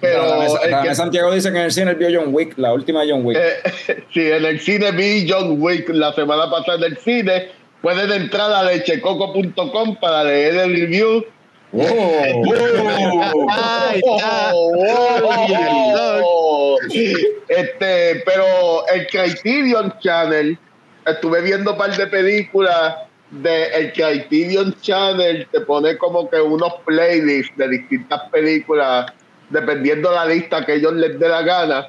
[0.03, 3.37] Pero Santiago dice que en el cine vio John Wick, la última John Wick.
[3.37, 7.49] Eh, sí, en el cine vi John Wick la semana pasada en el cine.
[7.81, 11.25] Pueden entrar a lechecoco.com para leer el review
[17.47, 20.57] este, pero el Criterion Channel,
[21.05, 22.97] estuve viendo un par de películas
[23.31, 29.11] de el Criterion Channel, te pone como que unos playlists de distintas películas,
[29.53, 31.87] dependiendo la lista que ellos les dé la gana.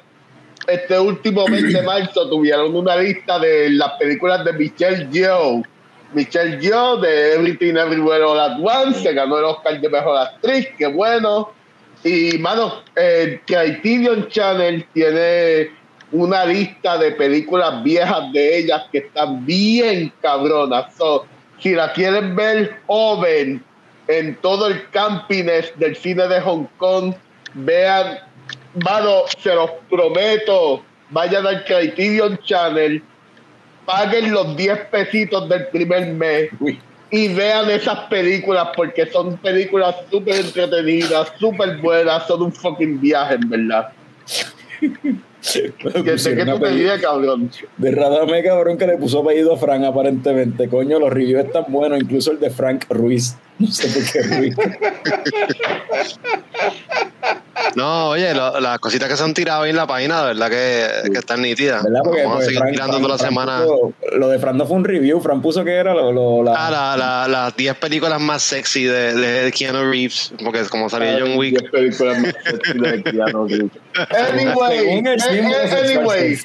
[0.67, 5.63] Este último mes de marzo tuvieron una lista de las películas de Michelle Yeoh
[6.15, 10.67] Michelle Yeoh de Everything Everywhere All At Once, se ganó el Oscar de Mejor Actriz,
[10.77, 11.51] qué bueno.
[12.03, 15.71] Y, mano, el Criterion Channel tiene
[16.11, 20.85] una lista de películas viejas de ellas que están bien cabronas.
[21.59, 23.63] si la quieren ver joven
[24.07, 27.13] en todo el campines del cine de Hong Kong,
[27.55, 28.19] vean,
[28.83, 33.01] mano, se los prometo, vayan al Criterion Channel
[33.85, 36.49] paguen los 10 pesitos del primer mes
[37.11, 43.35] y vean esas películas porque son películas súper entretenidas, súper buenas, son un fucking viaje,
[43.35, 43.89] en verdad.
[46.03, 47.51] que sé que tú te digas, cabrón.
[47.77, 50.67] De Radame, cabrón, que le puso apellido a Frank, aparentemente.
[50.67, 53.37] Coño, los reviews están buenos, incluso el de Frank Ruiz.
[53.59, 54.55] No sé por qué Ruiz.
[57.75, 61.11] No, oye, las cositas que se han tirado ahí en la página, de verdad que,
[61.11, 61.83] que están nítidas.
[61.83, 62.01] ¿Verdad?
[62.03, 63.61] Porque, Vamos a pues, seguir tirando toda la semana.
[64.13, 66.53] lo de Fran no fue un review, Fran puso que era lo, lo la...
[66.55, 71.17] Ah, la, las 10 películas más sexy de, de, Keanu Reeves, porque es como salió
[71.19, 71.59] John Wick.
[71.59, 73.71] 10 películas más sexy de Keanu Reeves.
[73.95, 76.37] Anyway, eh, eh, anyway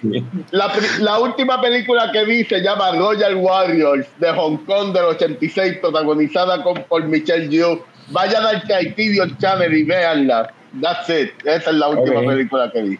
[0.52, 5.78] la, la última película que vi se llama Royal Warriors de Hong Kong del 86,
[5.80, 7.84] protagonizada con, por Michelle Yeoh.
[8.10, 11.30] Vayan al Criterion Channel y véanla That's it.
[11.44, 12.98] Esa es la última película que vi.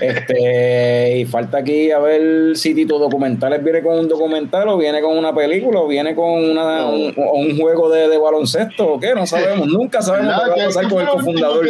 [0.00, 5.00] Este, y falta aquí a ver si Tito Documentales viene con un documental o viene
[5.00, 9.14] con una película o viene con una, un, un, juego de, de, baloncesto o qué,
[9.14, 11.66] no sabemos, nunca sabemos qué va a pasar con el cofundador.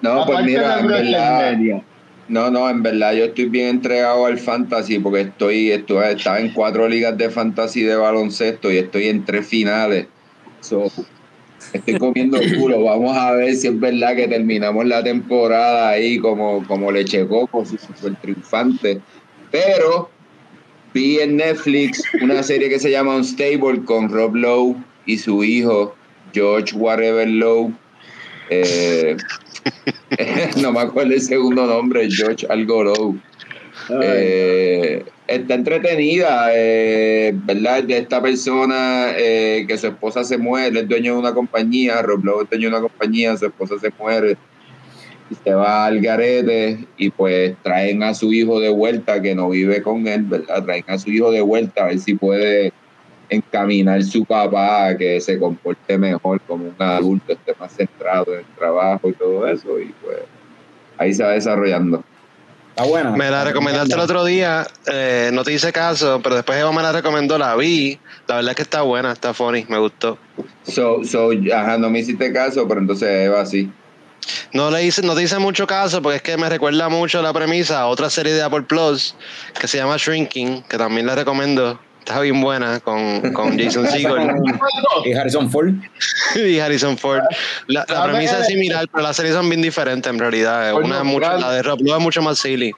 [0.00, 1.82] No, pues mira, en verdad,
[2.28, 6.52] no, no, en verdad yo estoy bien entregado al fantasy porque estoy, estoy estaba en
[6.52, 10.06] cuatro ligas de fantasy de baloncesto y estoy en tres finales.
[10.60, 10.90] So,
[11.72, 12.84] estoy comiendo culo.
[12.84, 17.64] Vamos a ver si es verdad que terminamos la temporada ahí como, como leche coco,
[17.64, 19.00] super triunfante.
[19.50, 20.10] Pero
[20.92, 24.76] vi en Netflix una serie que se llama Unstable con Rob Lowe
[25.06, 25.94] y su hijo,
[26.32, 27.72] George Whatever Lowe.
[28.50, 29.16] Eh,
[30.60, 33.16] no me acuerdo el segundo nombre, George Algo Lowe.
[34.02, 37.84] Eh, está entretenida, eh, ¿verdad?
[37.84, 42.44] De esta persona eh, que su esposa se muere, es dueño de una compañía, Roblox
[42.44, 44.36] es dueño de una compañía, su esposa se muere
[45.30, 49.50] y se va al garete y pues traen a su hijo de vuelta que no
[49.50, 50.64] vive con él, ¿verdad?
[50.64, 52.72] Traen a su hijo de vuelta a ver si puede
[53.28, 58.40] encaminar su papá a que se comporte mejor como un adulto, esté más centrado en
[58.40, 60.18] el trabajo y todo eso y pues
[60.98, 62.02] ahí se va desarrollando.
[63.16, 66.82] Me la recomendaste el otro día, eh, no te hice caso, pero después Eva me
[66.82, 67.98] la recomendó, la vi.
[68.26, 70.18] La verdad es que está buena, está funny, me gustó.
[70.64, 73.70] So, so, ajá, no me hiciste caso, pero entonces Eva sí.
[74.52, 77.32] No le hice, no te hice mucho caso porque es que me recuerda mucho la
[77.32, 79.14] premisa a otra serie de Apple Plus
[79.58, 81.80] que se llama Shrinking, que también la recomiendo.
[82.00, 84.30] Está bien buena con, con Jason Segel.
[85.04, 85.74] y Harrison Ford.
[86.34, 87.22] y Harrison Ford.
[87.68, 90.74] La, premisa es similar, pero las series son bien diferentes en realidad.
[90.74, 92.72] Una mucho, la de Rob es mucho más silly.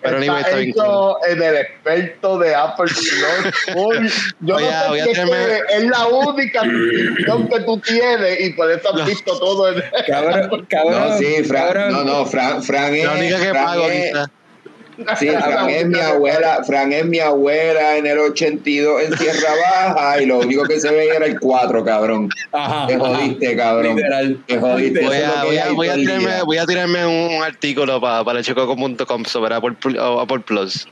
[0.00, 4.34] Pero está, está hecho en el experto de Apple Plus.
[4.40, 9.06] Yo no sé si es, la única suscripción que tú tienes y por eso has
[9.06, 9.68] visto todo.
[9.68, 9.82] El...
[10.06, 11.10] Cabrón, cabrón.
[11.10, 13.04] No, sí, Fran, no, no, Fran, Fran es.
[13.04, 14.30] La única que pago ahorita.
[15.18, 20.20] Sí, Fran es mi abuela, Fran es mi abuela en el 82 en Tierra Baja
[20.20, 22.28] y lo único que se veía era el 4, cabrón.
[22.52, 23.96] Ajá, Te jodiste, cabrón.
[23.96, 24.42] Literal.
[24.46, 25.04] Te jodiste.
[25.04, 28.44] Voy a, voy, a, voy, a tirarme, voy a tirarme un artículo para, para el
[28.44, 30.88] chico.com sobre Apple, Apple Plus.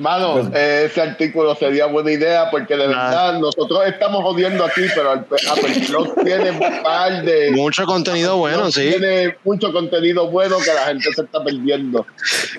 [0.00, 5.12] Mano, pues- ese artículo sería buena idea porque de verdad nosotros estamos jodiendo aquí, pero
[5.12, 5.36] Apple
[5.86, 7.50] Plus tiene un par de.
[7.50, 8.88] Mucho contenido bueno, sí.
[8.88, 12.06] Tiene mucho contenido bueno que la gente se está perdiendo.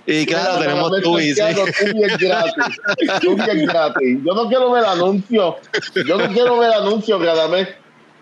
[0.05, 1.41] Y claro, tenemos tu y sí.
[1.41, 2.79] es gratis.
[3.11, 4.19] es gratis.
[4.23, 5.55] Yo no quiero ver anuncios.
[6.07, 7.69] Yo no quiero ver anuncios cada mes.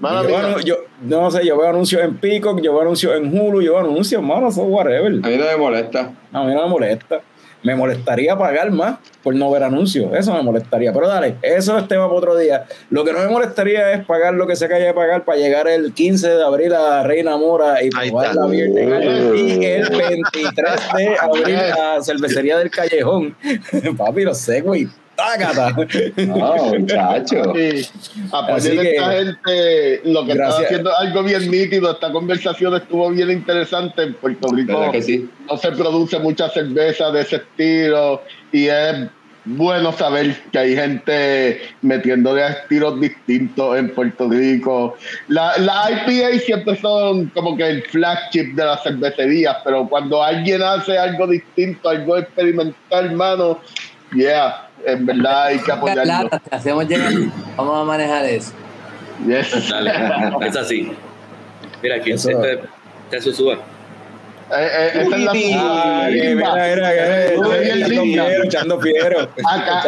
[0.02, 3.74] Yo, yo, no sé, yo veo anuncios en Peacock, yo veo anuncios en Hulu, yo
[3.74, 5.08] veo anuncios, mano, eso whatever.
[5.08, 6.14] A mí no me molesta.
[6.32, 7.22] A mí no me molesta
[7.64, 10.14] me molestaría pagar más por no ver anuncios.
[10.14, 10.94] Eso me molestaría.
[10.94, 12.66] Pero dale, eso es tema para otro día.
[12.90, 15.68] Lo que no me molestaría es pagar lo que se haya de pagar para llegar
[15.68, 20.66] el 15 de abril a Reina Mora y probar la Y el 23
[20.96, 23.36] de abril a Cervecería del Callejón.
[23.98, 24.88] Papi, lo sé, güey.
[25.20, 25.76] ¡Tácata!
[26.28, 27.54] No, muchacho.
[27.56, 27.90] Sí.
[28.32, 31.92] Apoyen a esta gente, lo que está haciendo algo bien nítido.
[31.92, 34.04] Esta conversación estuvo bien interesante.
[34.04, 34.92] En Puerto Rico
[35.48, 38.22] no se produce mucha cerveza de ese estilo
[38.52, 39.10] y es
[39.46, 44.96] bueno saber que hay gente metiéndole a estilos distintos en Puerto Rico.
[45.28, 50.62] La, la IPA siempre son como que el flagship de las cervecerías, pero cuando alguien
[50.62, 53.60] hace algo distinto, algo experimental, hermano,
[54.14, 56.30] yeah, en verdad hay que apoyarlo.
[56.52, 57.14] hacemos llegar,
[57.56, 58.54] vamos a manejar eso.
[59.26, 59.70] Yes.
[59.70, 59.92] Dale,
[60.48, 60.92] es así.
[61.82, 62.30] Mira, aquí eso.
[62.30, 62.62] este,
[63.12, 63.56] este suba.
[64.52, 66.10] Eh, eh, esa es la mira,
[67.94, 69.30] mira, echando fiero.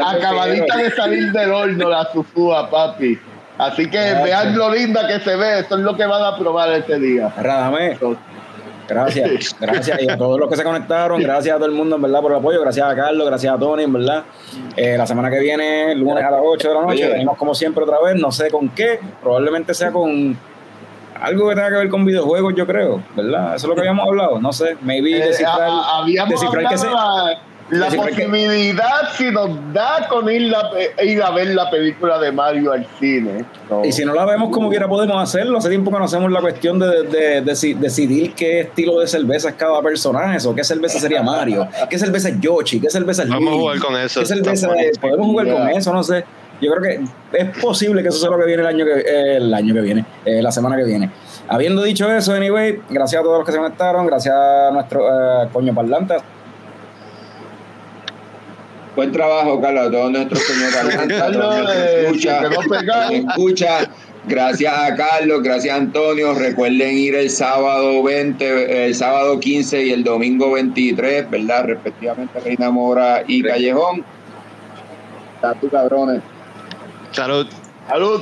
[0.06, 3.20] Acabadita de salir del horno la susúa, papi.
[3.58, 5.60] Así que vean lo linda que se ve.
[5.60, 7.34] Esto es lo que van a probar este día.
[7.38, 7.98] Radame.
[8.92, 10.02] Gracias, gracias.
[10.02, 12.32] Y a todos los que se conectaron, gracias a todo el mundo en verdad por
[12.32, 14.24] el apoyo, gracias a Carlos, gracias a Tony en verdad.
[14.76, 17.84] Eh, la semana que viene, lunes a las 8 de la noche, venimos como siempre
[17.84, 20.38] otra vez, no sé con qué, probablemente sea con
[21.22, 23.56] algo que tenga que ver con videojuegos, yo creo, ¿verdad?
[23.56, 25.72] Eso es lo que habíamos hablado, no sé, maybe eh, descifrar,
[26.28, 27.40] descifrar que la
[27.80, 30.54] posibilidad si nos da con ir,
[31.04, 33.46] ir, a ver la película de Mario al cine.
[33.84, 35.58] Y si no la vemos como quiera podemos hacerlo.
[35.58, 39.82] Hace tiempo que no hacemos la cuestión de, decidir qué estilo de cerveza es cada
[39.82, 43.58] personaje o qué cerveza sería Mario, qué cerveza es Yoshi, qué cerveza es Luigi, Vamos
[43.58, 44.22] a jugar con eso.
[45.00, 46.26] podemos jugar con eso, no sé.
[46.62, 49.38] Yo creo que es posible que eso sea lo que viene el año que, eh,
[49.38, 51.10] el año que viene, eh, la semana que viene.
[51.48, 55.50] Habiendo dicho eso, anyway, gracias a todos los que se conectaron, gracias a nuestro eh,
[55.52, 56.18] coño parlante,
[58.96, 60.76] Buen trabajo, Carlos, a todos nuestros señores
[61.22, 62.42] a todos escucha,
[63.12, 63.92] escucha.
[64.26, 66.34] Gracias a Carlos, gracias a Antonio.
[66.36, 71.66] Recuerden ir el sábado 20, el sábado 15 y el domingo 23, ¿verdad?
[71.66, 74.04] Respectivamente Reina Mora y Callejón.
[75.42, 76.22] Salud, cabrones.
[77.12, 77.48] Salud.
[77.88, 78.22] Salud.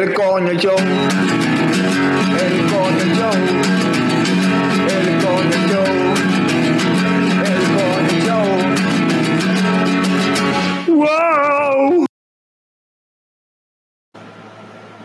[0.00, 0.76] El coño coñochón.
[2.38, 3.40] El coño coñochón.
[4.94, 6.27] El coño coñochón.